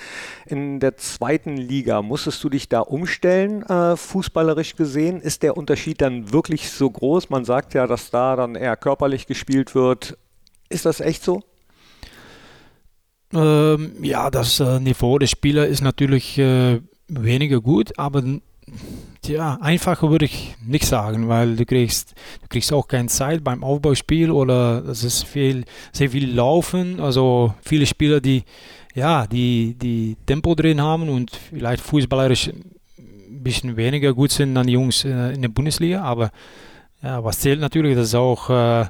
In 0.46 0.80
der 0.80 0.96
zweiten 0.96 1.56
Liga, 1.56 2.02
musstest 2.02 2.42
du 2.42 2.50
dich 2.50 2.68
da 2.68 2.80
umstellen, 2.80 3.62
äh, 3.62 3.96
fußballerisch 3.96 4.74
gesehen? 4.74 5.20
Ist 5.20 5.44
der 5.44 5.56
Unterschied 5.56 6.00
dann 6.00 6.32
wirklich 6.32 6.70
so 6.70 6.90
groß? 6.90 7.30
Man 7.30 7.44
sagt 7.44 7.74
ja, 7.74 7.86
dass 7.86 8.10
da 8.10 8.34
dann 8.34 8.56
eher 8.56 8.76
körperlich 8.76 9.26
gespielt 9.26 9.76
wird. 9.76 10.18
Ist 10.68 10.84
das 10.84 11.00
echt 11.00 11.22
so? 11.22 11.42
Ähm, 13.32 13.92
ja, 14.02 14.30
das 14.30 14.58
äh, 14.58 14.80
Niveau 14.80 15.18
der 15.18 15.28
Spieler 15.28 15.68
ist 15.68 15.82
natürlich 15.82 16.38
äh, 16.38 16.80
weniger 17.06 17.60
gut, 17.60 17.98
aber 17.98 18.22
ja, 19.28 19.58
einfacher 19.60 20.10
würde 20.10 20.26
ich 20.26 20.54
nicht 20.64 20.86
sagen, 20.86 21.28
weil 21.28 21.56
du 21.56 21.64
kriegst, 21.64 22.14
du 22.42 22.48
kriegst 22.48 22.72
auch 22.72 22.88
keine 22.88 23.08
Zeit 23.08 23.42
beim 23.44 23.64
Aufbauspiel 23.64 24.30
oder 24.30 24.84
es 24.84 25.04
ist 25.04 25.24
viel, 25.24 25.64
sehr 25.92 26.10
viel 26.10 26.34
Laufen. 26.34 27.00
Also 27.00 27.54
viele 27.62 27.86
Spieler, 27.86 28.20
die 28.20 28.44
ja, 28.94 29.26
die, 29.26 29.74
die 29.74 30.16
Tempo 30.24 30.54
drin 30.54 30.80
haben 30.80 31.08
und 31.08 31.32
vielleicht 31.32 31.82
fußballerisch 31.82 32.48
ein 32.48 33.42
bisschen 33.42 33.76
weniger 33.76 34.14
gut 34.14 34.30
sind 34.30 34.54
dann 34.54 34.66
die 34.66 34.74
Jungs 34.74 35.04
äh, 35.04 35.32
in 35.32 35.42
der 35.42 35.48
Bundesliga. 35.48 36.02
Aber 36.02 36.30
ja, 37.02 37.22
was 37.22 37.40
zählt 37.40 37.60
natürlich, 37.60 37.96
das 37.96 38.08
ist 38.08 38.14
auch, 38.14 38.48
äh, 38.50 38.86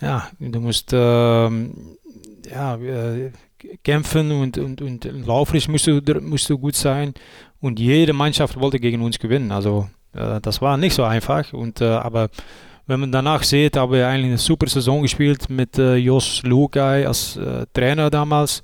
ja, 0.00 0.28
du 0.40 0.60
musst 0.60 0.92
äh, 0.92 0.96
ja, 0.96 2.76
äh, 2.76 3.30
kämpfen 3.82 4.32
und, 4.32 4.58
und, 4.58 4.82
und 4.82 5.04
lauferisch 5.04 5.68
musst 5.68 5.86
du, 5.86 6.00
musst 6.20 6.50
du 6.50 6.58
gut 6.58 6.74
sein. 6.74 7.14
Und 7.64 7.80
jede 7.80 8.12
Mannschaft 8.12 8.60
wollte 8.60 8.78
gegen 8.78 9.00
uns 9.00 9.18
gewinnen. 9.18 9.50
Also 9.50 9.88
äh, 10.12 10.38
das 10.42 10.60
war 10.60 10.76
nicht 10.76 10.94
so 10.94 11.02
einfach. 11.02 11.50
Und, 11.54 11.80
äh, 11.80 11.86
aber 11.86 12.28
wenn 12.86 13.00
man 13.00 13.10
danach 13.10 13.42
sieht, 13.42 13.78
haben 13.78 13.90
wir 13.90 14.06
eigentlich 14.06 14.26
eine 14.26 14.36
super 14.36 14.66
Saison 14.66 15.00
gespielt 15.00 15.48
mit 15.48 15.78
äh, 15.78 15.94
Jos 15.94 16.42
Lukai 16.42 17.06
als 17.06 17.38
äh, 17.38 17.64
Trainer 17.72 18.10
damals. 18.10 18.62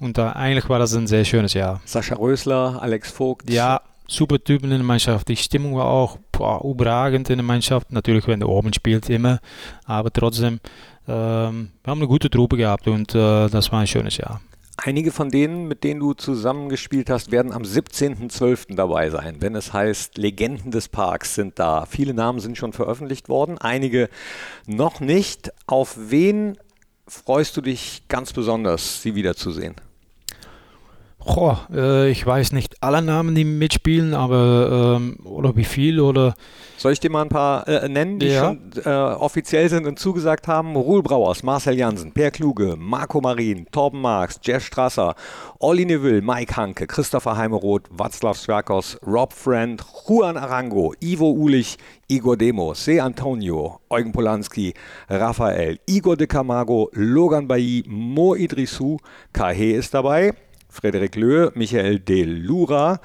Und 0.00 0.18
eigentlich 0.18 0.68
war 0.68 0.80
das 0.80 0.96
ein 0.96 1.06
sehr 1.06 1.24
schönes 1.24 1.54
Jahr. 1.54 1.80
Sascha 1.84 2.16
Rösler, 2.16 2.82
Alex 2.82 3.12
Vogt. 3.12 3.48
Ja, 3.48 3.80
super 4.08 4.42
Typen 4.42 4.72
in 4.72 4.78
der 4.78 4.84
Mannschaft. 4.84 5.28
Die 5.28 5.36
Stimmung 5.36 5.76
war 5.76 5.86
auch 5.86 6.18
boah, 6.32 6.60
überragend 6.68 7.30
in 7.30 7.36
der 7.36 7.44
Mannschaft. 7.44 7.92
Natürlich, 7.92 8.26
wenn 8.26 8.40
du 8.40 8.48
oben 8.48 8.72
spielt, 8.72 9.08
immer. 9.10 9.38
Aber 9.84 10.12
trotzdem, 10.12 10.58
ähm, 11.06 11.70
wir 11.84 11.90
haben 11.90 12.00
eine 12.00 12.08
gute 12.08 12.28
Truppe 12.28 12.56
gehabt 12.56 12.88
und 12.88 13.14
äh, 13.14 13.48
das 13.48 13.70
war 13.70 13.78
ein 13.78 13.86
schönes 13.86 14.16
Jahr. 14.16 14.40
Einige 14.76 15.12
von 15.12 15.30
denen, 15.30 15.68
mit 15.68 15.84
denen 15.84 16.00
du 16.00 16.14
zusammengespielt 16.14 17.08
hast, 17.08 17.30
werden 17.30 17.52
am 17.52 17.62
17.12. 17.62 18.74
dabei 18.74 19.08
sein, 19.08 19.36
wenn 19.40 19.54
es 19.54 19.72
heißt, 19.72 20.18
Legenden 20.18 20.72
des 20.72 20.88
Parks 20.88 21.36
sind 21.36 21.58
da. 21.60 21.86
Viele 21.86 22.12
Namen 22.12 22.40
sind 22.40 22.58
schon 22.58 22.72
veröffentlicht 22.72 23.28
worden, 23.28 23.56
einige 23.58 24.08
noch 24.66 24.98
nicht. 24.98 25.52
Auf 25.66 25.96
wen 25.96 26.58
freust 27.06 27.56
du 27.56 27.60
dich 27.60 28.02
ganz 28.08 28.32
besonders, 28.32 29.00
sie 29.00 29.14
wiederzusehen? 29.14 29.76
Goh, 31.24 31.56
äh, 31.72 32.10
ich 32.10 32.26
weiß 32.26 32.52
nicht 32.52 32.76
alle 32.82 33.00
Namen, 33.00 33.34
die 33.34 33.44
mitspielen, 33.44 34.12
aber 34.12 34.96
ähm, 34.96 35.16
oder 35.24 35.56
wie 35.56 35.64
viel 35.64 36.00
oder. 36.00 36.34
Soll 36.76 36.92
ich 36.92 37.00
dir 37.00 37.10
mal 37.10 37.22
ein 37.22 37.30
paar 37.30 37.66
äh, 37.66 37.88
nennen, 37.88 38.18
die 38.18 38.26
ja. 38.26 38.44
schon 38.44 38.70
äh, 38.84 38.90
offiziell 38.90 39.70
sind 39.70 39.86
und 39.86 39.98
zugesagt 39.98 40.48
haben? 40.48 40.76
Ruhl 40.76 41.02
Brauers, 41.02 41.42
Marcel 41.42 41.78
Jansen, 41.78 42.12
Per 42.12 42.30
Kluge, 42.30 42.76
Marco 42.76 43.22
Marin, 43.22 43.66
Torben 43.72 44.02
Marx, 44.02 44.38
Jess 44.42 44.64
Strasser, 44.64 45.14
Olli 45.60 45.86
Neville, 45.86 46.20
Mike 46.20 46.56
Hanke, 46.56 46.86
Christopher 46.86 47.38
Heimeroth, 47.38 47.88
Václav 47.90 48.36
Sverkos, 48.36 48.98
Rob 49.06 49.32
Friend, 49.32 49.82
Juan 50.06 50.36
Arango, 50.36 50.94
Ivo 51.00 51.30
Ulich, 51.30 51.78
Igor 52.08 52.36
Demos, 52.36 52.84
Se 52.84 53.00
Antonio, 53.00 53.80
Eugen 53.88 54.12
Polanski, 54.12 54.74
Raphael, 55.08 55.78
Igor 55.86 56.16
de 56.16 56.26
Camargo, 56.26 56.90
Logan 56.92 57.48
Bailly, 57.48 57.84
Mo 57.86 58.34
Idrissou, 58.34 58.98
Kahe 59.32 59.72
ist 59.72 59.94
dabei. 59.94 60.34
Frederik 60.74 61.14
Löhe, 61.14 61.52
Michael 61.54 62.00
De 62.00 62.24
Lura, 62.24 63.00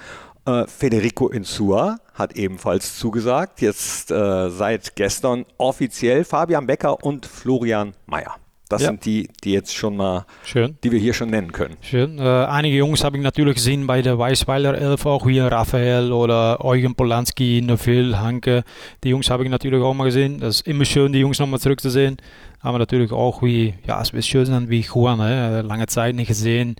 äh, 0.45 0.65
Federico 0.67 1.29
Insua 1.29 1.99
hat 2.15 2.35
ebenfalls 2.35 2.97
zugesagt. 2.97 3.61
Jetzt 3.61 4.11
äh, 4.11 4.49
seit 4.49 4.95
gestern 4.95 5.45
offiziell 5.57 6.23
Fabian 6.23 6.65
Becker 6.65 7.03
und 7.03 7.25
Florian 7.25 7.93
Mayer. 8.07 8.35
Das 8.69 8.83
ja. 8.83 8.89
sind 8.89 9.03
die, 9.05 9.27
die 9.43 9.51
jetzt 9.51 9.75
schon 9.75 9.97
mal, 9.97 10.25
Schön. 10.43 10.77
die 10.83 10.91
wir 10.91 10.99
hier 10.99 11.13
schon 11.13 11.31
nennen 11.31 11.51
können. 11.51 11.75
Schön. 11.81 12.19
Äh, 12.19 12.21
einige 12.21 12.77
Jungs 12.77 13.03
habe 13.03 13.17
ich 13.17 13.23
natürlich 13.23 13.55
gesehen 13.55 13.87
bei 13.87 14.03
der 14.03 14.19
Weißweiler 14.19 14.77
Elf, 14.77 15.07
auch 15.07 15.27
hier 15.27 15.45
Raphael 15.45 16.11
oder 16.11 16.63
Eugen 16.63 16.93
Polanski, 16.93 17.63
Neville, 17.63 18.19
Hanke. 18.19 18.63
Die 19.03 19.09
Jungs 19.09 19.29
habe 19.31 19.43
ich 19.43 19.49
natürlich 19.49 19.81
auch 19.81 19.93
mal 19.95 20.05
gesehen. 20.05 20.39
Das 20.39 20.57
ist 20.57 20.67
immer 20.67 20.85
schön, 20.85 21.13
die 21.13 21.19
Jungs 21.19 21.39
nochmal 21.39 21.59
zurückzusehen. 21.59 22.17
Aber 22.61 22.77
natürlich 22.77 23.11
auch, 23.11 23.41
wie, 23.41 23.73
ja, 23.87 24.01
es 24.01 24.13
wird 24.13 24.25
schön 24.25 24.45
sein, 24.45 24.69
wie 24.69 24.81
Juan, 24.81 25.17
ne? 25.17 25.63
lange 25.63 25.87
Zeit 25.87 26.13
nicht 26.13 26.27
gesehen 26.27 26.75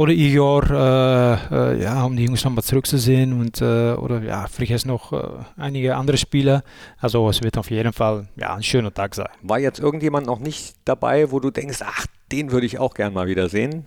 oder 0.00 0.14
Igor, 0.14 0.64
äh, 0.70 1.34
äh, 1.74 1.82
ja, 1.82 2.02
um 2.04 2.16
die 2.16 2.24
Jungs 2.24 2.42
nochmal 2.42 2.64
zurückzusehen 2.64 3.38
und 3.38 3.60
äh, 3.60 3.92
oder 3.92 4.22
ja, 4.22 4.46
vielleicht 4.50 4.86
noch 4.86 5.12
äh, 5.12 5.20
einige 5.58 5.94
andere 5.94 6.16
Spieler. 6.16 6.62
Also 6.96 7.28
es 7.28 7.42
wird 7.42 7.58
auf 7.58 7.70
jeden 7.70 7.92
Fall 7.92 8.26
ja, 8.36 8.54
ein 8.54 8.62
schöner 8.62 8.94
Tag 8.94 9.14
sein. 9.14 9.28
War 9.42 9.58
jetzt 9.58 9.78
irgendjemand 9.78 10.26
noch 10.26 10.38
nicht 10.38 10.74
dabei, 10.86 11.30
wo 11.30 11.38
du 11.38 11.50
denkst, 11.50 11.80
ach, 11.84 12.06
den 12.32 12.50
würde 12.50 12.64
ich 12.64 12.78
auch 12.78 12.94
gern 12.94 13.12
mal 13.12 13.26
wieder 13.26 13.50
sehen? 13.50 13.84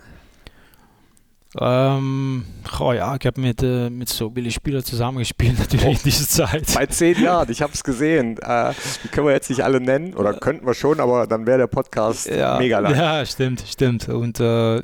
Ähm, 1.59 2.45
oh 2.79 2.93
ja, 2.93 3.15
ich 3.19 3.25
habe 3.25 3.41
mit, 3.41 3.63
äh, 3.63 3.89
mit 3.89 4.07
so 4.07 4.29
vielen 4.29 4.51
Spielern 4.51 4.83
zusammengespielt 4.83 5.57
natürlich 5.59 5.85
oh, 5.87 5.91
in 5.93 5.99
dieser 6.05 6.27
Zeit. 6.27 6.71
Bei 6.75 6.85
zehn 6.85 7.23
Jahren, 7.23 7.49
ich 7.49 7.63
habe 7.63 7.73
es 7.73 7.83
gesehen. 7.83 8.37
Äh, 8.37 8.73
die 9.03 9.07
können 9.07 9.25
wir 9.25 9.33
jetzt 9.33 9.49
nicht 9.49 9.63
alle 9.63 9.81
nennen, 9.81 10.13
oder 10.13 10.35
könnten 10.35 10.67
wir 10.67 10.75
schon, 10.75 10.99
aber 10.99 11.25
dann 11.25 11.47
wäre 11.47 11.57
der 11.57 11.67
Podcast 11.67 12.27
ja, 12.27 12.59
mega 12.59 12.77
lang. 12.77 12.95
Ja, 12.95 13.25
stimmt, 13.25 13.63
stimmt. 13.67 14.09
Und 14.09 14.39
äh, 14.39 14.79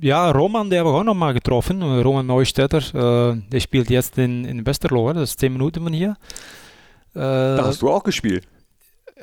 ja, 0.00 0.30
Roman, 0.30 0.70
der 0.70 0.80
habe 0.80 0.90
ich 0.90 0.94
auch 0.94 1.04
nochmal 1.04 1.34
getroffen. 1.34 1.82
Roman 1.82 2.26
Neustädter, 2.26 2.78
äh, 2.78 3.36
der 3.50 3.60
spielt 3.60 3.90
jetzt 3.90 4.18
in, 4.18 4.44
in 4.44 4.64
Westerlo, 4.66 5.12
das 5.12 5.30
ist 5.30 5.40
10 5.40 5.52
Minuten 5.52 5.82
von 5.82 5.92
hier. 5.92 6.16
Äh, 7.14 7.20
da 7.20 7.64
hast 7.64 7.82
du 7.82 7.90
auch 7.90 8.02
gespielt? 8.02 8.44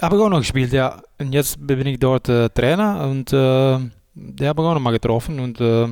Habe 0.02 0.18
ich 0.18 0.22
auch 0.22 0.30
noch 0.30 0.40
gespielt, 0.40 0.74
ja. 0.74 1.02
Und 1.20 1.34
jetzt 1.34 1.66
bin 1.66 1.86
ich 1.88 2.00
dort 2.00 2.28
äh, 2.28 2.50
Trainer 2.50 3.08
und 3.10 3.32
äh, 3.32 3.80
der 4.14 4.50
habe 4.50 4.62
ich 4.62 4.68
auch 4.68 4.74
nochmal 4.74 4.94
getroffen. 4.94 5.40
Und 5.40 5.62
äh, 5.62 5.88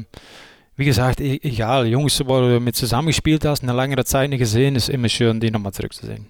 wie 0.75 0.85
gesagt, 0.85 1.21
e-, 1.21 1.39
egal, 1.41 1.87
Jungs, 1.87 2.21
wo 2.25 2.39
du 2.39 2.59
mit 2.59 2.75
zusammengespielt 2.75 3.45
hast, 3.45 3.63
eine 3.63 3.73
längere 3.73 4.03
Zeit 4.03 4.29
nicht 4.29 4.39
gesehen, 4.39 4.75
ist 4.75 4.89
immer 4.89 5.09
schön, 5.09 5.39
die 5.39 5.51
nochmal 5.51 5.73
zurückzusehen. 5.73 6.27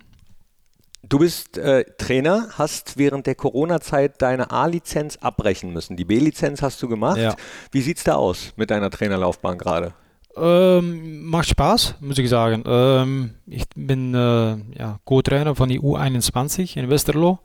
Du 1.08 1.20
bist 1.20 1.58
äh, 1.58 1.84
Trainer, 1.98 2.48
hast 2.58 2.98
während 2.98 3.28
der 3.28 3.36
Corona-Zeit 3.36 4.22
deine 4.22 4.52
A-Lizenz 4.52 5.18
abbrechen 5.18 5.74
müssen. 5.74 5.98
Die 5.98 6.06
B-Lizenz 6.06 6.62
hast 6.62 6.82
du 6.82 6.88
gemacht. 6.88 7.18
Ja. 7.18 7.36
Wie 7.72 7.82
sieht 7.82 7.98
es 7.98 8.06
da 8.06 8.16
aus 8.16 8.54
mit 8.56 8.72
deiner 8.72 8.90
Trainerlaufbahn 8.90 9.58
gerade? 9.58 9.94
Ähm, 10.36 11.26
macht 11.26 11.50
Spaß, 11.50 11.96
muss 12.00 12.18
ich 12.18 12.30
sagen. 12.30 12.64
Ähm, 12.66 13.32
ich 13.46 13.66
bin 13.76 14.16
äh, 14.16 14.56
ja, 14.80 15.00
Co-Trainer 15.04 15.56
von 15.56 15.68
die 15.68 15.80
U21 15.80 16.78
in 16.78 16.90
Westerlo. 16.90 17.40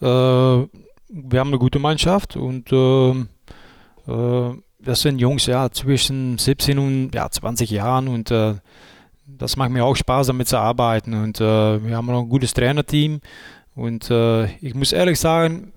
Äh, 0.00 0.04
wir 0.04 1.40
haben 1.40 1.48
eine 1.48 1.58
gute 1.58 1.80
Mannschaft 1.80 2.36
und 2.36 2.72
ähm, 2.72 3.28
äh, 4.06 4.56
das 4.78 5.00
sind 5.00 5.18
Jungs 5.18 5.46
ja 5.46 5.70
zwischen 5.70 6.38
17 6.38 6.78
und 6.78 7.10
ja, 7.14 7.28
20 7.28 7.70
Jahren 7.70 8.06
und 8.06 8.30
äh, 8.30 8.54
das 9.26 9.56
macht 9.56 9.70
mir 9.70 9.84
auch 9.84 9.96
Spaß, 9.96 10.28
damit 10.28 10.48
zu 10.48 10.58
arbeiten. 10.58 11.14
Und 11.14 11.40
äh, 11.40 11.84
wir 11.84 11.96
haben 11.96 12.06
noch 12.06 12.22
ein 12.22 12.28
gutes 12.28 12.54
Trainerteam. 12.54 13.20
Und 13.74 14.10
äh, 14.10 14.46
ich 14.60 14.74
muss 14.74 14.92
ehrlich 14.92 15.18
sagen, 15.18 15.72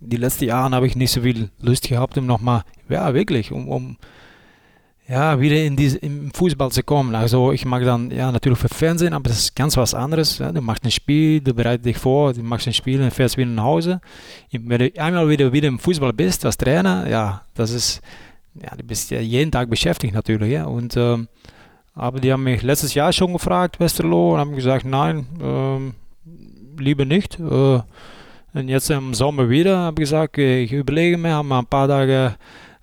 die 0.00 0.16
letzten 0.16 0.44
Jahre 0.44 0.74
habe 0.74 0.86
ich 0.86 0.96
nicht 0.96 1.10
so 1.10 1.22
viel 1.22 1.50
Lust 1.60 1.88
gehabt, 1.88 2.16
um 2.18 2.26
nochmal, 2.26 2.62
ja 2.88 3.12
wirklich, 3.14 3.52
um, 3.52 3.68
um 3.68 3.96
ja, 5.06 5.38
wieder 5.38 5.56
in 5.56 5.76
diese, 5.76 5.98
im 5.98 6.32
Fußball 6.32 6.70
zu 6.70 6.82
kommen. 6.82 7.14
Also 7.14 7.52
ich 7.52 7.66
mag 7.66 7.84
dann, 7.84 8.10
ja, 8.10 8.32
natürlich 8.32 8.58
für 8.58 8.68
Fernsehen, 8.68 9.12
aber 9.12 9.28
das 9.28 9.38
ist 9.38 9.56
ganz 9.56 9.76
was 9.76 9.92
anderes. 9.92 10.38
Ja. 10.38 10.50
Du 10.50 10.62
machst 10.62 10.84
ein 10.84 10.90
Spiel, 10.90 11.40
du 11.40 11.52
bereitest 11.52 11.84
dich 11.84 11.98
vor, 11.98 12.32
du 12.32 12.42
machst 12.42 12.66
ein 12.66 12.72
Spiel 12.72 13.02
und 13.02 13.12
fährst 13.12 13.36
wieder 13.36 13.50
nach 13.50 13.64
Hause. 13.64 14.00
Wenn 14.50 14.78
du 14.78 15.00
einmal 15.00 15.28
wieder, 15.28 15.52
wieder 15.52 15.68
im 15.68 15.78
Fußball 15.78 16.12
bist 16.14 16.46
als 16.46 16.56
Trainer, 16.56 17.08
ja, 17.08 17.42
das 17.54 17.70
ist, 17.70 18.00
ja, 18.54 18.74
du 18.74 18.82
bist 18.82 19.10
ja 19.10 19.20
jeden 19.20 19.52
Tag 19.52 19.68
beschäftigt 19.68 20.14
natürlich, 20.14 20.52
ja. 20.52 20.64
Und 20.64 20.96
ähm, 20.96 21.28
aber 21.94 22.20
die 22.20 22.32
haben 22.32 22.42
mich 22.42 22.62
letztes 22.62 22.94
Jahr 22.94 23.12
schon 23.12 23.32
gefragt, 23.32 23.78
Westerlo, 23.78 24.34
und 24.34 24.40
haben 24.40 24.56
gesagt, 24.56 24.84
nein, 24.84 25.26
ähm, 25.40 25.94
lieber 26.78 27.04
nicht. 27.04 27.38
Äh, 27.38 27.80
und 28.54 28.68
jetzt 28.68 28.90
im 28.90 29.14
Sommer 29.14 29.48
wieder 29.48 29.78
habe 29.78 30.02
ich 30.02 30.08
gesagt, 30.10 30.38
ich 30.38 30.72
überlege 30.72 31.16
mir, 31.16 31.34
habe 31.34 31.46
mal 31.46 31.60
ein 31.60 31.66
paar 31.66 31.88
Tage 31.88 32.34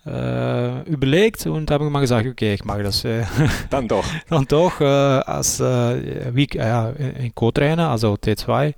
äh, 0.06 0.89
überlegt 0.89 1.45
und 1.45 1.69
habe 1.71 1.89
mal 1.89 2.00
gesagt, 2.00 2.28
okay, 2.28 2.54
ich 2.54 2.65
mache 2.65 2.84
das. 2.84 3.06
Äh, 3.06 3.24
dann 3.69 3.88
doch. 3.88 4.06
dann 4.30 4.45
doch 4.45 4.80
äh, 4.82 4.86
als 4.86 5.60
äh, 5.60 6.34
wie, 6.34 6.45
äh, 6.58 7.30
Co-Trainer, 7.36 7.89
also 7.89 8.13
T2. 8.13 8.74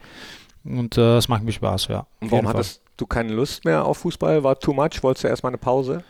Und 0.65 0.97
es 0.97 1.27
macht 1.27 1.43
mir 1.43 1.51
Spaß, 1.51 1.87
ja. 1.89 2.05
Und 2.21 2.31
warum 2.31 2.47
hattest 2.47 2.81
du 2.95 3.05
keine 3.05 3.33
Lust 3.33 3.65
mehr 3.65 3.83
auf 3.83 3.97
Fußball? 3.99 4.43
War 4.43 4.57
too 4.57 4.73
much? 4.73 5.01
Wolltest 5.01 5.25
du 5.25 5.27
erstmal 5.27 5.49
eine 5.51 5.57
Pause? 5.57 6.03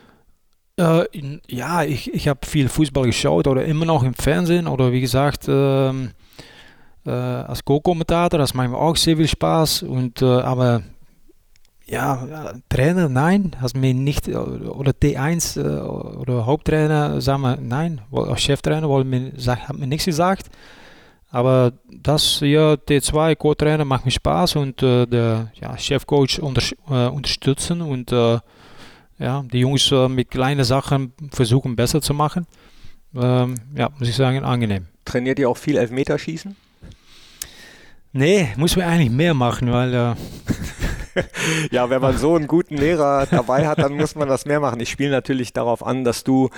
Äh, 0.79 1.05
in, 1.11 1.41
ja, 1.47 1.83
ich, 1.83 2.11
ich 2.13 2.27
habe 2.27 2.39
viel 2.45 2.67
Fußball 2.67 3.05
geschaut 3.05 3.47
oder 3.47 3.63
immer 3.65 3.85
noch 3.85 4.03
im 4.03 4.15
Fernsehen 4.15 4.67
oder 4.67 4.91
wie 4.91 5.01
gesagt 5.01 5.45
ähm, 5.47 6.11
äh, 7.05 7.11
als 7.11 7.63
Co-Kommentator, 7.63 8.39
das 8.39 8.53
macht 8.55 8.69
mir 8.69 8.77
auch 8.77 8.95
sehr 8.95 9.17
viel 9.17 9.27
Spaß. 9.27 9.83
Und, 9.83 10.21
äh, 10.21 10.25
aber 10.25 10.81
ja, 11.85 12.53
Trainer, 12.69 13.07
nein, 13.07 13.55
hast 13.61 13.75
mir 13.75 13.93
nicht, 13.93 14.27
äh, 14.27 14.35
oder 14.35 14.91
T1 14.91 15.59
äh, 15.59 15.81
oder 15.81 16.45
Haupttrainer, 16.47 17.21
sagen 17.21 17.41
wir, 17.41 17.57
nein, 17.57 18.01
Cheftrainer 18.35 18.89
wollen 18.89 19.09
mir, 19.09 19.33
hat 19.45 19.77
mir 19.77 19.87
nichts 19.87 20.05
gesagt. 20.05 20.47
Aber 21.29 21.73
das 21.91 22.39
ja, 22.41 22.73
T2 22.73 23.35
Co-Trainer 23.35 23.85
macht 23.85 24.05
mir 24.05 24.11
Spaß 24.11 24.55
und 24.55 24.81
äh, 24.81 25.05
der 25.05 25.51
ja, 25.59 25.77
Chefcoach 25.77 26.39
unter, 26.39 26.61
unterstützen 27.11 27.81
und 27.81 28.11
ja, 29.23 29.43
die 29.51 29.59
Jungs 29.59 29.89
äh, 29.91 30.09
mit 30.09 30.29
kleinen 30.29 30.65
Sachen 30.65 31.13
versuchen 31.31 31.75
besser 31.75 32.01
zu 32.01 32.13
machen. 32.13 32.45
Ähm, 33.15 33.55
ja, 33.75 33.89
muss 33.97 34.09
ich 34.09 34.15
sagen, 34.15 34.43
angenehm. 34.43 34.87
Trainiert 35.05 35.39
ihr 35.39 35.49
auch 35.49 35.57
viel 35.57 35.77
Elfmeterschießen? 35.77 36.55
Nee, 38.11 38.49
muss 38.57 38.75
man 38.75 38.85
eigentlich 38.85 39.11
mehr 39.11 39.33
machen, 39.33 39.71
weil. 39.71 39.93
Äh 39.93 40.13
ja, 41.71 41.89
wenn 41.89 42.01
man 42.01 42.17
so 42.17 42.35
einen 42.35 42.47
guten 42.47 42.75
Lehrer 42.75 43.25
dabei 43.29 43.67
hat, 43.67 43.79
dann 43.79 43.93
muss 43.93 44.15
man 44.15 44.27
das 44.27 44.45
mehr 44.45 44.59
machen. 44.59 44.79
Ich 44.79 44.89
spiele 44.89 45.11
natürlich 45.11 45.53
darauf 45.53 45.85
an, 45.85 46.03
dass 46.03 46.23
du 46.23 46.49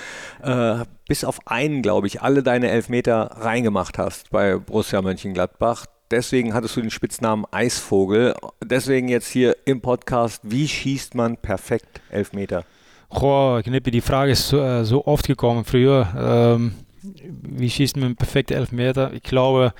äh, 0.42 0.78
bis 1.08 1.24
auf 1.24 1.38
einen, 1.46 1.82
glaube 1.82 2.08
ich, 2.08 2.20
alle 2.22 2.42
deine 2.42 2.70
Elfmeter 2.70 3.30
reingemacht 3.38 3.96
hast 3.96 4.30
bei 4.30 4.56
Borussia 4.56 5.02
Mönchengladbach. 5.02 5.86
Deswegen 6.10 6.54
hattest 6.54 6.76
du 6.76 6.80
den 6.80 6.90
Spitznamen 6.90 7.44
Eisvogel. 7.50 8.34
Deswegen 8.64 9.08
jetzt 9.08 9.28
hier 9.28 9.56
im 9.64 9.80
Podcast, 9.80 10.40
wie 10.44 10.68
schießt 10.68 11.14
man 11.14 11.36
perfekt 11.36 12.00
Elfmeter? 12.10 12.64
Goh, 13.08 13.60
Knippi, 13.62 13.90
die 13.90 14.00
Frage 14.00 14.32
ist 14.32 14.48
so, 14.48 14.60
äh, 14.60 14.84
so 14.84 15.06
oft 15.06 15.26
gekommen 15.26 15.64
früher. 15.64 16.06
Ähm, 16.16 16.74
wie 17.02 17.70
schießt 17.70 17.96
man 17.96 18.16
perfekt 18.16 18.50
Elfmeter? 18.50 19.12
Ich 19.12 19.22
glaube, 19.22 19.72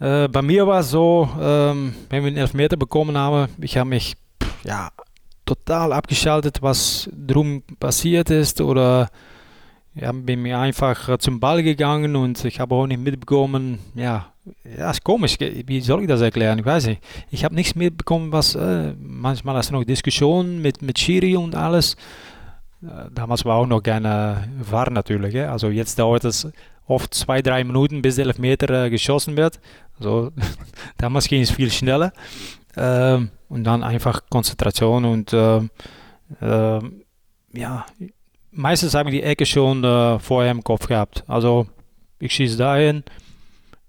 äh, 0.00 0.28
bei 0.28 0.42
mir 0.42 0.66
war 0.66 0.80
es 0.80 0.90
so, 0.90 1.28
ähm, 1.40 1.94
wenn 2.10 2.22
wir 2.22 2.28
einen 2.28 2.36
Elfmeter 2.36 2.76
bekommen 2.76 3.16
haben, 3.16 3.48
ich 3.60 3.76
habe 3.78 3.90
mich 3.90 4.16
ja, 4.64 4.90
total 5.44 5.92
abgeschaltet, 5.92 6.62
was 6.62 7.08
drum 7.12 7.62
passiert 7.78 8.30
ist 8.30 8.60
oder 8.60 9.08
ja, 9.94 10.12
bin 10.12 10.42
mir 10.42 10.58
einfach 10.58 11.16
zum 11.18 11.40
Ball 11.40 11.62
gegangen 11.62 12.16
und 12.16 12.44
ich 12.44 12.60
habe 12.60 12.74
auch 12.74 12.86
nicht 12.86 13.00
mitbekommen, 13.00 13.78
ja, 13.94 14.32
ja, 14.78 14.90
ist 14.90 15.02
komisch, 15.02 15.36
wie 15.40 15.80
soll 15.80 16.02
ich 16.02 16.08
das 16.08 16.20
erklären? 16.20 16.58
Ich 16.58 16.64
weiß 16.64 16.86
nicht. 16.86 17.02
Ich 17.30 17.44
habe 17.44 17.54
nichts 17.54 17.74
mitbekommen, 17.74 18.32
was 18.32 18.54
äh, 18.54 18.94
manchmal 18.98 19.56
hast 19.56 19.72
noch 19.72 19.84
Diskussionen 19.84 20.62
mit, 20.62 20.82
mit 20.82 20.98
Schiri 20.98 21.36
und 21.36 21.54
alles. 21.54 21.96
Äh, 22.82 23.10
damals 23.12 23.44
war 23.44 23.56
auch 23.56 23.66
noch 23.66 23.82
gerne 23.82 24.48
war 24.58 24.90
natürlich. 24.90 25.36
Also 25.40 25.68
jetzt 25.68 25.98
dauert 25.98 26.24
es 26.24 26.48
oft 26.86 27.12
zwei, 27.14 27.42
drei 27.42 27.64
Minuten, 27.64 28.02
bis 28.02 28.16
der 28.16 28.26
Elfmeter 28.26 28.84
äh, 28.84 28.90
geschossen 28.90 29.36
wird. 29.36 29.58
Also 29.98 30.30
damals 30.98 31.26
ging 31.26 31.42
es 31.42 31.50
viel 31.50 31.72
schneller. 31.72 32.12
Ähm, 32.76 33.30
und 33.48 33.64
dann 33.64 33.82
einfach 33.82 34.22
Konzentration 34.28 35.04
und 35.04 35.32
äh, 35.32 35.58
äh, 36.40 36.80
ja, 37.52 37.86
meistens 38.50 38.94
habe 38.94 39.10
ich 39.10 39.16
die 39.16 39.22
Ecke 39.22 39.46
schon 39.46 39.82
vorher 40.20 40.50
im 40.50 40.62
Kopf 40.62 40.88
gehabt. 40.88 41.24
Also 41.26 41.66
ich 42.18 42.32
schieße 42.32 42.58
dahin, 42.58 43.04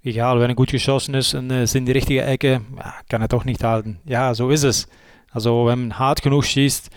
egal, 0.07 0.39
wenn 0.39 0.49
er 0.49 0.55
gut 0.55 0.71
geschossen 0.71 1.13
ist 1.13 1.33
und 1.33 1.51
es 1.51 1.75
in 1.75 1.85
die 1.85 1.91
richtige 1.91 2.23
Ecke, 2.23 2.61
kann 3.09 3.21
er 3.21 3.27
doch 3.27 3.45
nicht 3.45 3.63
halten. 3.63 3.99
Ja, 4.05 4.33
so 4.33 4.49
ist 4.49 4.63
es. 4.63 4.87
Also 5.31 5.67
wenn 5.67 5.87
man 5.87 5.99
hart 5.99 6.21
genug 6.21 6.45
schießt, 6.45 6.89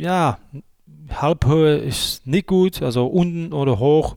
ja, 0.00 0.38
Halbhöhe 1.10 1.76
ist 1.76 2.26
nicht 2.26 2.46
gut, 2.46 2.82
also 2.82 3.06
unten 3.06 3.52
oder 3.52 3.78
hoch 3.78 4.16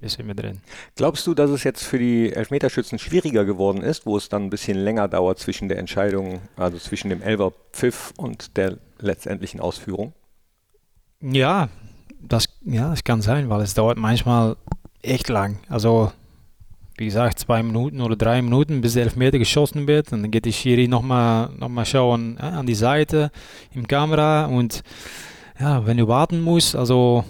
ist 0.00 0.18
immer 0.18 0.34
drin. 0.34 0.60
Glaubst 0.96 1.26
du, 1.26 1.34
dass 1.34 1.50
es 1.50 1.64
jetzt 1.64 1.82
für 1.82 1.98
die 1.98 2.32
Elfmeterschützen 2.32 2.98
schwieriger 2.98 3.44
geworden 3.44 3.80
ist, 3.80 4.04
wo 4.04 4.16
es 4.16 4.28
dann 4.28 4.44
ein 4.44 4.50
bisschen 4.50 4.76
länger 4.76 5.08
dauert 5.08 5.38
zwischen 5.38 5.68
der 5.68 5.78
Entscheidung, 5.78 6.40
also 6.56 6.78
zwischen 6.78 7.08
dem 7.08 7.22
Elfer 7.22 7.52
Pfiff 7.72 8.12
und 8.16 8.56
der 8.56 8.76
letztendlichen 8.98 9.60
Ausführung? 9.60 10.12
Ja, 11.20 11.68
das, 12.20 12.48
ja, 12.64 12.90
das 12.90 13.04
kann 13.04 13.22
sein, 13.22 13.48
weil 13.48 13.62
es 13.62 13.72
dauert 13.74 13.96
manchmal 13.96 14.56
echt 15.00 15.28
lang. 15.28 15.58
Also 15.68 16.12
wie 16.96 17.06
gesagt, 17.06 17.38
zwei 17.38 17.62
Minuten 17.62 18.00
oder 18.00 18.16
drei 18.16 18.40
Minuten, 18.40 18.80
bis 18.80 18.94
der 18.94 19.04
Elfmeter 19.04 19.38
geschossen 19.38 19.86
wird. 19.86 20.12
Und 20.12 20.22
dann 20.22 20.30
geht 20.30 20.44
die 20.44 20.52
Schiri 20.52 20.88
nochmal 20.88 21.50
noch 21.58 21.68
mal 21.68 21.84
schauen 21.84 22.38
ja, 22.40 22.50
an 22.50 22.66
die 22.66 22.74
Seite 22.74 23.30
im 23.74 23.88
Kamera. 23.88 24.46
Und 24.46 24.82
ja, 25.58 25.86
wenn 25.86 25.96
du 25.96 26.06
warten 26.08 26.40
musst, 26.40 26.76
also 26.76 27.24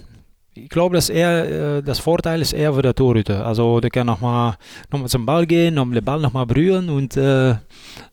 ich 0.55 0.69
glaube, 0.69 0.95
dass 0.95 1.11
er, 1.11 1.83
das 1.83 1.99
Vorteil 1.99 2.41
ist 2.41 2.53
eher 2.53 2.75
für 2.75 2.83
der 2.83 2.95
Torhüter. 2.95 3.45
Also 3.45 3.81
der 3.81 3.91
kann 3.91 4.07
nochmal 4.07 4.57
noch 4.91 5.01
mal 5.01 5.09
zum 5.09 5.27
Ball 5.27 5.47
gehen, 5.47 5.79
um 5.79 5.93
den 5.93 6.05
Ball 6.05 6.21
nochmal 6.21 6.47
berühren. 6.47 6.91
Und, 6.91 7.17
äh, 7.17 7.57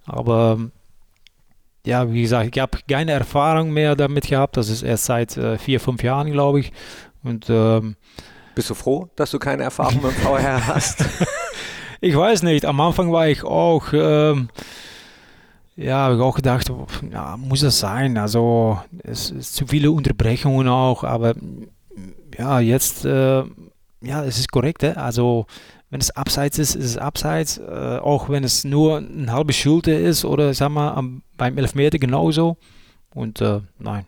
aber 0.06 0.58
ja, 1.86 2.12
wie 2.12 2.22
gesagt, 2.22 2.50
ich 2.56 2.62
habe 2.62 2.80
keine 2.88 3.12
Erfahrung 3.12 3.72
mehr 3.72 3.96
damit 3.96 4.28
gehabt. 4.28 4.58
Das 4.58 4.70
ist 4.70 4.82
erst 4.82 5.06
seit 5.06 5.38
äh, 5.38 5.58
vier, 5.58 5.80
fünf 5.80 6.02
Jahren, 6.02 6.32
glaube 6.32 6.62
ich. 6.62 6.72
Und 7.24 7.48
ähm, 7.50 7.96
bist 8.56 8.70
du 8.70 8.74
froh, 8.74 9.10
dass 9.16 9.32
du 9.32 9.40
keine 9.40 9.64
Erfahrung 9.64 10.02
mit 10.02 10.12
dem 10.12 10.22
VR 10.22 10.68
hast? 10.68 11.06
ich 12.02 12.16
weiß 12.16 12.44
nicht. 12.44 12.66
Am 12.66 12.80
Anfang 12.82 13.12
war 13.12 13.28
ich 13.28 13.44
auch, 13.44 13.94
ähm, 13.94 14.50
ja, 15.76 15.98
habe 15.98 16.16
ich 16.16 16.22
auch 16.22 16.36
gedacht, 16.36 16.72
ja, 17.12 17.38
muss 17.38 17.62
das 17.62 17.80
sein? 17.80 18.18
Also 18.18 18.80
es 19.04 19.32
ist 19.32 19.56
zu 19.56 19.68
viele 19.68 19.92
Unterbrechungen 19.92 20.68
auch, 20.68 21.04
aber 21.04 21.36
ja, 22.38 22.60
jetzt, 22.60 23.06
äh, 23.06 23.44
ja, 24.02 24.24
es 24.26 24.40
ist 24.40 24.52
korrekt. 24.52 24.84
Hè? 24.84 24.98
Also 24.98 25.46
wenn 25.92 26.02
es 26.02 26.10
abseits 26.12 26.58
ist, 26.58 26.76
ist 26.76 26.86
es 26.86 26.98
abseits. 26.98 27.58
Äh, 27.58 28.00
auch 28.02 28.30
wenn 28.30 28.44
es 28.44 28.64
nur 28.64 28.98
eine 28.98 29.32
halbe 29.32 29.54
Schulter 29.54 29.98
ist 29.98 30.26
oder 30.26 30.54
sag 30.54 30.70
mal 30.70 30.94
am, 30.94 31.22
beim 31.38 31.58
Elfmeter 31.58 32.00
genauso. 32.00 32.58
Und 33.14 33.42
äh, 33.42 33.60
nein. 33.78 34.06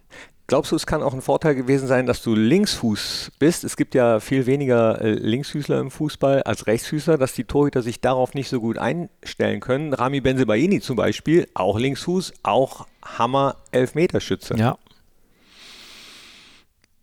Glaubst 0.48 0.72
du, 0.72 0.76
es 0.76 0.86
kann 0.86 1.02
auch 1.02 1.14
ein 1.14 1.22
Vorteil 1.22 1.56
gewesen 1.56 1.88
sein, 1.88 2.06
dass 2.06 2.22
du 2.22 2.36
Linksfuß 2.36 3.32
bist? 3.40 3.64
Es 3.64 3.78
gibt 3.78 3.96
ja 3.96 4.20
viel 4.20 4.46
weniger 4.46 5.02
äh, 5.02 5.14
Linksfüßler 5.14 5.80
im 5.80 5.90
Fußball 5.90 6.44
als 6.44 6.68
Rechtsfüßler, 6.68 7.18
dass 7.18 7.34
die 7.34 7.46
Torhüter 7.46 7.82
sich 7.82 8.02
darauf 8.02 8.34
nicht 8.34 8.50
so 8.50 8.60
gut 8.60 8.78
einstellen 8.78 9.62
können. 9.62 9.94
Rami 9.94 10.20
Benzebaini 10.20 10.82
zum 10.82 10.98
Beispiel, 10.98 11.48
auch 11.54 11.80
Linksfuß, 11.80 12.34
auch 12.44 12.88
Hammer 13.04 13.56
Elfmeterschütze. 13.72 14.56
Ja. 14.58 14.78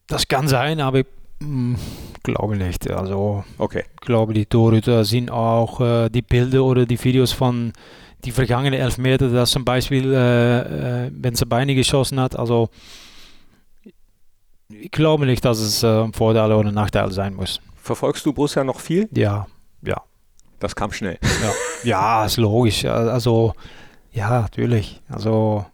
Das 0.07 0.28
kann 0.28 0.47
sein, 0.47 0.80
aber 0.80 1.05
hm, 1.43 1.76
glaube 2.22 2.57
nicht. 2.57 2.91
Also, 2.91 3.45
okay. 3.57 3.84
ich 3.95 4.07
glaube, 4.07 4.34
die 4.34 4.47
Torhüter 4.47 5.05
sind 5.05 5.30
auch 5.30 5.80
äh, 5.80 6.11
die 6.11 6.22
Bilder 6.22 6.64
oder 6.64 6.84
die 6.84 7.03
Videos 7.03 7.32
von 7.32 7.72
die 8.24 8.32
vergangenen 8.32 8.78
Elfmeter, 8.78 9.30
dass 9.30 9.51
zum 9.51 9.64
Beispiel 9.64 10.12
äh, 10.12 11.07
äh, 11.07 11.11
Benzebaini 11.11 11.74
geschossen 11.74 12.20
hat. 12.20 12.38
Also, 12.38 12.68
ich 14.71 14.91
glaube 14.91 15.27
nicht, 15.27 15.45
dass 15.45 15.59
es 15.59 15.83
äh, 15.83 16.05
ein 16.05 16.12
Vorteil 16.12 16.53
oder 16.53 16.68
ein 16.68 16.75
Nachteil 16.75 17.11
sein 17.12 17.35
muss. 17.35 17.61
Verfolgst 17.77 18.25
du 18.27 18.33
Borussia 18.33 18.64
noch 18.64 18.81
viel? 18.81 19.09
Ja, 19.12 19.47
ja. 19.83 20.03
Das 20.59 20.77
kam 20.77 20.93
schnell. 20.93 21.18
Ja, 21.43 21.53
ja 21.85 22.25
ist 22.27 22.37
logisch. 22.37 22.85
Also, 22.85 23.55
ja, 24.12 24.43
natürlich. 24.43 25.03
Also. 25.09 25.64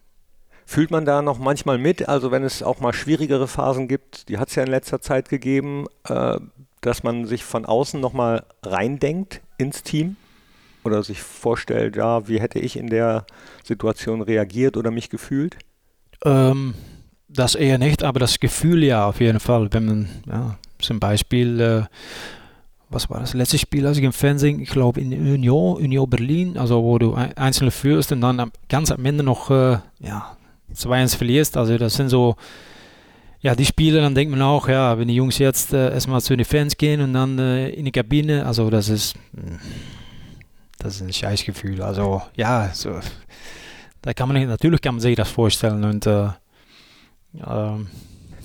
Fühlt 0.65 0.91
man 0.91 1.05
da 1.05 1.23
noch 1.23 1.39
manchmal 1.39 1.79
mit, 1.79 2.09
also 2.09 2.33
wenn 2.33 2.43
es 2.43 2.61
auch 2.63 2.81
mal 2.81 2.93
schwierigere 2.93 3.47
Phasen 3.47 3.87
gibt, 3.87 4.29
die 4.29 4.39
hat 4.39 4.49
es 4.49 4.57
ja 4.57 4.65
in 4.65 4.71
letzter 4.71 5.01
Zeit 5.01 5.29
gegeben, 5.29 5.87
äh, 6.09 6.39
dass 6.81 7.05
man 7.05 7.27
sich 7.27 7.45
von 7.45 7.65
außen 7.65 8.01
nochmal 8.01 8.45
reindenkt 8.65 9.43
ins 9.59 9.85
Team 9.85 10.17
oder 10.83 11.05
sich 11.05 11.23
vorstellt, 11.23 11.95
ja, 11.95 12.27
wie 12.27 12.41
hätte 12.41 12.59
ich 12.59 12.77
in 12.77 12.89
der 12.89 13.27
Situation 13.63 14.23
reagiert 14.23 14.77
oder 14.77 14.91
mich 14.91 15.09
gefühlt? 15.09 15.57
Ähm, 16.25 16.75
das 17.37 17.55
eher 17.55 17.79
nicht, 17.79 18.03
aber 18.03 18.21
das 18.21 18.41
Gefühl 18.41 18.85
ja 18.85 19.07
auf 19.07 19.21
jeden 19.21 19.41
Fall. 19.41 19.69
Wenn 19.73 19.87
man 19.87 20.09
ja, 20.27 20.59
zum 20.79 21.01
Beispiel, 21.01 21.61
äh, 21.61 21.83
was 22.89 23.11
war 23.11 23.21
das 23.21 23.35
letzte 23.35 23.59
Spiel, 23.59 23.87
als 23.87 23.99
ich 23.99 24.05
im 24.05 24.13
Fernsehen, 24.13 24.61
ich 24.61 24.71
glaube 24.71 25.01
in 25.01 25.13
Union, 25.13 25.77
Union 25.77 26.09
Berlin, 26.09 26.59
also 26.59 26.83
wo 26.83 26.99
du 26.99 27.15
einzelne 27.15 27.71
führst 27.71 28.13
und 28.13 28.21
dann 28.21 28.51
ganz 28.69 28.91
am 28.91 29.05
Ende 29.05 29.25
noch 29.25 29.51
äh, 29.51 29.79
ja, 30.01 30.37
2-1 30.75 31.17
verlierst. 31.17 31.57
Also 31.57 31.77
das 31.79 31.95
sind 31.95 32.09
so, 32.09 32.37
ja, 33.41 33.55
die 33.55 33.67
Spiele, 33.67 34.01
dann 34.01 34.15
denkt 34.15 34.31
man 34.31 34.43
auch, 34.43 34.69
ja, 34.69 34.99
wenn 34.99 35.09
die 35.09 35.15
Jungs 35.15 35.39
jetzt 35.39 35.73
äh, 35.73 35.93
erstmal 35.93 36.21
zu 36.21 36.37
den 36.37 36.45
Fans 36.45 36.77
gehen 36.77 37.01
und 37.01 37.13
dann 37.13 37.39
äh, 37.39 37.69
in 37.71 37.85
die 37.85 37.93
Kabine, 37.93 38.47
also 38.47 38.71
das 38.71 38.89
ist, 38.89 39.17
das 40.79 40.97
ist 40.97 41.03
ein 41.03 41.13
Scheißgefühl. 41.13 41.83
Also 41.83 42.23
ja, 42.37 42.71
so, 42.73 43.01
da 44.03 44.15
kann 44.15 44.29
man 44.29 44.47
natürlich 44.47 44.81
kann 44.81 44.95
man 44.95 45.01
sich 45.01 45.17
das 45.17 45.31
vorstellen 45.31 45.85
und 45.85 46.07
äh, 46.07 46.29
ähm, 47.45 47.89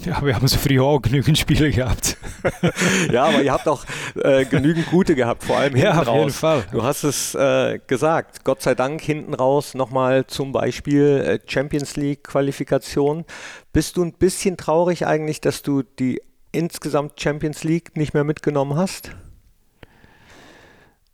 ja, 0.06 0.24
wir 0.26 0.36
haben 0.36 0.48
so 0.48 0.58
früher 0.58 0.84
auch 0.84 1.02
genügend 1.02 1.38
Spiele 1.38 1.72
gehabt. 1.72 2.18
ja, 3.12 3.26
aber 3.26 3.44
ihr 3.44 3.52
habt 3.52 3.68
auch 3.68 3.86
äh, 4.16 4.46
genügend 4.46 4.88
gute 4.88 5.16
gehabt, 5.16 5.44
vor 5.44 5.58
allem 5.58 5.76
hinten 5.76 5.94
ja, 5.94 6.02
auf 6.02 6.08
raus. 6.08 6.18
jeden 6.18 6.32
Fall. 6.32 6.64
Du 6.72 6.84
hast 6.84 7.04
es 7.04 7.36
äh, 7.36 7.80
gesagt, 7.86 8.44
Gott 8.44 8.62
sei 8.62 8.76
Dank 8.76 9.02
hinten 9.02 9.34
raus 9.34 9.74
nochmal 9.74 10.26
zum 10.28 10.52
Beispiel 10.52 11.24
äh, 11.26 11.40
Champions 11.50 11.96
League 11.96 12.24
Qualifikation. 12.24 13.26
Bist 13.74 13.98
du 13.98 14.04
ein 14.04 14.14
bisschen 14.14 14.58
traurig 14.58 15.06
eigentlich, 15.06 15.42
dass 15.42 15.62
du 15.62 15.84
die 15.84 16.22
insgesamt 16.52 17.20
Champions 17.22 17.64
League 17.64 17.96
nicht 17.96 18.14
mehr 18.14 18.24
mitgenommen 18.24 18.76
hast? 18.76 19.12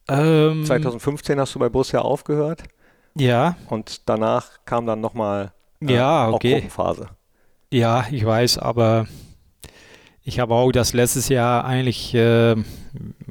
Ähm, 0.09 0.63
2015 0.65 1.39
hast 1.39 1.55
du 1.55 1.59
bei 1.59 1.69
Borussia 1.69 1.99
aufgehört. 1.99 2.63
Ja. 3.15 3.57
Und 3.67 4.07
danach 4.07 4.63
kam 4.65 4.85
dann 4.85 5.01
nochmal 5.01 5.51
äh, 5.81 5.93
ja, 5.93 6.29
okay. 6.29 6.53
Gruppenphase. 6.53 7.09
Ja, 7.71 8.05
ich 8.11 8.25
weiß, 8.25 8.59
aber 8.59 9.07
ich 10.23 10.39
habe 10.39 10.53
auch 10.53 10.71
das 10.71 10.93
letztes 10.93 11.27
Jahr 11.27 11.65
eigentlich 11.65 12.13
äh, 12.13 12.55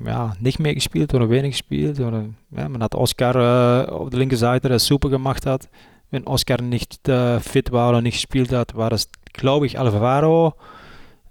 ja, 0.04 0.34
nicht 0.40 0.58
mehr 0.58 0.74
gespielt 0.74 1.14
oder 1.14 1.30
wenig 1.30 1.52
gespielt. 1.52 2.00
Oder, 2.00 2.26
ja, 2.50 2.68
man 2.68 2.82
hat 2.82 2.94
Oscar 2.94 3.86
äh, 3.86 3.90
auf 3.90 4.10
der 4.10 4.18
linken 4.18 4.36
Seite, 4.36 4.68
der 4.68 4.78
super 4.78 5.08
gemacht 5.08 5.46
hat. 5.46 5.68
Wenn 6.10 6.26
Oscar 6.26 6.60
nicht 6.60 7.08
äh, 7.08 7.40
fit 7.40 7.72
war 7.72 7.90
oder 7.90 8.02
nicht 8.02 8.16
gespielt 8.16 8.52
hat, 8.52 8.76
war 8.76 8.90
das, 8.90 9.08
glaube 9.32 9.66
ich, 9.66 9.78
Alvaro. 9.78 10.54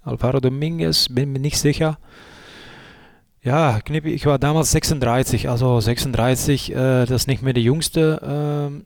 Alvaro 0.04 0.40
Dominguez, 0.40 1.08
bin 1.10 1.32
mir 1.32 1.40
nicht 1.40 1.58
sicher. 1.58 1.98
Ja, 3.42 3.80
Knippi, 3.82 4.10
ich 4.10 4.26
war 4.26 4.40
damals 4.40 4.72
36, 4.72 5.50
also 5.50 5.80
36, 5.80 6.72
äh, 6.72 6.76
das 7.06 7.12
ist 7.12 7.28
nicht 7.28 7.44
mehr 7.44 7.54
der 7.54 7.62
Jüngste 7.62 8.82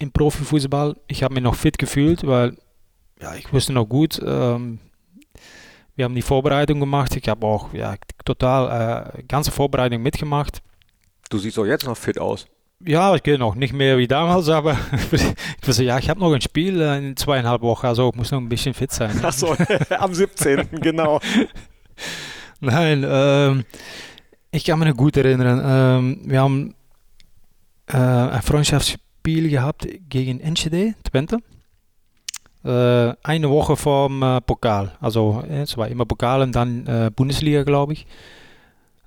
äh, 0.00 0.02
im 0.02 0.12
Profifußball. 0.12 0.96
Ich 1.08 1.22
habe 1.22 1.34
mich 1.34 1.42
noch 1.42 1.54
fit 1.54 1.78
gefühlt, 1.78 2.26
weil 2.26 2.56
ja, 3.20 3.34
ich 3.34 3.52
wusste 3.52 3.72
noch 3.72 3.86
gut, 3.86 4.20
ähm, 4.24 4.78
wir 5.96 6.04
haben 6.04 6.14
die 6.14 6.22
Vorbereitung 6.22 6.78
gemacht. 6.78 7.16
Ich 7.16 7.28
habe 7.28 7.46
auch 7.46 7.72
ja, 7.72 7.96
total 8.24 9.14
äh, 9.16 9.22
ganze 9.22 9.50
Vorbereitung 9.50 10.02
mitgemacht. 10.02 10.62
Du 11.30 11.38
siehst 11.38 11.58
auch 11.58 11.64
jetzt 11.64 11.86
noch 11.86 11.96
fit 11.96 12.18
aus. 12.18 12.46
Ja, 12.84 13.14
ich 13.14 13.22
gehe 13.22 13.38
noch 13.38 13.54
nicht 13.54 13.72
mehr 13.72 13.96
wie 13.96 14.06
damals, 14.06 14.48
aber 14.50 14.78
ich 15.10 15.66
wusste, 15.66 15.84
ja, 15.84 15.98
ich 15.98 16.10
habe 16.10 16.20
noch 16.20 16.32
ein 16.32 16.42
Spiel 16.42 16.80
in 16.80 17.16
zweieinhalb 17.16 17.62
Wochen, 17.62 17.86
also 17.86 18.10
ich 18.10 18.14
muss 18.14 18.30
noch 18.30 18.38
ein 18.38 18.48
bisschen 18.48 18.74
fit 18.74 18.92
sein. 18.92 19.18
Achso, 19.24 19.56
am 19.98 20.12
17. 20.12 20.68
genau. 20.82 21.20
Nein, 22.60 23.04
ähm, 23.08 23.64
ich 24.50 24.64
kann 24.64 24.78
mich 24.78 24.94
gut 24.94 25.16
erinnern. 25.16 25.62
Ähm, 25.64 26.20
wir 26.24 26.40
haben 26.40 26.74
äh, 27.86 27.96
ein 27.96 28.42
Freundschaftsspiel 28.42 29.48
gehabt 29.48 29.88
gegen 30.10 30.40
Enschede, 30.40 30.94
Twente. 31.04 31.38
Äh, 32.66 33.14
eine 33.22 33.48
Woche 33.48 33.76
vorm 33.76 34.22
äh, 34.22 34.40
Pokal. 34.40 34.92
Also 35.00 35.44
es 35.48 35.76
war 35.76 35.88
immer 35.88 36.04
Pokal 36.04 36.42
und 36.42 36.54
dann 36.54 36.86
äh, 36.86 37.10
Bundesliga, 37.14 37.62
glaube 37.62 37.92
ich. 37.92 38.06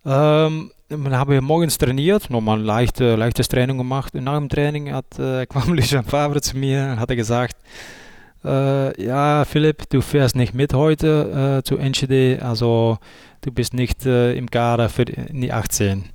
Ähm, 0.06 0.72
dann 0.88 1.16
haben 1.16 1.32
wir 1.32 1.42
morgens 1.42 1.78
trainiert, 1.78 2.30
nochmal 2.30 2.60
leichte, 2.60 3.16
leichtes 3.16 3.48
Training 3.48 3.78
gemacht. 3.78 4.16
Und 4.16 4.24
nach 4.24 4.38
dem 4.38 4.50
Training 4.50 4.92
hat, 4.94 5.20
äh, 5.20 5.46
kam 5.50 5.74
Lucien 5.74 6.04
Favre 6.04 6.42
zu 6.42 6.58
mir 6.58 6.90
und 6.92 7.00
hat 7.00 7.10
gesagt, 7.10 7.58
äh, 8.44 9.04
ja 9.04 9.44
Philipp, 9.46 9.90
du 9.90 10.02
fährst 10.02 10.36
nicht 10.36 10.54
mit 10.54 10.74
heute 10.74 11.60
äh, 11.60 11.64
zu 11.64 11.78
NGD, 11.78 12.42
also 12.42 12.98
du 13.42 13.52
bist 13.52 13.74
nicht 13.74 14.06
äh, 14.06 14.34
im 14.34 14.50
Kader 14.50 14.88
für 14.88 15.06
die 15.06 15.52
18. 15.52 16.06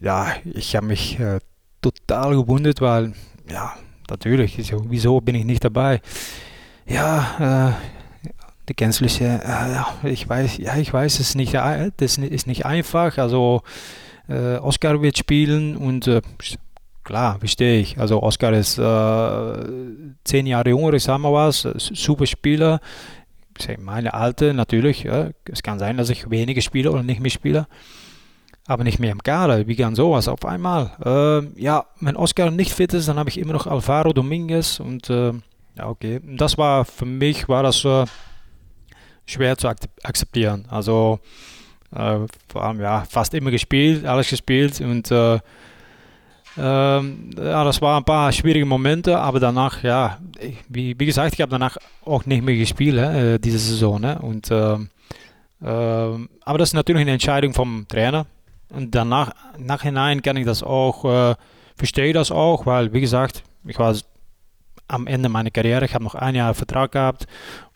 Ja, 0.00 0.28
ich 0.44 0.76
habe 0.76 0.86
mich 0.86 1.18
äh, 1.18 1.40
total 1.82 2.36
gewundert, 2.36 2.80
weil, 2.80 3.12
ja, 3.50 3.74
natürlich, 4.10 4.72
wieso 4.84 5.20
bin 5.20 5.34
ich 5.34 5.44
nicht 5.44 5.64
dabei? 5.64 6.00
Ja, 6.86 7.76
äh, 8.28 8.28
die 8.68 8.74
gänzliche, 8.74 9.40
äh, 9.44 10.10
ich 10.10 10.28
weiß, 10.28 10.58
ja, 10.58 10.76
ich 10.76 10.92
weiß, 10.92 11.14
es 11.14 11.30
ist 11.30 11.34
nicht, 11.34 11.54
das 11.54 12.18
ist 12.18 12.46
nicht 12.46 12.66
einfach. 12.66 13.18
Also 13.18 13.62
äh, 14.28 14.56
Oscar 14.56 15.02
wird 15.02 15.18
spielen 15.18 15.76
und 15.76 16.06
äh, 16.06 16.22
klar, 17.04 17.38
verstehe 17.38 17.80
ich. 17.80 17.98
Also 17.98 18.22
Oscar 18.22 18.52
ist 18.52 18.78
äh, 18.78 20.12
zehn 20.24 20.46
Jahre 20.46 20.70
jünger, 20.70 20.92
ich 20.94 21.04
sage 21.04 21.20
mal 21.20 21.32
was, 21.32 21.62
super 21.62 22.26
Spieler. 22.26 22.80
Meine 23.78 24.14
alte 24.14 24.54
natürlich, 24.54 25.02
ja, 25.02 25.30
es 25.44 25.62
kann 25.62 25.78
sein, 25.78 25.98
dass 25.98 26.08
ich 26.08 26.30
weniger 26.30 26.62
spiele 26.62 26.90
oder 26.90 27.02
nicht 27.02 27.20
mehr 27.20 27.30
spiele 27.30 27.66
aber 28.66 28.84
nicht 28.84 28.98
mehr 28.98 29.12
im 29.12 29.22
Kader. 29.22 29.66
Wie 29.66 29.76
kann 29.76 29.94
sowas 29.94 30.28
auf 30.28 30.44
einmal? 30.44 30.92
Äh, 31.04 31.60
ja, 31.60 31.86
wenn 32.00 32.16
Oscar 32.16 32.50
nicht 32.50 32.72
fit 32.72 32.94
ist, 32.94 33.08
dann 33.08 33.18
habe 33.18 33.30
ich 33.30 33.38
immer 33.38 33.52
noch 33.52 33.66
Alvaro 33.66 34.12
Dominguez 34.12 34.80
und 34.80 35.10
äh, 35.10 35.32
ja, 35.76 35.88
okay. 35.88 36.20
Das 36.36 36.58
war 36.58 36.84
für 36.84 37.06
mich 37.06 37.48
war 37.48 37.62
das 37.62 37.84
äh, 37.84 38.04
schwer 39.26 39.56
zu 39.56 39.68
akzeptieren. 39.68 40.66
Also 40.68 41.20
äh, 41.94 42.20
vor 42.48 42.64
allem 42.64 42.80
ja 42.80 43.04
fast 43.08 43.34
immer 43.34 43.50
gespielt, 43.50 44.04
alles 44.04 44.28
gespielt 44.30 44.80
und 44.80 45.10
äh, 45.10 45.38
ähm, 46.58 47.30
ja, 47.36 47.64
das 47.64 47.80
waren 47.80 47.98
ein 47.98 48.04
paar 48.04 48.32
schwierige 48.32 48.66
Momente, 48.66 49.18
aber 49.18 49.38
danach, 49.38 49.82
ja, 49.82 50.18
wie, 50.68 50.98
wie 50.98 51.06
gesagt, 51.06 51.34
ich 51.34 51.40
habe 51.40 51.50
danach 51.50 51.76
auch 52.04 52.26
nicht 52.26 52.42
mehr 52.42 52.56
gespielt, 52.56 52.98
äh, 52.98 53.38
diese 53.38 53.58
Saison. 53.58 54.00
Ne? 54.00 54.18
Und, 54.18 54.50
ähm, 54.50 54.90
ähm, 55.64 56.28
aber 56.44 56.58
das 56.58 56.70
ist 56.70 56.74
natürlich 56.74 57.02
eine 57.02 57.12
Entscheidung 57.12 57.54
vom 57.54 57.86
Trainer. 57.88 58.26
Und 58.70 58.94
danach, 58.94 59.32
nachhinein 59.58 60.22
kann 60.22 60.36
ich 60.36 60.46
das 60.46 60.62
auch, 60.62 61.04
äh, 61.04 61.34
verstehe 61.76 62.12
das 62.12 62.30
auch, 62.30 62.66
weil, 62.66 62.92
wie 62.92 63.00
gesagt, 63.00 63.42
ich 63.64 63.78
war 63.78 63.94
am 64.88 65.06
Ende 65.06 65.28
meiner 65.28 65.50
Karriere, 65.50 65.84
ich 65.84 65.94
habe 65.94 66.04
noch 66.04 66.14
ein 66.14 66.34
Jahr 66.34 66.54
Vertrag 66.54 66.92
gehabt 66.92 67.26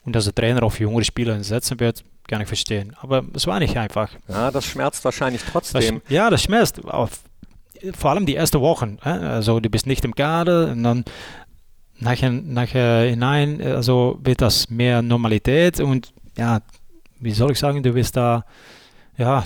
und 0.05 0.15
dass 0.15 0.25
der 0.25 0.35
Trainer 0.35 0.63
auf 0.63 0.79
jüngere 0.81 1.05
Spieler 1.05 1.43
setzen 1.43 1.79
wird, 1.81 2.05
kann 2.29 2.41
ich 2.41 2.49
verstehen. 2.49 2.95
Aber 3.01 3.25
es 3.35 3.47
war 3.47 3.59
nicht 3.61 3.77
einfach. 3.77 4.11
Ja, 4.29 4.51
das 4.51 4.65
schmerzt 4.65 5.05
wahrscheinlich 5.05 5.43
trotzdem. 5.51 6.01
Das, 6.05 6.13
ja, 6.13 6.31
das 6.31 6.43
schmerzt. 6.43 6.81
Vor 6.81 8.11
allem 8.11 8.27
die 8.27 8.37
ersten 8.37 8.61
Wochen. 8.61 8.99
Also 9.01 9.61
du 9.61 9.69
bist 9.69 9.87
nicht 9.87 10.05
im 10.05 10.15
Kader 10.15 10.71
und 10.71 10.83
dann 10.83 11.05
nachher, 11.99 12.31
nachher 12.31 13.09
hinein, 13.09 13.61
also 13.63 14.19
wird 14.23 14.41
das 14.41 14.71
mehr 14.71 15.03
Normalität 15.03 15.81
und 15.81 16.13
ja, 16.37 16.61
wie 17.21 17.33
soll 17.33 17.53
ich 17.53 17.59
sagen, 17.59 17.83
du 17.83 17.93
bist 17.93 18.17
da, 18.17 18.45
ja, 19.17 19.45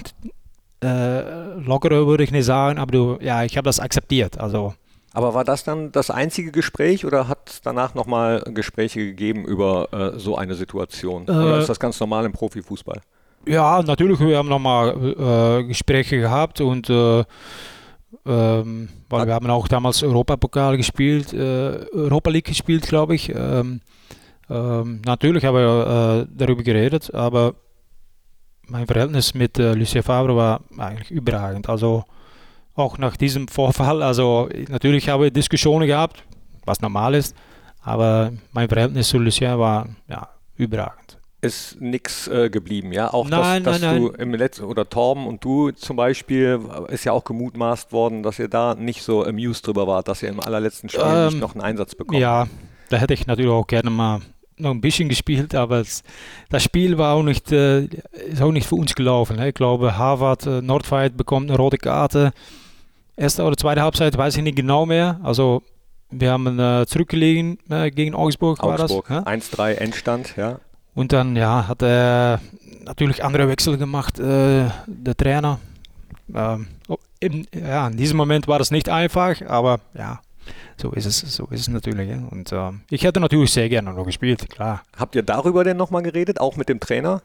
äh, 0.83 1.55
lockerer 1.59 2.07
würde 2.07 2.24
ich 2.24 2.31
nicht 2.31 2.45
sagen, 2.45 2.79
aber 2.79 2.93
du, 2.93 3.18
ja, 3.20 3.45
ich 3.45 3.57
habe 3.57 3.64
das 3.64 3.81
akzeptiert. 3.81 4.39
Also. 4.39 4.74
Aber 5.12 5.35
war 5.35 5.45
das 5.45 5.64
dann 5.64 5.91
das 5.91 6.11
einzige 6.11 6.53
Gespräch 6.53 7.05
oder 7.05 7.29
hat 7.29 7.49
es 7.49 7.61
danach 7.61 7.95
nochmal 7.95 8.43
Gespräche 8.55 9.01
gegeben 9.01 9.45
über 9.45 9.89
äh, 9.93 10.18
so 10.18 10.37
eine 10.37 10.55
Situation? 10.55 11.26
Äh, 11.26 11.33
oder 11.33 11.59
ist 11.59 11.68
das 11.68 11.81
ganz 11.81 11.99
normal 11.99 12.24
im 12.24 12.33
Profifußball? 12.33 13.01
Ja, 13.47 13.83
natürlich, 13.83 14.20
wir 14.20 14.37
haben 14.37 14.49
nochmal 14.49 15.61
äh, 15.61 15.64
Gespräche 15.64 16.20
gehabt 16.20 16.61
und 16.61 16.91
äh, 16.91 17.24
ähm, 18.26 18.89
weil 19.09 19.26
wir 19.26 19.35
haben 19.35 19.51
auch 19.51 19.68
damals 19.68 20.03
Europapokal 20.03 20.76
gespielt, 20.76 21.33
äh, 21.33 21.87
Europa 21.93 22.31
League 22.31 22.47
gespielt, 22.47 22.87
glaube 22.87 23.14
ich. 23.14 23.31
Ähm, 23.35 23.81
ähm, 24.51 25.03
natürlich 25.05 25.45
haben 25.45 25.57
wir 25.57 26.26
darüber 26.31 26.62
geredet, 26.62 27.12
aber 27.14 27.55
mein 28.69 28.87
Verhältnis 28.87 29.35
mit 29.35 29.59
äh, 29.59 29.75
Lucien 29.75 30.03
Favre 30.03 30.37
war 30.37 30.61
eigentlich 30.77 31.11
überragend. 31.11 31.69
Also 31.69 32.05
auch 32.75 32.99
nach 32.99 33.16
diesem 33.16 33.49
Vorfall, 33.49 34.03
also 34.03 34.49
natürlich 34.69 35.09
habe 35.09 35.27
ich 35.27 35.33
Diskussionen 35.33 35.87
gehabt, 35.87 36.23
was 36.64 36.81
normal 36.81 37.14
ist, 37.14 37.35
aber 37.83 38.33
mein 38.53 38.69
Verhältnis 38.69 39.09
zu 39.09 39.19
Lucien 39.19 39.59
war 39.59 39.89
ja 40.09 40.29
überragend. 40.57 41.19
Ist 41.41 41.81
nichts 41.81 42.27
äh, 42.27 42.51
geblieben, 42.51 42.93
ja? 42.93 43.12
Auch 43.12 43.29
nein, 43.29 43.62
dass, 43.62 43.81
dass 43.81 43.91
nein, 43.91 44.03
du 44.03 44.09
nein. 44.09 44.21
im 44.21 44.35
letzten, 44.35 44.64
oder 44.64 44.89
Torben 44.89 45.27
und 45.27 45.45
du 45.45 45.71
zum 45.71 45.97
Beispiel, 45.97 46.59
ist 46.89 47.05
ja 47.05 47.12
auch 47.12 47.23
gemutmaßt 47.23 47.93
worden, 47.93 48.25
dass 48.25 48.41
ihr 48.41 48.49
da 48.49 48.75
nicht 48.75 49.03
so 49.03 49.25
amused 49.25 49.66
drüber 49.66 49.87
wart, 49.87 50.09
dass 50.09 50.23
ihr 50.23 50.31
im 50.31 50.41
allerletzten 50.41 50.89
Spiel 50.89 51.05
ähm, 51.05 51.27
nicht 51.27 51.41
noch 51.41 51.55
einen 51.55 51.62
Einsatz 51.62 51.95
bekommt. 51.95 52.19
Ja, 52.19 52.49
da 52.89 52.97
hätte 52.97 53.14
ich 53.14 53.29
natürlich 53.29 53.53
auch 53.53 53.69
gerne 53.69 53.91
mal 53.91 54.21
noch 54.61 54.70
ein 54.70 54.80
bisschen 54.80 55.09
gespielt, 55.09 55.54
aber 55.54 55.84
das 56.50 56.62
Spiel 56.62 56.98
war 56.98 57.14
auch 57.14 57.22
nicht, 57.22 57.52
äh, 57.52 57.84
ist 58.28 58.42
auch 58.42 58.52
nicht 58.52 58.66
für 58.66 58.76
uns 58.76 58.94
gelaufen. 58.94 59.36
Ne? 59.36 59.48
Ich 59.48 59.54
glaube, 59.54 59.96
Harvard, 59.96 60.46
äh, 60.46 60.62
Nordfight 60.62 61.16
bekommt 61.16 61.50
eine 61.50 61.59
rote 61.59 61.78
Karte. 61.78 62.32
Erste 63.16 63.42
oder 63.44 63.56
zweite 63.56 63.82
Halbzeit 63.82 64.16
weiß 64.16 64.36
ich 64.36 64.42
nicht 64.42 64.56
genau 64.56 64.86
mehr. 64.86 65.20
Also 65.22 65.62
wir 66.11 66.32
haben 66.32 66.59
äh, 66.59 66.86
zurückgelegen 66.86 67.59
äh, 67.68 67.90
gegen 67.90 68.14
Augsburg, 68.14 68.62
Augsburg 68.62 69.06
das. 69.09 69.26
1-3 69.26 69.72
Endstand, 69.74 70.36
ja. 70.36 70.61
Und 70.94 71.12
dann 71.12 71.36
ja, 71.36 71.68
hat 71.68 71.82
er 71.82 72.40
natürlich 72.84 73.22
andere 73.22 73.48
Wechsel 73.48 73.76
gemacht, 73.76 74.18
äh, 74.18 74.66
der 74.86 75.16
Trainer. 75.16 75.61
Ähm, 76.34 76.68
oh, 76.88 76.96
in, 77.20 77.46
ja, 77.54 77.88
in 77.88 77.96
diesem 77.96 78.16
Moment 78.16 78.48
war 78.48 78.59
das 78.59 78.70
nicht 78.70 78.88
einfach, 78.88 79.40
aber 79.42 79.80
ja, 79.94 80.20
so 80.80 80.92
ist 80.92 81.07
es, 81.07 81.20
so 81.20 81.46
ist 81.46 81.61
es 81.61 81.68
natürlich. 81.68 82.11
Und 82.30 82.53
äh, 82.53 82.70
ich 82.90 83.05
hätte 83.05 83.20
natürlich 83.20 83.53
sehr 83.53 83.68
gerne 83.68 83.92
noch 83.92 84.05
gespielt, 84.05 84.49
klar. 84.49 84.82
Habt 84.96 85.14
ihr 85.14 85.22
darüber 85.22 85.64
denn 85.64 85.76
nochmal 85.76 86.03
geredet, 86.03 86.40
auch 86.40 86.57
mit 86.57 86.68
dem 86.68 86.80
Trainer? 86.80 87.22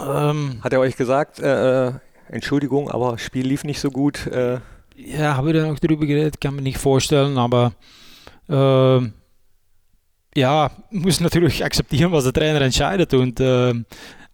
Ähm, 0.00 0.60
Hat 0.62 0.72
er 0.72 0.80
euch 0.80 0.96
gesagt, 0.96 1.38
äh, 1.38 1.88
äh 1.88 1.92
Entschuldigung, 2.28 2.90
aber 2.90 3.18
Spiel 3.18 3.46
lief 3.46 3.64
nicht 3.64 3.80
so 3.80 3.90
gut? 3.90 4.26
Äh? 4.26 4.60
Ja, 4.96 5.36
habe 5.36 5.50
ich 5.50 5.56
dann 5.56 5.70
auch 5.70 5.78
darüber 5.78 6.06
geredet, 6.06 6.40
kann 6.40 6.54
mir 6.54 6.62
nicht 6.62 6.78
vorstellen, 6.78 7.36
aber 7.36 7.72
äh, 8.48 9.00
ja, 10.34 10.70
muss 10.90 11.20
natürlich 11.20 11.64
akzeptieren, 11.64 12.12
was 12.12 12.24
der 12.24 12.32
Trainer 12.32 12.60
entscheidet 12.60 13.12
und 13.14 13.40
äh, 13.40 13.74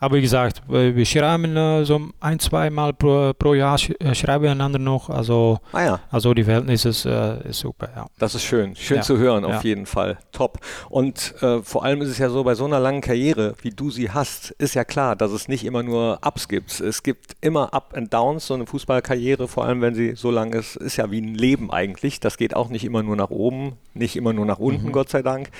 aber 0.00 0.16
wie 0.16 0.22
gesagt, 0.22 0.62
wir 0.68 1.06
schreiben 1.06 1.56
äh, 1.56 1.84
so 1.84 2.00
ein, 2.20 2.38
zwei 2.38 2.70
Mal 2.70 2.92
pro, 2.92 3.32
pro 3.32 3.54
Jahr 3.54 3.78
sch 3.78 3.90
äh, 3.98 4.14
schreiben 4.14 4.44
wir 4.44 4.52
einander 4.52 4.78
noch. 4.78 5.10
Also, 5.10 5.58
ah 5.72 5.82
ja. 5.82 6.00
also 6.10 6.34
die 6.34 6.44
Verhältnisse 6.44 6.90
ist, 6.90 7.04
äh, 7.04 7.48
ist 7.48 7.58
super. 7.58 7.88
Ja. 7.94 8.06
Das 8.18 8.34
ist 8.34 8.44
schön. 8.44 8.76
Schön 8.76 8.98
ja. 8.98 9.02
zu 9.02 9.18
hören, 9.18 9.44
auf 9.44 9.64
jeden 9.64 9.86
Fall. 9.86 10.18
Top. 10.30 10.60
Und 10.88 11.34
äh, 11.42 11.62
vor 11.62 11.84
allem 11.84 12.00
ist 12.02 12.10
es 12.10 12.18
ja 12.18 12.30
so, 12.30 12.44
bei 12.44 12.54
so 12.54 12.64
einer 12.64 12.78
langen 12.78 13.00
Karriere, 13.00 13.54
wie 13.62 13.70
du 13.70 13.90
sie 13.90 14.10
hast, 14.10 14.50
ist 14.52 14.74
ja 14.74 14.84
klar, 14.84 15.16
dass 15.16 15.32
es 15.32 15.48
nicht 15.48 15.64
immer 15.64 15.82
nur 15.82 16.20
Ups 16.24 16.46
gibt. 16.46 16.78
Es 16.80 17.02
gibt 17.02 17.36
immer 17.40 17.74
Up 17.74 17.94
and 17.96 18.12
Downs. 18.14 18.46
So 18.46 18.54
eine 18.54 18.66
Fußballkarriere, 18.66 19.48
vor 19.48 19.64
allem 19.64 19.80
wenn 19.80 19.94
sie 19.94 20.14
so 20.14 20.30
lang 20.30 20.52
ist, 20.52 20.76
ist 20.76 20.96
ja 20.96 21.10
wie 21.10 21.20
ein 21.20 21.34
Leben 21.34 21.72
eigentlich. 21.72 22.20
Das 22.20 22.36
geht 22.36 22.54
auch 22.54 22.68
nicht 22.68 22.84
immer 22.84 23.02
nur 23.02 23.16
nach 23.16 23.30
oben, 23.30 23.72
nicht 23.94 24.14
immer 24.14 24.32
nur 24.32 24.46
nach 24.46 24.58
unten, 24.58 24.92
Gott 24.92 25.08
sei 25.08 25.22
Dank. 25.22 25.50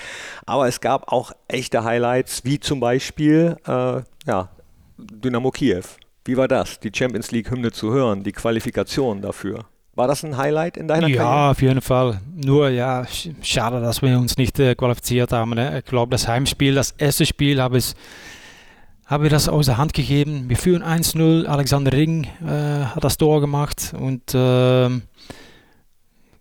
Aber 0.47 0.69
es 0.69 0.81
gab 0.81 1.13
auch 1.13 1.33
echte 1.49 1.83
Highlights, 1.83 2.45
wie 2.45 2.61
zum 2.61 2.79
Beispiel 2.79 3.57
äh, 3.67 4.03
ja, 4.29 4.49
Dynamo 4.99 5.51
Kiew. 5.51 5.83
Wie 6.25 6.37
war 6.37 6.47
das, 6.49 6.79
die 6.81 6.91
Champions 6.95 7.31
League 7.31 7.51
Hymne 7.51 7.73
zu 7.73 7.91
hören, 7.93 8.23
die 8.23 8.33
Qualifikation 8.33 9.23
dafür? 9.23 9.65
War 9.95 10.07
das 10.07 10.23
ein 10.25 10.37
Highlight 10.37 10.77
in 10.77 10.87
deiner 10.87 11.09
Ja, 11.09 11.17
Karriere? 11.23 11.51
auf 11.51 11.63
jeden 11.63 11.81
Fall. 11.81 12.21
Nur 12.37 12.69
ja, 12.69 13.01
sch- 13.03 13.35
schade, 13.43 13.81
dass 13.81 14.01
wir 14.03 14.17
uns 14.19 14.37
nicht 14.37 14.59
äh, 14.61 14.75
qualifiziert 14.77 15.33
haben. 15.33 15.51
Ne? 15.55 15.79
Ich 15.79 15.85
glaube, 15.87 16.11
das 16.11 16.29
Heimspiel, 16.29 16.75
das 16.75 16.93
erste 16.99 17.27
Spiel, 17.27 17.61
habe 17.61 17.79
ich, 17.79 17.95
habe 19.07 19.25
ich 19.27 19.33
das 19.33 19.49
aus 19.49 19.67
der 19.67 19.77
Hand 19.79 19.95
gegeben. 19.95 20.45
Wir 20.49 20.57
führen 20.57 20.85
1-0. 20.85 21.47
Alexander 21.47 21.93
Ring 21.93 22.29
äh, 22.47 22.85
hat 22.95 23.03
das 23.03 23.17
Tor 23.17 23.41
gemacht 23.41 23.93
und 23.99 24.23
ähm, 24.35 25.03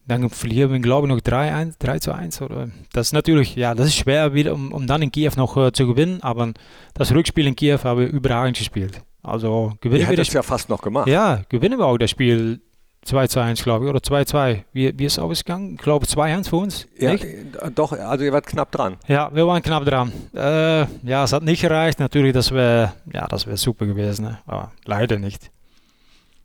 dann 0.07 0.29
verlieren 0.29 0.71
wir, 0.71 0.79
glaube 0.79 1.07
ich, 1.07 1.13
noch 1.13 1.19
3-1, 1.21 1.75
3 1.79 1.99
zu 1.99 2.13
1. 2.13 2.41
Oder? 2.41 2.69
Das 2.93 3.07
ist 3.07 3.13
natürlich, 3.13 3.55
ja, 3.55 3.75
das 3.75 3.87
ist 3.87 3.95
schwer, 3.95 4.33
wieder, 4.33 4.53
um, 4.53 4.71
um 4.71 4.87
dann 4.87 5.01
in 5.01 5.11
Kiew 5.11 5.31
noch 5.35 5.57
äh, 5.57 5.71
zu 5.71 5.85
gewinnen. 5.87 6.21
Aber 6.21 6.53
das 6.93 7.13
Rückspiel 7.13 7.47
in 7.47 7.55
Kiew 7.55 7.79
haben 7.83 7.99
wir 7.99 8.07
überragend 8.07 8.57
gespielt. 8.57 9.01
Also 9.21 9.71
Ihr 9.73 9.77
gewinnen 9.81 10.01
wir 10.01 10.07
hättet 10.07 10.27
das 10.27 10.33
ja 10.33 10.43
fast 10.43 10.69
noch 10.69 10.81
gemacht. 10.81 11.07
ja, 11.07 11.41
gewinnen 11.49 11.77
wir 11.77 11.85
auch 11.85 11.97
das 11.97 12.09
Spiel 12.09 12.61
2 13.03 13.27
zu 13.27 13.39
1, 13.41 13.63
glaube 13.63 13.85
ich, 13.85 13.89
oder 13.89 14.01
2 14.01 14.25
2. 14.25 14.65
Wie, 14.71 14.97
wie 14.97 15.05
ist 15.05 15.13
es 15.13 15.19
ausgegangen? 15.19 15.75
Ich 15.75 15.81
glaube 15.81 16.05
2-1 16.05 16.49
für 16.49 16.55
uns. 16.57 16.87
Ja, 16.97 17.11
nicht? 17.11 17.23
äh, 17.23 17.71
doch, 17.73 17.91
also 17.91 18.23
ihr 18.23 18.31
wart 18.31 18.45
knapp 18.47 18.71
dran. 18.71 18.97
ja, 19.07 19.29
wir 19.33 19.45
waren 19.45 19.61
knapp 19.61 19.83
dran. 19.85 20.11
Äh, 20.33 20.85
ja, 21.03 21.23
es 21.23 21.33
hat 21.33 21.43
nicht 21.43 21.61
gereicht. 21.61 21.99
Natürlich, 21.99 22.33
das 22.33 22.51
wäre 22.51 22.93
ja, 23.13 23.27
das 23.27 23.45
wär 23.47 23.57
super 23.57 23.85
gewesen, 23.85 24.25
ne? 24.25 24.39
aber 24.45 24.71
leider 24.85 25.19
nicht. 25.19 25.51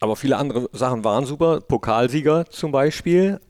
Aber 0.01 0.17
viele 0.17 0.37
andere 0.37 0.69
Sachen 0.73 1.05
waren 1.05 1.27
super. 1.27 1.61
Pokalsieger 1.61 2.47
zum 2.47 2.73
Beispiel. 2.73 3.41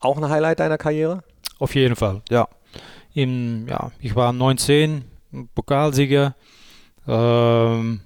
Auch 0.00 0.16
ein 0.16 0.28
Highlight 0.28 0.60
deiner 0.60 0.78
Karriere? 0.78 1.22
Auf 1.58 1.74
jeden 1.74 1.96
Fall, 1.96 2.22
ja. 2.30 2.48
Im, 3.14 3.66
ja, 3.66 3.90
ich 4.00 4.14
war 4.14 4.32
19, 4.32 5.04
Pokalsieger. 5.54 6.34
Ähm, 7.08 8.00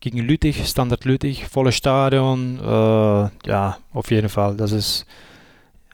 gegen 0.00 0.18
Lüttich, 0.18 0.66
Standard 0.66 1.04
Lüttich, 1.04 1.46
volles 1.46 1.76
Stadion. 1.76 2.58
Äh, 2.58 3.48
ja, 3.48 3.78
auf 3.92 4.10
jeden 4.10 4.28
Fall. 4.28 4.56
Das 4.56 4.72
ist, 4.72 5.06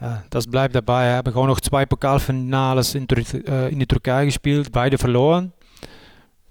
ja, 0.00 0.22
das 0.30 0.46
bleibt 0.46 0.74
dabei. 0.74 1.16
Habe 1.16 1.30
ich 1.30 1.36
auch 1.36 1.46
noch 1.46 1.60
zwei 1.60 1.84
Pokalfinales 1.86 2.94
in, 2.94 3.08
äh, 3.08 3.68
in 3.68 3.80
die 3.80 3.86
Türkei 3.86 4.24
gespielt, 4.24 4.70
beide 4.72 4.98
verloren. 4.98 5.52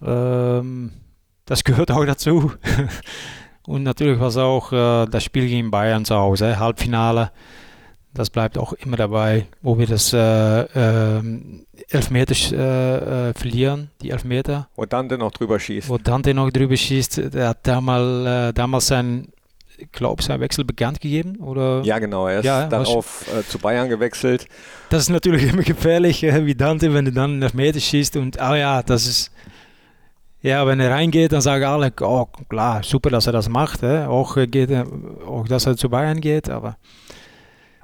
Ähm, 0.04 0.92
das 1.46 1.64
gehört 1.66 1.92
auch 1.92 2.06
dazu. 2.06 2.52
Und 3.68 3.84
natürlich 3.84 4.20
war 4.20 4.28
es 4.28 4.38
auch 4.38 4.72
äh, 4.72 5.08
das 5.08 5.24
Spiel 5.24 5.48
gegen 5.48 5.72
Bayern 5.72 6.06
zu 6.06 6.16
Hause, 6.16 6.60
Halbfinale. 6.60 7.32
Das 8.16 8.30
bleibt 8.30 8.58
auch 8.58 8.72
immer 8.72 8.96
dabei, 8.96 9.46
wo 9.62 9.78
wir 9.78 9.88
das 9.88 10.14
äh, 10.14 10.18
äh, 10.18 11.22
Elfmeter 11.90 12.34
äh, 12.54 13.30
äh, 13.30 13.34
verlieren, 13.34 13.92
die 14.02 14.12
Elfmeter. 14.12 14.70
Wo 14.78 14.86
Dante 14.86 15.18
noch 15.18 15.32
drüber 15.32 15.60
schießt. 15.60 15.90
Wo 15.90 15.98
Dante 15.98 16.34
noch 16.34 16.50
drüber 16.50 16.78
schießt. 16.78 17.34
Der 17.34 17.50
hat 17.50 17.68
damals, 17.68 18.26
äh, 18.26 18.54
damals 18.54 18.88
sein, 18.88 19.28
glaube 19.92 20.24
sein 20.24 20.40
Wechsel 20.40 20.64
bekannt 20.64 21.02
gegeben. 21.02 21.42
Oder? 21.42 21.82
Ja, 21.84 22.00
genau. 22.00 22.26
Er 22.28 22.40
ist 22.40 22.46
ja, 22.46 22.68
dann 22.68 22.86
auf 22.86 23.26
äh, 23.38 23.44
zu 23.44 23.60
Bayern 23.60 23.90
gewechselt. 23.90 24.48
Das 24.90 25.02
ist 25.02 25.10
natürlich 25.10 25.44
immer 25.52 25.64
gefährlich, 25.64 26.22
wie 26.22 26.56
Dante, 26.56 26.94
wenn 26.94 27.04
du 27.04 27.12
dann 27.12 27.32
einen 27.32 27.42
Elfmeter 27.42 27.82
schießt. 27.82 28.16
Und, 28.16 28.40
ah 28.40 28.56
ja, 28.56 28.82
das 28.82 29.08
ist 29.08 29.32
ja, 30.42 30.66
wenn 30.68 30.80
er 30.80 30.92
reingeht, 30.92 31.34
dann 31.34 31.42
sagen 31.42 31.66
alle, 31.66 31.92
oh 32.02 32.28
klar, 32.48 32.82
super, 32.82 33.10
dass 33.10 33.28
er 33.28 33.34
das 33.34 33.50
macht. 33.50 33.82
Hè? 33.82 34.08
Auch, 34.08 34.38
geht, 34.48 34.72
auch, 35.28 35.48
dass 35.50 35.66
er 35.66 35.76
zu 35.76 35.90
Bayern 35.90 36.22
geht, 36.22 36.50
aber 36.50 36.78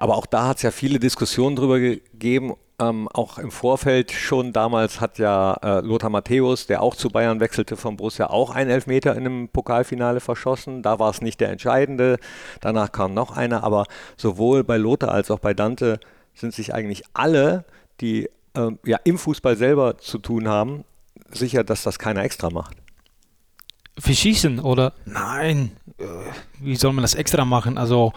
aber 0.02 0.18
auch 0.18 0.26
da 0.26 0.48
hat 0.48 0.58
es 0.58 0.64
ja 0.64 0.72
viele 0.72 0.98
Diskussionen 0.98 1.56
drüber 1.56 1.80
gegeben. 1.80 2.56
Ähm, 2.80 3.08
auch 3.10 3.38
im 3.38 3.52
Vorfeld 3.52 4.12
schon 4.12 4.52
damals 4.52 5.00
hat 5.00 5.20
ja 5.20 5.54
äh, 5.62 5.82
Lothar 5.82 6.10
Matthäus, 6.10 6.66
der 6.66 6.82
auch 6.82 6.96
zu 6.96 7.10
Bayern 7.12 7.40
wechselte 7.40 7.78
von 7.78 7.98
Borussia, 7.98 8.32
auch 8.32 8.50
einen 8.50 8.72
Elfmeter 8.72 9.12
in 9.12 9.28
einem 9.28 9.50
Pokalfinale 9.50 10.20
verschossen. 10.20 10.82
Da 10.82 10.98
war 10.98 11.12
es 11.12 11.22
nicht 11.22 11.40
der 11.40 11.52
entscheidende. 11.52 12.18
Danach 12.62 12.92
kam 12.92 13.14
noch 13.14 13.38
einer. 13.38 13.64
Aber 13.64 13.86
sowohl 14.18 14.64
bei 14.64 14.78
Lothar 14.78 15.12
als 15.12 15.30
auch 15.30 15.38
bei 15.38 15.54
Dante 15.54 16.00
sind 16.34 16.52
sich 16.52 16.74
eigentlich 16.74 17.04
alle, 17.14 17.64
die 18.00 18.28
äh, 18.56 18.72
ja 18.84 18.98
im 19.04 19.20
Fußball 19.20 19.56
selber 19.56 20.00
zu 20.00 20.18
tun 20.18 20.48
haben, 20.48 20.84
sicher, 21.32 21.64
dass 21.64 21.84
das 21.84 22.00
keiner 22.00 22.24
extra 22.24 22.50
macht. 22.50 22.76
Verschießen 24.00 24.62
oder? 24.62 24.94
Nein, 25.06 25.74
äh, 26.00 26.06
wie 26.60 26.76
soll 26.76 26.92
man 26.92 27.04
das 27.04 27.14
extra 27.14 27.46
machen? 27.46 27.78
Also 27.78 28.14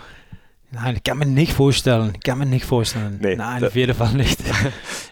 Nein, 0.74 0.98
kann 1.04 1.18
man 1.18 1.34
nicht 1.34 1.52
vorstellen. 1.52 2.12
Kann 2.24 2.38
man 2.38 2.50
nicht 2.50 2.64
vorstellen. 2.64 3.18
Nee, 3.20 3.36
Nein, 3.36 3.64
auf 3.64 3.76
jeden 3.76 3.94
Fall 3.94 4.12
nicht. 4.14 4.40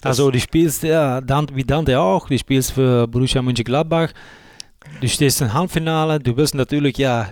also, 0.03 0.31
du 0.31 0.41
spielst 0.41 0.83
ja, 0.83 1.21
wie 1.55 1.65
Dante 1.65 1.99
auch, 2.01 2.29
du 2.29 2.37
spielst 2.37 2.73
für 2.73 3.07
Borussia 3.07 3.41
Mönchengladbach. 3.43 4.11
Du 5.01 5.09
stehst 5.09 5.41
im 5.41 5.53
Halbfinale, 5.53 6.19
du 6.19 6.37
wirst 6.37 6.57
natürlich 6.57 6.99
ja 6.99 7.29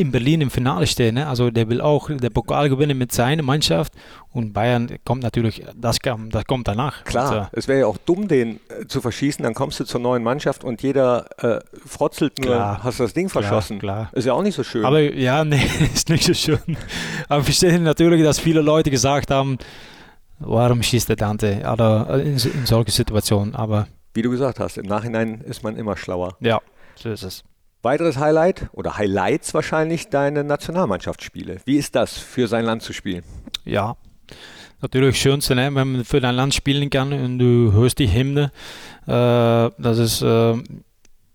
in 0.00 0.10
Berlin 0.10 0.40
im 0.40 0.50
Finale 0.50 0.86
stehen. 0.86 1.16
Ne? 1.16 1.26
Also 1.26 1.50
der 1.50 1.68
will 1.68 1.80
auch 1.80 2.08
den 2.08 2.32
Pokal 2.32 2.70
gewinnen 2.70 2.96
mit 2.96 3.12
seiner 3.12 3.42
Mannschaft 3.42 3.92
und 4.32 4.52
Bayern 4.52 4.88
kommt 5.04 5.22
natürlich, 5.22 5.62
das, 5.76 6.00
kam, 6.00 6.30
das 6.30 6.44
kommt 6.46 6.66
danach. 6.68 7.04
Klar, 7.04 7.30
und, 7.30 7.38
äh, 7.38 7.58
es 7.58 7.68
wäre 7.68 7.80
ja 7.80 7.86
auch 7.86 7.98
dumm, 7.98 8.26
den 8.26 8.60
äh, 8.68 8.86
zu 8.86 9.00
verschießen, 9.00 9.42
dann 9.42 9.54
kommst 9.54 9.78
du 9.78 9.84
zur 9.84 10.00
neuen 10.00 10.22
Mannschaft 10.22 10.64
und 10.64 10.82
jeder 10.82 11.26
äh, 11.38 11.60
frotzelt 11.86 12.38
nur, 12.38 12.54
klar, 12.54 12.82
hast 12.82 12.98
das 12.98 13.12
Ding 13.12 13.28
klar, 13.28 13.42
verschossen. 13.42 13.78
Klar. 13.78 14.10
Ist 14.12 14.24
ja 14.24 14.32
auch 14.32 14.42
nicht 14.42 14.54
so 14.54 14.64
schön. 14.64 14.84
Aber 14.84 15.00
ja, 15.00 15.44
nee, 15.44 15.62
ist 15.92 16.08
nicht 16.08 16.24
so 16.24 16.34
schön. 16.34 16.76
Aber 17.28 17.40
ich 17.40 17.44
verstehe 17.44 17.78
natürlich, 17.78 18.22
dass 18.22 18.40
viele 18.40 18.62
Leute 18.62 18.90
gesagt 18.90 19.30
haben, 19.30 19.58
warum 20.38 20.82
schießt 20.82 21.10
der 21.10 21.16
Tante 21.18 21.60
oder 21.70 22.08
äh, 22.10 22.22
in, 22.22 22.38
in 22.38 22.66
solche 22.66 22.90
Situationen, 22.90 23.54
aber 23.54 23.86
wie 24.14 24.22
du 24.22 24.30
gesagt 24.30 24.58
hast, 24.58 24.76
im 24.78 24.86
Nachhinein 24.86 25.40
ist 25.42 25.62
man 25.62 25.76
immer 25.76 25.96
schlauer. 25.96 26.36
Ja, 26.40 26.60
so 26.96 27.10
ist 27.10 27.22
es. 27.22 27.44
Weiteres 27.82 28.18
Highlight 28.18 28.68
oder 28.72 28.96
Highlights 28.98 29.54
wahrscheinlich 29.54 30.08
deine 30.08 30.44
Nationalmannschaftsspiele. 30.44 31.60
Wie 31.64 31.76
ist 31.76 31.94
das, 31.94 32.18
für 32.18 32.46
sein 32.46 32.64
Land 32.64 32.82
zu 32.82 32.92
spielen? 32.92 33.24
Ja, 33.64 33.96
natürlich 34.82 35.20
schönste, 35.20 35.54
ne? 35.54 35.74
wenn 35.74 35.92
man 35.92 36.04
für 36.04 36.20
dein 36.20 36.34
Land 36.34 36.54
spielen 36.54 36.90
kann 36.90 37.12
und 37.12 37.38
du 37.38 37.72
hörst 37.72 37.98
die 37.98 38.12
Hymne. 38.12 38.52
Äh, 39.06 39.70
das 39.78 39.98
ist 39.98 40.22
äh, 40.22 40.54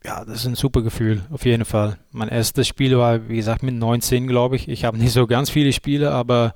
ja, 0.04 0.24
das 0.24 0.42
ist 0.42 0.46
ein 0.46 0.56
super 0.56 0.84
Gefühl, 0.84 1.24
auf 1.32 1.46
jeden 1.46 1.66
Fall. 1.66 1.98
Mein 2.12 2.30
erstes 2.30 2.68
Spiel 2.68 2.96
war, 2.96 3.28
wie 3.28 3.38
gesagt, 3.38 3.64
mit 3.64 3.74
19, 3.74 4.28
glaube 4.28 4.56
ich. 4.56 4.70
Ich 4.70 4.86
habe 4.86 5.00
nicht 5.00 5.14
so 5.14 5.26
ganz 5.26 5.50
viele 5.50 5.74
Spiele, 5.74 6.12
aber 6.12 6.54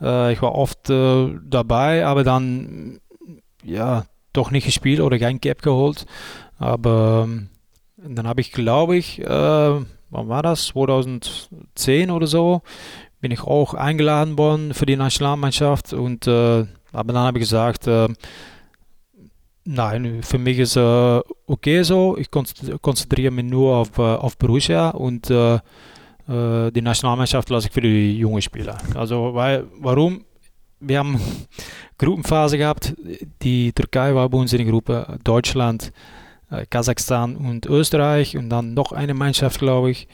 äh, 0.00 0.32
ich 0.32 0.42
war 0.42 0.52
oft 0.56 0.90
dabei, 0.90 2.04
aber 2.04 2.24
dann 2.24 2.98
ja 3.62 4.06
doch 4.32 4.50
nicht 4.50 4.64
gespielt 4.64 4.98
oder 4.98 5.16
kein 5.20 5.40
Gap 5.40 5.62
geholt. 5.62 6.06
Aber 6.58 7.26
ähm, 7.28 7.50
dann 8.08 8.26
habe 8.26 8.40
ich, 8.40 8.52
glaube 8.52 8.96
ich, 8.96 9.20
äh, 9.20 9.26
wann 9.26 10.28
war 10.28 10.42
das? 10.42 10.66
2010 10.66 12.10
oder 12.10 12.26
so, 12.26 12.62
bin 13.20 13.30
ich 13.30 13.42
auch 13.42 13.74
eingeladen 13.74 14.38
worden 14.38 14.74
für 14.74 14.86
die 14.86 14.96
Nationalmannschaft. 14.96 15.92
Und 15.92 16.26
äh, 16.26 16.66
aber 16.92 17.12
dann 17.12 17.24
habe 17.24 17.38
ich 17.38 17.44
gesagt, 17.44 17.86
äh, 17.86 18.08
nein, 19.64 20.22
für 20.22 20.38
mich 20.38 20.58
ist 20.58 20.76
äh, 20.76 21.20
okay 21.46 21.82
so. 21.82 22.16
Ich 22.16 22.30
konzentriere 22.30 23.30
mich 23.30 23.44
nur 23.44 23.76
auf, 23.76 23.98
äh, 23.98 24.02
auf 24.02 24.38
Borussia 24.38 24.90
und 24.90 25.30
äh, 25.30 25.58
die 26.28 26.82
Nationalmannschaft 26.82 27.48
lasse 27.50 27.68
ich 27.68 27.72
für 27.72 27.82
die 27.82 28.18
jungen 28.18 28.42
Spieler. 28.42 28.78
Also 28.96 29.32
weil, 29.32 29.64
warum? 29.78 30.24
Wir 30.80 30.98
haben 30.98 31.20
Gruppenphase 31.98 32.58
gehabt. 32.58 32.96
Die 33.42 33.72
Türkei 33.72 34.12
war 34.12 34.28
bei 34.28 34.36
uns 34.36 34.52
in 34.52 34.58
der 34.58 34.66
Gruppe, 34.66 35.18
Deutschland, 35.22 35.92
äh, 35.92 36.25
Kasachstan 36.70 37.36
und 37.36 37.66
Österreich 37.66 38.36
und 38.36 38.50
dann 38.50 38.74
noch 38.74 38.92
eine 38.92 39.14
Mannschaft, 39.14 39.58
glaube 39.58 39.90
ich. 39.90 40.08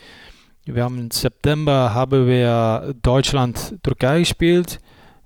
Wir 0.64 0.84
haben 0.84 0.98
im 0.98 1.10
September 1.10 1.92
haben 1.92 2.26
wir 2.26 2.94
Deutschland 3.02 3.76
Türkei 3.82 4.20
gespielt. 4.20 4.80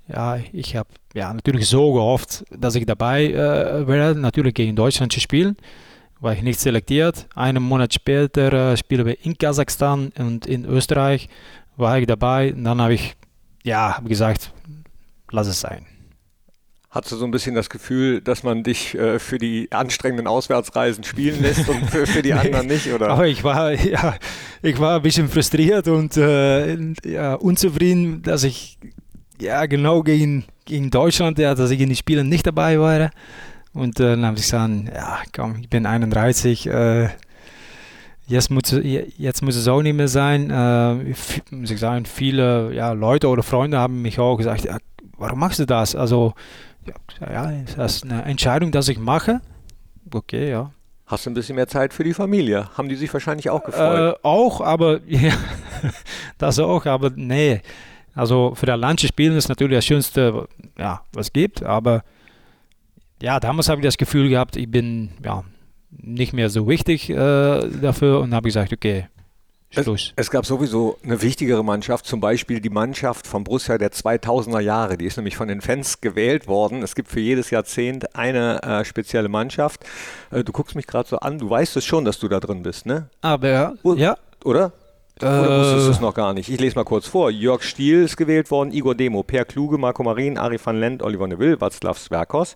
Ja, 0.09 0.39
ich 0.53 0.77
habe 0.77 0.89
ja 1.15 1.33
natürlich 1.33 1.69
so 1.69 1.93
gehofft, 1.93 2.45
dass 2.51 2.75
ich 2.75 2.87
dabei 2.87 3.27
äh, 3.27 3.87
werde, 3.87 4.19
natürlich 4.19 4.55
gegen 4.55 4.77
Deutschland 4.77 5.13
zu 5.13 5.21
spielen. 5.21 5.57
War 6.21 6.33
ich 6.33 6.43
nicht 6.43 6.59
selektiert. 6.59 7.27
Einen 7.35 7.63
Monat 7.63 7.93
später 7.93 8.73
äh, 8.73 8.77
spielen 8.77 9.05
wir 9.05 9.23
in 9.25 9.37
Kasachstan 9.37 10.13
und 10.19 10.47
in 10.47 10.65
Österreich. 10.65 11.29
War 11.77 11.99
ich 11.99 12.07
dabei. 12.07 12.55
Und 12.55 12.65
dann 12.65 12.81
habe 12.81 12.95
ich 12.95 13.15
ja 13.63 13.97
hab 13.97 14.07
gesagt, 14.07 14.53
lass 15.31 15.49
es 15.49 15.61
sein. 15.61 15.87
Hast 16.97 17.13
du 17.13 17.17
so 17.17 17.27
ein 17.27 17.31
bisschen 17.31 17.55
das 17.55 17.69
Gefühl, 17.69 18.23
dass 18.23 18.43
man 18.43 18.63
dich 18.63 18.95
äh, 18.95 19.19
für 19.19 19.37
die 19.37 19.71
anstrengenden 19.71 20.27
Auswärtsreisen 20.27 21.05
spielen 21.05 21.43
lässt 21.43 21.69
und 21.69 21.91
für, 21.91 22.07
für 22.07 22.23
die 22.23 22.33
anderen 22.33 22.69
nicht? 22.69 22.91
Oder? 22.91 23.11
Aber 23.11 23.27
ich 23.27 23.45
war, 23.45 23.71
ja, 23.85 24.17
ich 24.63 24.81
war 24.81 24.97
ein 24.97 25.03
bisschen 25.03 25.29
frustriert 25.29 25.89
und 25.89 26.17
äh, 26.17 26.75
ja, 27.05 27.35
unzufrieden, 27.35 28.23
dass 28.23 28.45
ich 28.45 28.79
ja 29.39 29.67
genau 29.67 30.03
gegen, 30.03 30.47
gegen 30.65 30.91
Deutschland, 30.91 31.39
ja, 31.39 31.55
dass 31.55 31.71
ich 31.71 31.81
in 31.81 31.91
den 31.91 31.97
Spielen 31.97 32.31
nicht 32.31 32.47
dabei 32.47 32.81
war. 32.81 33.11
Und 33.75 34.01
äh, 34.01 34.13
dann 34.13 34.25
habe 34.25 34.39
ich 34.39 34.45
gesagt, 34.45 34.73
ja, 34.95 35.19
komm, 35.35 35.57
ich 35.61 35.69
bin 35.69 35.85
31, 35.85 36.67
äh, 36.67 37.09
Jetzt 38.29 38.51
muss, 38.51 38.75
jetzt 38.83 39.43
muss 39.43 39.55
es 39.55 39.69
auch 39.69 39.83
nicht 39.83 39.95
mehr 39.95 40.09
sein. 40.09 40.51
Äh, 40.51 41.15
muss 41.55 41.71
ich 41.71 41.79
sagen, 41.79 42.07
viele 42.07 42.75
ja, 42.75 42.91
Leute 42.91 43.29
oder 43.29 43.45
Freunde 43.45 43.79
haben 43.79 44.03
mich 44.03 44.19
auch 44.19 44.37
gesagt, 44.37 44.65
ja, 44.65 44.79
warum 45.17 45.39
machst 45.39 45.61
du 45.61 45.65
das? 45.65 45.95
Also 45.95 46.35
ja, 47.21 47.53
das 47.77 47.97
ist 47.97 48.05
eine 48.05 48.23
Entscheidung, 48.23 48.73
dass 48.73 48.89
ich 48.89 48.99
mache. 48.99 49.41
Okay, 50.13 50.51
ja. 50.51 50.71
Hast 51.07 51.25
du 51.25 51.31
ein 51.31 51.35
bisschen 51.35 51.55
mehr 51.55 51.69
Zeit 51.69 51.95
für 51.95 52.03
die 52.03 52.15
Familie? 52.15 52.69
Haben 52.77 52.89
die 52.89 52.97
sich 52.97 53.13
wahrscheinlich 53.13 53.49
auch 53.51 53.63
gefreut? 53.63 54.17
Äh, 54.17 54.19
auch, 54.23 54.61
aber 54.61 55.01
ja, 55.07 55.33
das 56.39 56.59
auch, 56.59 56.85
aber 56.87 57.11
nee. 57.15 57.61
Also 58.15 58.55
für 58.55 58.67
das 58.67 58.79
Land 58.79 59.01
spielen 59.03 59.37
ist 59.37 59.49
natürlich 59.49 59.77
das 59.77 59.85
Schönste, 59.85 60.49
ja, 60.79 61.03
was 61.13 61.27
es 61.27 61.33
gibt, 61.33 61.63
aber 61.63 62.03
ja, 63.23 63.39
damals 63.41 63.69
habe 63.69 63.81
ich 63.81 63.85
das 63.85 63.99
Gefühl 63.99 64.29
gehabt, 64.29 64.57
ich 64.57 64.71
bin 64.71 65.11
ja 65.25 65.45
nicht 65.91 66.33
mehr 66.33 66.51
so 66.51 66.67
wichtig 66.69 67.09
äh, 67.11 67.15
dafür 67.15 68.21
und 68.21 68.35
habe 68.35 68.49
gesagt, 68.49 68.73
okay, 68.73 69.07
es, 69.71 70.13
es, 70.17 70.31
gab 70.31 70.47
sowieso 70.47 70.99
eine 71.03 71.21
wichtigere 71.23 71.65
Mannschaft, 71.65 72.07
zum 72.07 72.21
Beispiel 72.21 72.61
die 72.61 72.71
Mannschaft 72.71 73.27
von 73.27 73.45
Borussia 73.45 73.79
der 73.79 73.91
2000er 73.91 74.61
Jahre. 74.61 74.97
Die 74.97 75.05
ist 75.05 75.17
nämlich 75.17 75.37
von 75.37 75.49
den 75.49 75.61
Fans 75.61 76.01
gewählt 76.01 76.47
worden. 76.47 76.83
Es 76.83 76.95
gibt 76.95 77.09
für 77.09 77.21
jedes 77.21 77.51
Jahrzehnt 77.51 78.15
eine 78.15 78.63
äh, 78.63 78.85
spezielle 78.85 79.29
Mannschaft. 79.29 79.85
Äh, 80.31 80.45
du 80.45 80.53
guckst 80.53 80.77
mich 80.77 80.87
gerade 80.87 81.09
so 81.09 81.19
an, 81.19 81.39
du 81.39 81.51
weißt 81.51 81.77
es 81.77 81.85
schon, 81.85 82.05
dass 82.05 82.19
du 82.19 82.29
da 82.29 82.41
drin 82.41 82.63
bist, 82.63 82.87
ne? 82.87 83.11
Aber, 83.21 83.49
ja. 83.97 84.17
Oder? 84.45 84.73
Oder 85.21 85.61
wusstest 85.61 85.87
du 85.87 85.91
es 85.93 86.01
noch 86.01 86.13
gar 86.13 86.35
nicht? 86.35 86.51
Ich 86.51 86.61
lese 86.61 86.77
mal 86.77 86.85
kurz 86.85 87.07
vor. 87.07 87.31
Jörg 87.31 87.63
Stiel 87.63 88.03
ist 88.03 88.17
gewählt 88.17 88.51
worden, 88.51 88.71
Igor 88.73 88.95
Demo, 88.95 89.23
Per 89.23 89.47
Kluge, 89.47 89.79
Marco 89.79 90.03
Marin, 90.03 90.37
Ari 90.37 90.59
van 90.63 90.79
Lent, 90.79 91.03
Oliver 91.03 91.27
Neville, 91.27 91.57
Václav 91.57 91.99
Sverkos, 91.99 92.55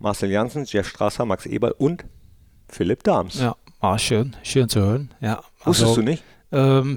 Marcel 0.00 0.30
Janssen, 0.30 0.64
Jeff 0.64 0.88
Strasser, 0.88 1.24
Max 1.24 1.46
Eberl 1.46 1.74
und 1.78 2.04
Philipp 2.68 3.04
Dahms. 3.04 3.38
Ja, 3.38 3.54
war 3.80 3.98
schön, 4.00 4.34
schön 4.42 4.68
zu 4.68 4.80
hören. 4.80 5.14
Ja, 5.20 5.42
Wusstest 5.64 5.90
also, 5.90 6.00
du 6.00 6.08
nicht? 6.10 6.24
Ähm, 6.52 6.96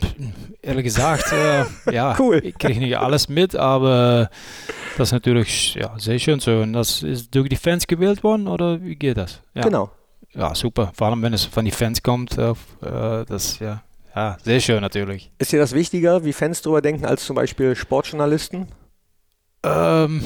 ehrlich 0.61 0.83
gesagt, 0.83 1.31
äh, 1.31 1.63
ja, 1.91 2.15
Cool. 2.19 2.41
ich 2.43 2.57
kriege 2.57 2.79
nicht 2.79 2.97
alles 2.97 3.29
mit, 3.29 3.55
aber 3.55 4.29
das 4.97 5.09
ist 5.09 5.13
natürlich 5.13 5.75
ja, 5.75 5.97
sehr 5.97 6.19
schön 6.19 6.39
so. 6.39 6.59
Und 6.59 6.73
das 6.73 7.03
ist 7.03 7.33
durch 7.33 7.49
die 7.49 7.55
Fans 7.55 7.87
gewählt 7.87 8.23
worden 8.23 8.47
oder 8.47 8.81
wie 8.81 8.95
geht 8.95 9.17
das? 9.17 9.41
Ja. 9.53 9.63
Genau. 9.63 9.91
Ja, 10.33 10.53
super. 10.53 10.91
Vor 10.93 11.07
allem, 11.07 11.21
wenn 11.21 11.33
es 11.33 11.45
von 11.45 11.63
den 11.63 11.73
Fans 11.73 12.03
kommt, 12.03 12.37
äh, 12.37 12.49
äh, 12.51 13.25
das 13.25 13.59
ja, 13.59 13.81
ja, 14.13 14.37
sehr 14.43 14.59
schön 14.59 14.81
natürlich. 14.81 15.31
Ist 15.39 15.53
dir 15.53 15.59
das 15.59 15.73
wichtiger, 15.73 16.25
wie 16.25 16.33
Fans 16.33 16.61
drüber 16.61 16.81
denken, 16.81 17.05
als 17.05 17.25
zum 17.25 17.37
Beispiel 17.37 17.75
Sportjournalisten? 17.75 18.67
Ähm, 19.65 20.21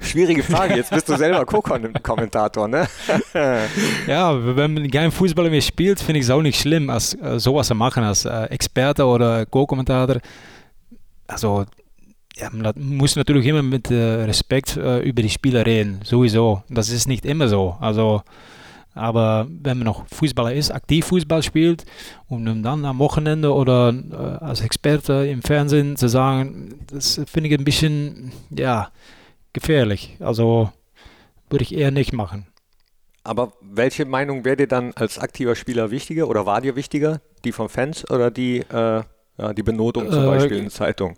Schwierige 0.00 0.42
Frage, 0.42 0.74
jetzt 0.74 0.90
bist 0.90 1.08
du 1.08 1.16
selber 1.16 1.44
Co-Kommentator, 1.44 2.66
ne? 2.66 2.88
ja, 4.06 4.56
wenn 4.56 4.74
man 4.74 4.90
kein 4.90 5.12
Fußball 5.12 5.50
mehr 5.50 5.60
spielt, 5.60 6.00
finde 6.00 6.18
ich 6.18 6.24
es 6.24 6.30
auch 6.30 6.42
nicht 6.42 6.58
schlimm, 6.58 6.90
als 6.90 7.14
äh, 7.14 7.38
sowas 7.38 7.68
zu 7.68 7.74
machen 7.74 8.02
als 8.02 8.24
äh, 8.24 8.44
Experte 8.46 9.04
oder 9.04 9.46
Co-Kommentator. 9.46 10.16
Also, 11.28 11.64
ja, 12.36 12.48
man 12.50 12.72
muss 12.76 13.14
natürlich 13.14 13.46
immer 13.46 13.62
mit 13.62 13.90
äh, 13.90 14.24
Respekt 14.24 14.76
äh, 14.76 15.00
über 15.00 15.22
die 15.22 15.30
Spieler 15.30 15.64
reden, 15.64 16.00
sowieso. 16.02 16.62
Das 16.68 16.88
ist 16.88 17.06
nicht 17.06 17.24
immer 17.24 17.46
so. 17.46 17.76
Also, 17.78 18.22
aber 18.94 19.46
wenn 19.48 19.78
man 19.78 19.86
noch 19.86 20.06
Fußballer 20.08 20.52
ist, 20.54 20.70
aktiv 20.70 21.06
Fußball 21.06 21.42
spielt, 21.42 21.84
um 22.28 22.44
dann 22.62 22.84
am 22.84 22.98
Wochenende 22.98 23.52
oder 23.54 23.92
äh, 23.92 24.44
als 24.44 24.60
Experte 24.60 25.26
im 25.26 25.42
Fernsehen 25.42 25.96
zu 25.96 26.08
sagen, 26.08 26.80
das 26.90 27.20
finde 27.26 27.48
ich 27.50 27.58
ein 27.58 27.64
bisschen, 27.64 28.32
ja, 28.50 28.90
gefährlich. 29.52 30.16
Also 30.20 30.70
würde 31.50 31.64
ich 31.64 31.74
eher 31.74 31.90
nicht 31.90 32.12
machen. 32.12 32.46
Aber 33.22 33.52
welche 33.60 34.06
Meinung 34.06 34.44
wäre 34.44 34.56
dir 34.56 34.66
dann 34.68 34.92
als 34.94 35.18
aktiver 35.18 35.54
Spieler 35.54 35.90
wichtiger 35.90 36.28
oder 36.28 36.46
war 36.46 36.60
dir 36.60 36.74
wichtiger? 36.76 37.20
Die 37.44 37.52
von 37.52 37.68
Fans 37.68 38.08
oder 38.10 38.30
die, 38.30 38.60
äh, 38.60 39.02
ja, 39.38 39.52
die 39.54 39.62
Benotung 39.62 40.10
zum 40.10 40.24
Äh, 40.24 40.26
Beispiel 40.26 40.56
in 40.58 40.64
der 40.64 40.72
Zeitung? 40.72 41.16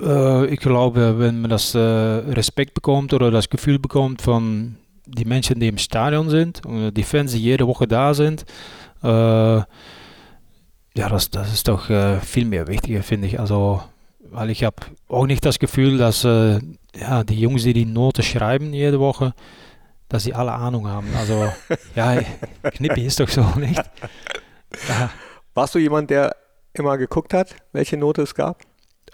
Äh, 0.00 0.46
ich 0.46 0.60
glaube, 0.60 1.18
wenn 1.18 1.40
man 1.40 1.50
das 1.50 1.74
äh, 1.74 1.78
Respekt 1.78 2.74
bekommt 2.74 3.12
oder 3.14 3.30
das 3.30 3.50
Gefühl 3.50 3.78
bekommt 3.78 4.22
von 4.22 4.76
die 5.06 5.24
Menschen, 5.24 5.60
die 5.60 5.68
im 5.68 5.78
Stadion 5.78 6.30
sind 6.30 6.64
und 6.64 6.94
die 6.94 7.02
Fans, 7.02 7.32
die 7.32 7.38
jede 7.38 7.66
Woche 7.66 7.86
da 7.86 8.14
sind, 8.14 8.44
äh, 9.02 9.62
ja, 10.94 11.08
das, 11.08 11.30
das 11.30 11.52
ist 11.52 11.68
doch 11.68 11.88
äh, 11.90 12.20
viel 12.20 12.44
mehr 12.44 12.68
wichtiger, 12.68 13.02
finde 13.02 13.26
ich. 13.26 13.40
Also, 13.40 13.82
weil 14.20 14.50
ich 14.50 14.64
habe 14.64 14.76
auch 15.08 15.26
nicht 15.26 15.44
das 15.44 15.58
Gefühl, 15.58 15.98
dass 15.98 16.24
äh, 16.24 16.60
ja, 16.94 17.24
die 17.24 17.40
Jungs, 17.40 17.62
die 17.62 17.72
die 17.72 17.86
Noten 17.86 18.22
schreiben 18.22 18.72
jede 18.72 19.00
Woche, 19.00 19.34
dass 20.08 20.24
sie 20.24 20.34
alle 20.34 20.52
Ahnung 20.52 20.86
haben. 20.86 21.08
Also, 21.16 21.50
ja, 21.94 22.20
Knippi 22.62 23.06
ist 23.06 23.20
doch 23.20 23.28
so, 23.28 23.42
nicht? 23.56 23.82
Ja. 24.88 25.10
Warst 25.54 25.74
du 25.74 25.78
jemand, 25.78 26.10
der 26.10 26.36
immer 26.72 26.96
geguckt 26.96 27.34
hat, 27.34 27.56
welche 27.72 27.96
Note 27.96 28.22
es 28.22 28.34
gab? 28.34 28.62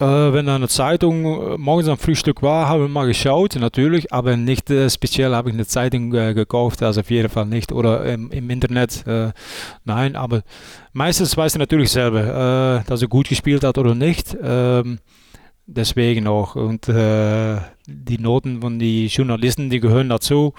Äh, 0.00 0.32
wenn 0.32 0.48
eine 0.48 0.68
Zeitung 0.68 1.24
äh, 1.24 1.58
morgens 1.58 1.88
am 1.88 1.98
Frühstück 1.98 2.40
war, 2.40 2.68
habe 2.68 2.84
ich 2.84 2.90
mal 2.90 3.08
geschaut, 3.08 3.56
natürlich, 3.56 4.12
aber 4.12 4.36
nicht 4.36 4.70
äh, 4.70 4.88
speziell 4.88 5.34
habe 5.34 5.48
ich 5.48 5.54
eine 5.54 5.66
Zeitung 5.66 6.14
äh, 6.14 6.34
gekauft, 6.34 6.84
also 6.84 7.00
auf 7.00 7.10
jeden 7.10 7.28
Fall 7.28 7.46
nicht. 7.46 7.72
Oder 7.72 8.04
im, 8.04 8.30
im 8.30 8.48
Internet, 8.48 9.04
äh, 9.08 9.32
nein, 9.84 10.14
aber 10.14 10.42
meistens 10.92 11.36
weiß 11.36 11.56
er 11.56 11.58
natürlich 11.58 11.90
selber, 11.90 12.82
äh, 12.84 12.88
dass 12.88 13.02
er 13.02 13.08
gut 13.08 13.28
gespielt 13.28 13.64
hat 13.64 13.76
oder 13.76 13.96
nicht. 13.96 14.36
Ähm, 14.40 15.00
deswegen 15.66 16.28
auch. 16.28 16.54
Und 16.54 16.86
die 16.86 18.18
Noten 18.18 18.60
von 18.60 18.78
den 18.78 19.08
Journalisten, 19.08 19.68
die 19.68 19.80
gehören 19.80 20.08
dazu. 20.08 20.54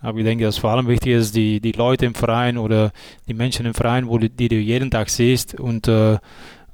Aber 0.00 0.18
ich 0.18 0.24
denke, 0.24 0.44
dass 0.44 0.58
vor 0.58 0.70
allem 0.70 0.86
wichtig 0.86 1.12
ist, 1.12 1.34
die, 1.34 1.60
die 1.60 1.72
Leute 1.72 2.06
im 2.06 2.14
Verein 2.14 2.58
oder 2.58 2.92
die 3.26 3.34
Menschen 3.34 3.66
im 3.66 3.74
Verein, 3.74 4.06
wo 4.08 4.18
du, 4.18 4.28
die 4.28 4.48
du 4.48 4.56
jeden 4.56 4.90
Tag 4.90 5.08
siehst 5.08 5.58
und 5.58 5.88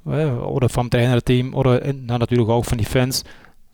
oder 0.05 0.69
vom 0.69 0.89
Trainerteam 0.89 1.53
oder 1.53 1.81
na, 1.93 2.17
natürlich 2.17 2.47
auch 2.47 2.65
von 2.65 2.77
den 2.77 2.87
Fans. 2.87 3.23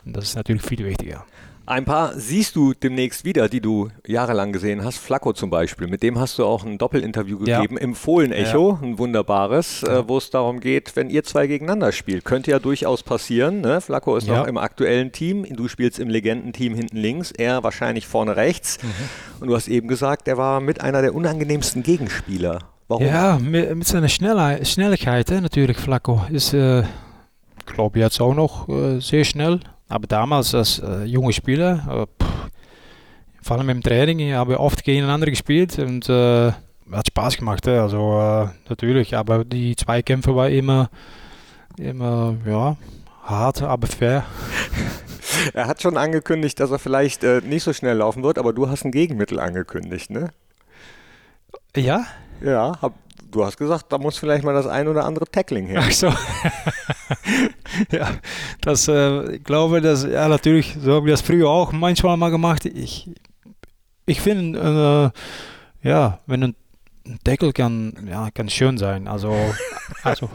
Das 0.04 0.26
ist 0.26 0.36
natürlich 0.36 0.62
viel 0.62 0.86
wichtiger. 0.86 1.26
Ein 1.68 1.84
paar 1.84 2.14
siehst 2.14 2.56
du 2.56 2.76
demnächst 2.76 3.26
wieder, 3.26 3.50
die 3.50 3.60
du 3.60 3.90
jahrelang 4.06 4.52
gesehen 4.54 4.84
hast. 4.84 5.00
Flacco 5.00 5.34
zum 5.34 5.50
Beispiel, 5.50 5.88
mit 5.88 6.04
dem 6.04 6.20
hast 6.20 6.38
du 6.38 6.46
auch 6.46 6.64
ein 6.64 6.78
Doppelinterview 6.78 7.40
Ja. 7.44 7.58
gegeben 7.58 7.80
im 7.80 7.96
Fohlen-Echo, 7.96 8.78
ein 8.84 9.00
wunderbares, 9.00 9.82
Ja. 9.82 10.02
äh, 10.02 10.08
wo 10.08 10.20
es 10.20 10.30
darum 10.30 10.60
geht, 10.60 10.96
wenn 10.96 11.10
ihr 11.10 11.24
zwei 11.24 11.48
gegeneinander 11.48 11.92
spielt. 11.92 12.24
Könnte 12.24 12.52
ja 12.52 12.60
durchaus 12.60 13.02
passieren. 13.02 13.62
Ne? 13.62 13.82
Flacco 13.82 14.16
ist 14.16 14.28
Ja. 14.28 14.38
noch 14.42 14.48
im 14.48 14.58
aktuellen 14.60 15.12
Team, 15.12 15.44
du 15.50 15.68
spielst 15.68 15.98
im 15.98 16.08
Legendenteam 16.10 16.76
hinten 16.76 16.98
links, 16.98 17.32
er 17.32 17.64
wahrscheinlich 17.64 18.06
vorne 18.06 18.36
rechts. 18.36 18.78
Mhm. 18.84 18.90
Und 19.42 19.48
du 19.48 19.56
hast 19.56 19.68
eben 19.68 19.88
gesagt, 19.88 20.28
er 20.28 20.38
war 20.38 20.60
mit 20.62 20.82
einer 20.82 21.02
der 21.02 21.16
unangenehmsten 21.16 21.82
Gegenspieler. 21.82 22.60
Warum? 22.88 23.06
Ja, 23.06 23.40
mit, 23.40 23.76
mit 23.76 23.88
seiner 23.88 24.10
Schnellheit, 24.10 24.68
Schnelligkeit 24.68 25.32
hè, 25.32 25.42
natürlich, 25.42 25.78
Flacco. 25.78 26.22
Ist, 26.30 26.54
äh, 26.54 26.82
ich 26.82 27.66
glaube, 27.66 27.98
jetzt 28.00 28.22
auch 28.22 28.36
noch 28.36 28.70
äh, 28.70 29.00
sehr 29.00 29.24
schnell. 29.24 29.60
Aber 29.88 30.06
damals 30.06 30.54
als 30.54 30.80
äh, 30.80 31.04
junge 31.04 31.34
Spieler, 31.34 32.08
äh, 32.20 32.24
pff, 32.24 32.32
vor 33.42 33.58
allem 33.58 33.70
im 33.70 33.82
Training, 33.82 34.34
haben 34.34 34.52
wir 34.52 34.60
oft 34.60 34.84
gegeneinander 34.84 35.28
gespielt 35.28 35.78
und 35.80 36.08
hat 36.10 37.08
Spaß 37.08 37.38
gemacht. 37.38 37.66
hè. 37.68 37.80
Also 37.80 38.50
natürlich, 38.68 39.16
aber 39.16 39.46
die 39.46 39.76
Zweikämpfe 39.76 40.36
waren 40.36 40.52
immer, 40.52 40.90
immer 41.78 42.36
ja, 42.48 42.76
hart, 43.24 43.62
aber 43.62 43.88
fair. 43.88 44.26
Er 45.54 45.68
hat 45.68 45.82
schon 45.82 45.98
angekündigt, 45.98 46.60
dass 46.60 46.72
er 46.72 46.80
vielleicht 46.80 47.22
nicht 47.22 47.64
so 47.64 47.74
schnell 47.74 47.98
laufen 47.98 48.24
wird, 48.24 48.38
aber 48.38 48.54
du 48.54 48.70
hast 48.70 48.86
ein 48.86 48.92
Gegenmittel 48.92 49.40
angekündigt, 49.40 50.10
ne? 50.10 50.30
Ja? 51.76 52.06
Ja, 52.42 52.74
hab, 52.82 52.94
du 53.32 53.46
hast 53.46 53.58
gesagt, 53.58 53.92
da 53.92 53.98
muss 53.98 54.18
vielleicht 54.18 54.44
mal 54.44 54.54
das 54.54 54.68
ein 54.68 54.88
oder 54.88 55.06
andere 55.06 55.26
Tackling 55.26 55.68
her. 55.68 55.82
Ach 55.84 55.92
so. 55.92 56.08
ja, 57.92 58.10
das, 58.62 58.88
äh, 58.88 59.36
ich 59.36 59.44
glaube, 59.44 59.82
dass, 59.82 60.04
ja, 60.04 60.28
natürlich, 60.28 60.78
so 60.82 60.96
habe 60.96 61.08
ich 61.08 61.14
das 61.14 61.22
früher 61.22 61.50
auch 61.50 61.72
manchmal 61.72 62.18
mal 62.18 62.32
gemacht. 62.32 62.66
Ich, 62.66 63.10
ich 64.06 64.22
finde, 64.22 65.12
äh, 65.84 65.88
ja, 65.88 66.20
wenn 66.26 66.44
ein 66.44 66.56
Deckel 67.26 67.54
kann, 67.54 68.08
ja, 68.10 68.30
kann 68.32 68.50
schön 68.50 68.78
sein. 68.78 69.08
Also, 69.08 69.36
also, 70.04 70.30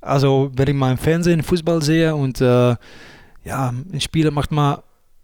also, 0.00 0.50
wenn 0.54 0.68
ich 0.68 0.74
mal 0.74 0.92
im 0.92 0.98
Fernsehen 0.98 1.42
Fußball 1.42 1.82
sehe 1.82 2.14
und, 2.14 2.40
äh, 2.40 2.76
ja, 3.44 3.68
ein 3.68 4.00
Spieler 4.00 4.30
macht 4.30 4.52
mal, 4.52 4.82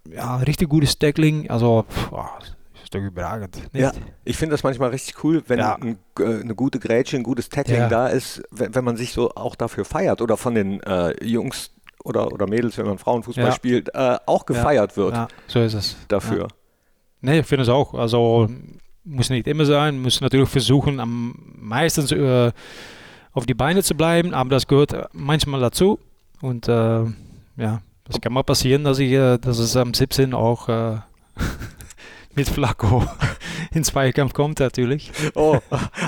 ja, 0.08 0.36
richtig 0.36 0.68
gutes 0.68 0.98
Tackling, 0.98 1.48
also, 1.50 1.84
pff, 1.88 2.12
ist 2.42 2.56
doch 2.90 3.00
überragend. 3.00 3.56
Nicht? 3.72 3.82
Ja, 3.82 3.92
ich 4.24 4.36
finde 4.36 4.54
das 4.54 4.62
manchmal 4.62 4.90
richtig 4.90 5.22
cool, 5.24 5.42
wenn 5.46 5.58
Ja. 5.58 5.76
ein, 5.76 5.98
äh, 6.18 6.24
eine 6.40 6.54
gute 6.54 6.78
Grätsche, 6.78 7.16
ein 7.16 7.22
gutes 7.22 7.48
Tackling 7.48 7.82
Ja. 7.82 7.88
da 7.88 8.06
ist, 8.08 8.42
wenn, 8.50 8.74
wenn 8.74 8.84
man 8.84 8.96
sich 8.96 9.12
so 9.12 9.30
auch 9.34 9.54
dafür 9.54 9.84
feiert 9.84 10.20
oder 10.22 10.36
von 10.36 10.54
den 10.54 10.80
äh, 10.82 11.14
Jungs 11.24 11.70
oder, 12.04 12.32
oder 12.32 12.46
Mädels, 12.48 12.78
wenn 12.78 12.86
man 12.86 12.98
Frauenfußball 12.98 13.46
Ja. 13.46 13.52
spielt, 13.52 13.94
äh, 13.94 14.16
auch 14.26 14.46
gefeiert 14.46 14.96
wird 14.96 15.16
so 15.46 15.60
ist 15.60 15.74
es. 15.74 15.96
dafür. 16.08 16.48
Nee, 17.20 17.40
ich 17.40 17.46
finde 17.46 17.62
es 17.64 17.68
auch. 17.68 17.94
Also 17.94 18.48
muss 19.04 19.30
nicht 19.30 19.46
immer 19.46 19.64
sein, 19.66 20.00
muss 20.00 20.20
natürlich 20.20 20.48
versuchen, 20.48 21.00
am 21.00 21.34
meistens 21.56 22.12
äh, 22.12 22.52
auf 23.32 23.46
die 23.46 23.54
Beine 23.54 23.82
zu 23.82 23.94
bleiben, 23.94 24.34
aber 24.34 24.50
das 24.50 24.66
gehört 24.66 24.92
äh, 24.92 25.04
manchmal 25.12 25.60
dazu. 25.60 25.98
Und 26.40 26.66
äh, 26.68 27.04
ja, 27.56 27.82
das 28.04 28.20
kann 28.20 28.32
mal 28.32 28.42
passieren, 28.42 28.82
dass 28.84 28.98
ich, 28.98 29.12
dass 29.12 29.58
es 29.58 29.76
am 29.76 29.92
17 29.94 30.32
auch 30.34 30.68
mit 32.34 32.48
Flacco 32.48 33.04
in 33.74 33.84
Zweikampf 33.84 34.32
kommt 34.32 34.60
natürlich. 34.60 35.10
Oh, 35.34 35.58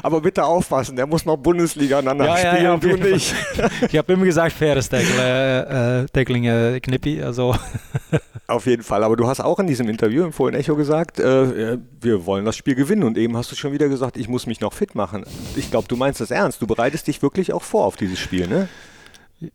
aber 0.03 0.21
bitte 0.21 0.45
aufpassen, 0.45 0.97
der 0.97 1.07
muss 1.07 1.25
noch 1.25 1.37
Bundesliga 1.37 1.99
aneinander 1.99 2.27
Ja, 2.27 2.39
ja, 2.39 2.51
spielen, 2.51 2.65
ja, 2.65 2.75
auf 2.75 2.81
du 2.81 2.97
nicht. 2.97 3.35
Ich 3.91 3.99
habe 3.99 4.13
immer 4.13 4.25
gesagt, 4.25 4.53
faires 4.53 4.89
Tackle, 4.89 5.19
äh, 5.19 6.03
äh, 6.03 6.07
Tackling 6.13 6.45
äh, 6.45 6.81
Knippi, 6.81 7.23
also 7.23 7.55
Auf 8.47 8.67
jeden 8.67 8.83
Fall, 8.83 9.03
aber 9.03 9.17
du 9.17 9.27
hast 9.27 9.41
auch 9.41 9.59
in 9.61 9.67
diesem 9.67 9.89
Interview 9.89 10.25
im 10.25 10.33
Fohlen 10.33 10.55
Echo 10.55 10.77
gesagt, 10.77 11.19
äh, 11.19 11.79
wir 12.01 12.27
wollen 12.27 12.45
das 12.45 12.57
Spiel 12.57 12.75
gewinnen 12.75 13.03
und 13.03 13.17
eben 13.17 13.37
hast 13.37 13.51
du 13.51 13.57
schon 13.57 13.73
wieder 13.73 13.89
gesagt, 13.89 14.17
ich 14.17 14.29
muss 14.29 14.47
mich 14.47 14.61
noch 14.61 14.73
fit 14.73 14.95
machen. 14.95 15.25
Ich 15.57 15.71
glaube, 15.71 15.89
du 15.89 15.97
meinst 15.97 16.21
das 16.21 16.31
ernst, 16.31 16.61
du 16.61 16.67
bereitest 16.67 17.07
dich 17.07 17.23
wirklich 17.23 17.53
auch 17.53 17.63
vor 17.63 17.87
auf 17.87 17.97
dieses 17.97 18.19
Spiel, 18.19 18.49
ne? 18.49 18.69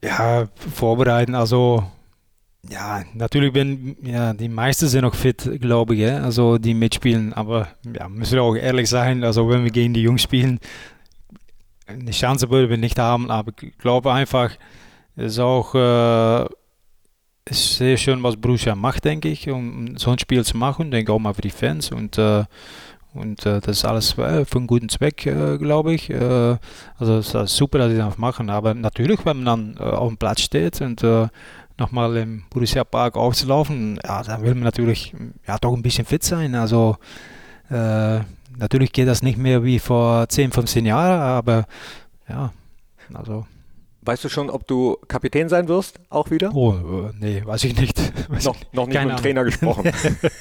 Ja, 0.03 0.47
vorbereiten. 0.73 1.35
Also, 1.35 1.83
ja, 2.69 3.03
natürlich 3.13 3.53
bin 3.53 3.95
ja, 4.01 4.33
die 4.33 4.49
meisten 4.49 4.87
sind 4.87 5.01
noch 5.01 5.15
fit, 5.15 5.49
glaube 5.61 5.95
ich, 5.95 6.11
also 6.11 6.57
die 6.57 6.73
mitspielen. 6.73 7.33
Aber 7.33 7.67
ja, 7.95 8.09
müssen 8.09 8.33
wir 8.35 8.43
auch 8.43 8.55
ehrlich 8.55 8.89
sein, 8.89 9.23
also 9.23 9.49
wenn 9.49 9.63
wir 9.63 9.71
gegen 9.71 9.93
die 9.93 10.01
Jungs 10.01 10.21
spielen, 10.21 10.59
eine 11.85 12.11
Chance 12.11 12.49
würden 12.49 12.69
wir 12.69 12.77
nicht 12.77 12.99
haben. 12.99 13.31
Aber 13.31 13.51
ich 13.61 13.77
glaube 13.77 14.11
einfach, 14.13 14.51
es 15.15 15.33
ist 15.33 15.39
auch 15.39 15.73
äh, 15.75 16.45
ist 17.49 17.77
sehr 17.77 17.97
schön, 17.97 18.21
was 18.23 18.35
Borussia 18.35 18.75
macht, 18.75 19.05
denke 19.05 19.29
ich, 19.29 19.49
um 19.49 19.97
so 19.97 20.11
ein 20.11 20.19
Spiel 20.19 20.43
zu 20.43 20.57
machen. 20.57 20.91
Denke 20.91 21.13
auch 21.13 21.19
mal 21.19 21.33
für 21.33 21.41
die 21.41 21.49
Fans 21.49 21.91
und 21.91 22.17
äh, 22.17 22.43
und 23.13 23.45
äh, 23.45 23.61
das 23.61 23.77
ist 23.77 23.85
alles 23.85 24.17
äh, 24.17 24.45
für 24.45 24.57
einen 24.57 24.67
guten 24.67 24.89
Zweck, 24.89 25.25
äh, 25.25 25.57
glaube 25.57 25.93
ich. 25.93 26.09
Äh, 26.09 26.57
also 26.97 27.17
es 27.17 27.33
ist 27.33 27.55
super, 27.55 27.79
dass 27.79 27.91
sie 27.91 27.97
das 27.97 28.17
machen. 28.17 28.49
Aber 28.49 28.73
natürlich, 28.73 29.25
wenn 29.25 29.43
man 29.43 29.75
dann 29.77 29.77
äh, 29.79 29.89
auf 29.89 30.09
dem 30.09 30.17
Platz 30.17 30.41
steht 30.41 30.79
und 30.81 31.03
äh, 31.03 31.27
nochmal 31.77 32.17
im 32.17 32.43
Borussia 32.49 32.83
Park 32.83 33.15
aufzulaufen, 33.15 33.99
ja, 34.03 34.23
dann 34.23 34.41
will 34.43 34.55
man 34.55 34.63
natürlich 34.63 35.13
ja, 35.47 35.57
doch 35.57 35.73
ein 35.73 35.81
bisschen 35.81 36.05
fit 36.05 36.23
sein. 36.23 36.55
Also 36.55 36.97
äh, 37.69 38.19
natürlich 38.57 38.91
geht 38.91 39.07
das 39.07 39.21
nicht 39.21 39.37
mehr 39.37 39.63
wie 39.63 39.79
vor 39.79 40.27
10, 40.27 40.51
15 40.51 40.85
Jahren, 40.85 41.19
aber 41.19 41.65
ja, 42.27 42.51
Also 43.13 43.45
Weißt 44.07 44.23
du 44.23 44.29
schon, 44.29 44.49
ob 44.49 44.65
du 44.67 44.95
Kapitän 45.09 45.49
sein 45.49 45.67
wirst, 45.67 45.99
auch 46.09 46.31
wieder? 46.31 46.55
Oh, 46.55 46.71
äh, 46.71 47.11
nee, 47.19 47.41
weiß 47.43 47.65
ich 47.65 47.77
nicht. 47.77 47.99
Weiß 48.29 48.45
noch, 48.45 48.55
ich, 48.55 48.71
noch 48.71 48.87
nicht 48.87 49.01
mit 49.01 49.09
dem 49.09 49.17
Trainer 49.17 49.43
gesprochen. 49.43 49.91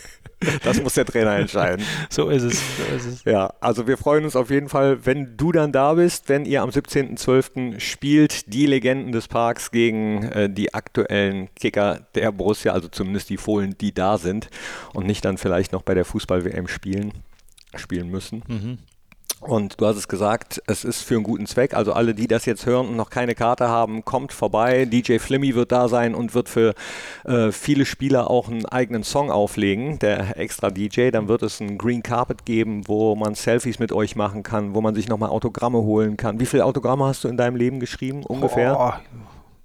das 0.62 0.80
muss 0.80 0.94
der 0.94 1.04
Trainer 1.04 1.34
entscheiden. 1.34 1.84
So 2.08 2.28
ist 2.28 2.44
es. 2.44 2.62
So 2.76 2.94
ist 2.94 3.06
es. 3.06 3.24
Ja, 3.24 3.52
also 3.60 3.88
wir 3.88 3.96
freuen 3.96 4.24
uns 4.24 4.36
auf 4.36 4.50
jeden 4.50 4.68
Fall, 4.68 5.04
wenn 5.04 5.36
du 5.36 5.50
dann 5.50 5.72
da 5.72 5.94
bist, 5.94 6.28
wenn 6.28 6.44
ihr 6.44 6.62
am 6.62 6.70
17.12. 6.70 7.80
spielt, 7.80 8.52
die 8.54 8.66
Legenden 8.66 9.10
des 9.10 9.26
Parks 9.26 9.72
gegen 9.72 10.22
äh, 10.22 10.48
die 10.48 10.72
aktuellen 10.72 11.52
Kicker 11.56 12.06
der 12.14 12.30
Borussia, 12.30 12.72
also 12.72 12.86
zumindest 12.86 13.30
die 13.30 13.36
Fohlen, 13.36 13.76
die 13.78 13.92
da 13.92 14.16
sind 14.16 14.48
und 14.94 15.06
nicht 15.06 15.24
dann 15.24 15.38
vielleicht 15.38 15.72
noch 15.72 15.82
bei 15.82 15.94
der 15.94 16.04
Fußball-WM 16.04 16.68
spielen, 16.68 17.12
spielen 17.74 18.10
müssen. 18.10 18.44
Mhm. 18.46 18.78
Und 19.46 19.80
du 19.80 19.86
hast 19.86 19.96
es 19.96 20.08
gesagt, 20.08 20.60
es 20.66 20.84
ist 20.84 21.02
für 21.02 21.14
einen 21.14 21.22
guten 21.22 21.46
Zweck. 21.46 21.74
Also 21.74 21.92
alle, 21.92 22.14
die 22.14 22.26
das 22.26 22.46
jetzt 22.46 22.66
hören 22.66 22.88
und 22.88 22.96
noch 22.96 23.10
keine 23.10 23.34
Karte 23.34 23.68
haben, 23.68 24.04
kommt 24.04 24.32
vorbei. 24.32 24.84
DJ 24.84 25.18
Flimmy 25.18 25.54
wird 25.54 25.72
da 25.72 25.88
sein 25.88 26.14
und 26.14 26.34
wird 26.34 26.48
für 26.48 26.74
äh, 27.24 27.52
viele 27.52 27.86
Spieler 27.86 28.28
auch 28.30 28.48
einen 28.48 28.66
eigenen 28.66 29.04
Song 29.04 29.30
auflegen, 29.30 29.98
der 29.98 30.38
extra 30.38 30.70
DJ. 30.70 31.10
Dann 31.10 31.28
wird 31.28 31.42
es 31.42 31.60
einen 31.60 31.78
Green 31.78 32.02
Carpet 32.02 32.44
geben, 32.44 32.88
wo 32.88 33.14
man 33.14 33.34
Selfies 33.34 33.78
mit 33.78 33.92
euch 33.92 34.16
machen 34.16 34.42
kann, 34.42 34.74
wo 34.74 34.80
man 34.80 34.94
sich 34.94 35.08
nochmal 35.08 35.30
Autogramme 35.30 35.78
holen 35.78 36.16
kann. 36.16 36.40
Wie 36.40 36.46
viele 36.46 36.64
Autogramme 36.64 37.04
hast 37.04 37.24
du 37.24 37.28
in 37.28 37.36
deinem 37.36 37.56
Leben 37.56 37.78
geschrieben 37.78 38.24
ungefähr? 38.24 38.76
Oh, 38.78 38.92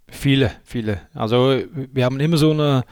viele, 0.07 0.51
viele. 0.63 1.01
Also 1.13 1.59
wir 1.73 2.05
haben 2.05 2.19
immer 2.19 2.37
so 2.37 2.51
eine 2.51 2.83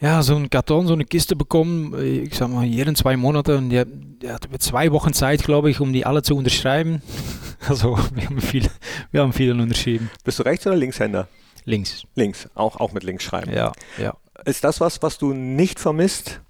ja, 0.00 0.22
so 0.22 0.34
ein 0.34 0.48
Karton, 0.48 0.86
so 0.86 0.94
eine 0.94 1.04
Kiste 1.04 1.36
bekommen, 1.36 1.94
ich 2.02 2.34
sag 2.34 2.48
mal, 2.48 2.64
jeden 2.64 2.96
zwei 2.96 3.16
Monate. 3.16 3.58
Und 3.58 3.70
der, 3.70 3.84
der 3.84 4.34
hat 4.34 4.48
zwei 4.58 4.92
Wochen 4.92 5.12
Zeit, 5.12 5.42
glaube 5.42 5.70
ich, 5.70 5.80
um 5.80 5.92
die 5.92 6.06
alle 6.06 6.22
zu 6.22 6.36
unterschreiben. 6.36 7.02
Also 7.68 7.98
wir 8.14 8.24
haben 8.24 8.40
viele, 8.40 8.70
wir 9.10 9.20
haben 9.20 9.34
viele 9.34 9.52
unterschrieben. 9.52 10.10
Bist 10.24 10.38
du 10.38 10.44
Rechts- 10.44 10.66
oder 10.66 10.76
Linkshänder? 10.76 11.28
Links. 11.66 12.04
Links, 12.14 12.48
auch, 12.54 12.80
auch 12.80 12.92
mit 12.92 13.04
links 13.04 13.22
schreiben. 13.22 13.52
Ja, 13.52 13.72
ja. 13.98 14.16
Ist 14.46 14.64
das 14.64 14.80
was, 14.80 15.02
was 15.02 15.18
du 15.18 15.34
nicht 15.34 15.78
vermisst, 15.78 16.40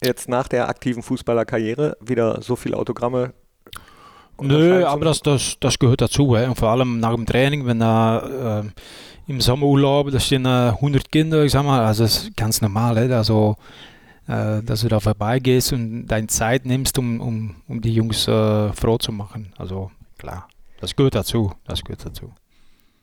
jetzt 0.00 0.28
nach 0.28 0.46
der 0.46 0.68
aktiven 0.68 1.02
Fußballerkarriere, 1.02 1.96
wieder 2.00 2.40
so 2.40 2.54
viele 2.54 2.76
Autogramme? 2.76 3.34
Nö, 4.40 4.84
aber 4.84 5.04
das, 5.06 5.20
das, 5.22 5.56
das 5.60 5.78
gehört 5.78 6.00
dazu. 6.00 6.36
Hè. 6.36 6.46
Und 6.46 6.56
vor 6.56 6.68
allem 6.68 7.00
nach 7.00 7.14
dem 7.14 7.26
Training, 7.26 7.66
wenn 7.66 7.80
da 7.80 8.60
äh, 8.60 8.64
im 9.26 9.40
Sommerurlaub, 9.40 10.10
da 10.10 10.20
stehen 10.20 10.44
äh, 10.44 10.70
100 10.70 11.10
Kinder, 11.10 11.44
ich 11.44 11.52
sag 11.52 11.64
mal, 11.64 11.84
also 11.84 12.04
das 12.04 12.24
ist 12.24 12.36
ganz 12.36 12.60
normal. 12.60 12.98
Hè. 12.98 13.14
Also, 13.14 13.56
äh, 14.26 14.62
dass 14.62 14.82
du 14.82 14.88
da 14.88 15.00
vorbeigehst 15.00 15.72
und 15.72 16.06
deine 16.06 16.26
Zeit 16.26 16.66
nimmst, 16.66 16.98
um, 16.98 17.20
um, 17.20 17.56
um 17.68 17.80
die 17.80 17.94
Jungs 17.94 18.26
äh, 18.28 18.72
froh 18.72 18.98
zu 18.98 19.12
machen. 19.12 19.52
Also 19.56 19.90
klar, 20.18 20.48
das 20.80 20.96
gehört 20.96 21.14
dazu. 21.14 21.52
Das 21.64 21.82
gehört 21.82 22.04
dazu. 22.04 22.32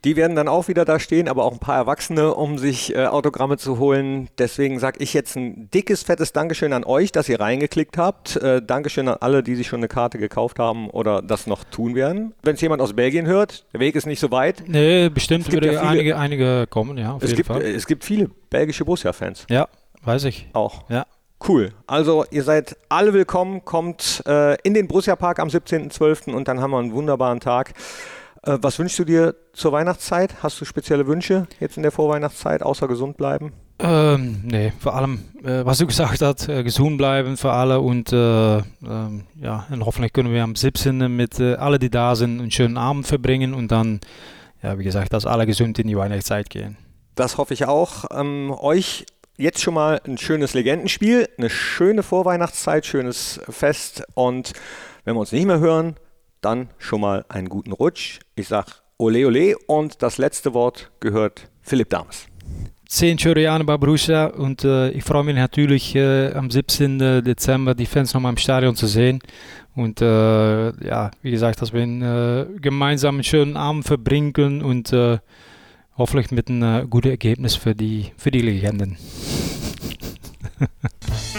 Die 0.06 0.16
werden 0.16 0.36
dann 0.36 0.48
auch 0.48 0.70
wieder 0.70 0.86
da 0.86 0.98
stehen, 0.98 1.28
aber 1.28 1.44
auch 1.44 1.52
ein 1.52 1.60
paar 1.60 1.76
Erwachsene, 1.76 2.34
um 2.34 2.58
sich 2.58 2.96
äh, 2.96 3.06
Autogramme 3.08 3.58
zu 3.58 3.80
holen. 3.80 4.30
Deswegen 4.38 4.80
sage 4.80 5.00
ich 5.04 5.14
jetzt 5.14 5.36
ein 5.36 5.70
dickes, 5.74 6.04
fettes 6.04 6.32
Dankeschön 6.32 6.72
an 6.72 6.86
euch, 6.86 7.12
dass 7.12 7.28
ihr 7.28 7.40
reingeklickt 7.42 7.98
habt. 7.98 8.38
Äh, 8.38 8.62
Dankeschön 8.62 9.10
an 9.10 9.18
alle, 9.20 9.44
die 9.44 9.56
sich 9.56 9.68
schon 9.68 9.82
eine 9.82 9.90
Karte 9.90 10.18
gekauft 10.18 10.58
haben 10.58 10.90
oder 10.90 11.22
das 11.22 11.48
noch 11.48 11.66
tun 11.66 11.96
werden. 11.96 12.34
Wenn 12.44 12.56
es 12.56 12.62
jemand 12.62 12.82
aus 12.82 12.94
Belgien 12.94 13.26
hört, 13.26 13.66
der 13.74 13.82
Weg 13.82 13.96
ist 13.96 14.06
nicht 14.06 14.22
so 14.22 14.32
weit. 14.32 14.64
Nee, 14.68 15.10
bestimmt 15.10 15.42
Es 15.46 15.50
gibt 15.52 15.64
würde 15.64 15.74
ja 15.76 15.82
viele- 15.82 15.92
einige, 15.92 16.18
einige 16.18 16.68
kommen, 16.68 16.98
ja, 16.98 17.18
Es 17.20 17.34
gibt, 17.36 17.48
Fall. 17.48 17.62
es 17.62 17.86
gibt 17.86 18.06
viele 18.06 18.30
belgische 18.50 18.86
Borussia-Fans 18.86 19.48
Ja, 19.50 19.68
weiß 20.04 20.24
ich. 20.24 20.48
auch. 20.54 20.90
Ja. 20.90 21.06
Cool. 21.46 21.72
Also 21.88 22.26
ihr 22.32 22.44
seid 22.44 22.76
alle 22.90 23.14
willkommen, 23.14 23.64
kommt 23.66 24.24
äh, 24.28 24.56
in 24.64 24.74
den 24.74 24.88
Borussia 24.88 25.16
Park 25.16 25.40
am 25.40 25.48
17.12. 25.50 26.34
und 26.34 26.48
dann 26.48 26.60
haben 26.62 26.72
wir 26.72 26.80
einen 26.80 26.94
wunderbaren 26.94 27.40
Tag. 27.40 27.74
Äh, 28.44 28.58
was 28.62 28.80
wünschst 28.80 29.00
du 29.00 29.06
dir 29.06 29.36
zur 29.54 29.72
Weihnachtszeit? 29.72 30.44
Hast 30.44 30.60
du 30.62 30.66
spezielle 30.66 31.08
Wünsche 31.08 31.48
jetzt 31.60 31.78
in 31.78 31.84
der 31.84 31.92
Vorweihnachtszeit, 31.92 32.64
außer 32.64 32.88
gesund 32.88 33.18
bleiben? 33.18 33.54
Ähm, 33.82 34.42
nee, 34.44 34.74
vor 34.80 34.96
allem, 34.96 35.24
äh, 35.44 35.66
was 35.66 35.78
du 35.78 35.88
gesagt 35.88 36.22
hast, 36.22 36.50
äh, 36.50 36.64
gesund 36.64 36.98
bleiben 36.98 37.38
für 37.38 37.52
alle 37.52 37.80
und 37.80 38.12
äh, 38.12 38.58
ähm, 38.58 39.24
ja, 39.42 39.66
und 39.70 39.86
hoffentlich 39.86 40.14
können 40.14 40.34
wir 40.34 40.44
am 40.44 40.56
17. 40.56 41.16
mit 41.16 41.40
äh, 41.40 41.56
alle, 41.56 41.80
die 41.80 41.90
da 41.90 42.16
sind, 42.16 42.40
einen 42.40 42.52
schönen 42.52 42.78
Abend 42.78 43.08
verbringen 43.08 43.54
und 43.54 43.72
dann, 43.72 44.02
ja, 44.62 44.78
wie 44.78 44.84
gesagt, 44.84 45.14
dass 45.14 45.26
alle 45.26 45.46
gesund 45.46 45.80
in 45.80 45.88
die 45.88 45.98
Weihnachtszeit 45.98 46.50
gehen. 46.50 46.78
Das 47.16 47.38
hoffe 47.38 47.54
ich 47.54 47.66
auch. 47.66 48.06
Ähm, 48.12 48.52
euch 48.52 49.06
jetzt 49.38 49.62
schon 49.62 49.74
mal 49.74 50.02
ein 50.06 50.18
schönes 50.18 50.54
Legendenspiel, 50.54 51.30
eine 51.38 51.50
schöne 51.50 52.04
Vorweihnachtszeit, 52.04 52.86
schönes 52.86 53.40
Fest 53.50 54.04
und 54.14 54.52
wenn 55.06 55.16
wir 55.16 55.22
uns 55.22 55.32
nicht 55.32 55.46
mehr 55.46 55.60
hören, 55.60 55.96
dann 56.42 56.70
schon 56.78 57.02
mal 57.02 57.26
einen 57.30 57.50
guten 57.50 57.72
Rutsch. 57.72 58.20
Ich 58.36 58.48
sag 58.48 58.82
Ole 58.98 59.26
Ole 59.28 59.58
und 59.68 60.02
das 60.02 60.18
letzte 60.18 60.54
Wort 60.54 60.92
gehört 61.00 61.50
Philipp 61.62 61.90
Dames. 61.90 62.28
Zehn 62.88 63.20
schöne 63.20 63.42
Jahre 63.42 63.64
bei 63.64 63.78
Borussia 63.78 64.26
und 64.26 64.64
äh, 64.64 64.90
ich 64.90 65.04
freue 65.04 65.24
mich 65.24 65.36
natürlich 65.36 65.96
äh, 65.96 66.34
am 66.34 66.50
17. 66.50 67.24
Dezember 67.24 67.76
die 67.76 67.86
Fans 67.86 68.14
nochmal 68.14 68.32
im 68.32 68.38
Stadion 68.38 68.76
zu 68.76 68.88
sehen. 68.88 69.20
Und 69.76 70.02
äh, 70.02 70.86
ja, 70.86 71.12
wie 71.22 71.32
gesagt, 71.32 71.62
dass 71.62 71.72
wir 71.72 71.84
einen, 71.84 72.02
äh, 72.02 72.48
gemeinsam 72.60 73.16
einen 73.16 73.24
schönen 73.24 73.58
Abend 73.58 73.86
verbringen 73.86 74.34
können 74.34 74.64
und 74.64 74.92
äh, 74.92 75.20
hoffentlich 75.98 76.32
mit 76.32 76.50
einem 76.50 76.64
äh, 76.64 76.88
guten 76.90 77.10
Ergebnis 77.10 77.56
für 77.56 77.76
die, 77.76 78.12
für 78.18 78.32
die 78.32 78.42
Legenden. 78.42 78.98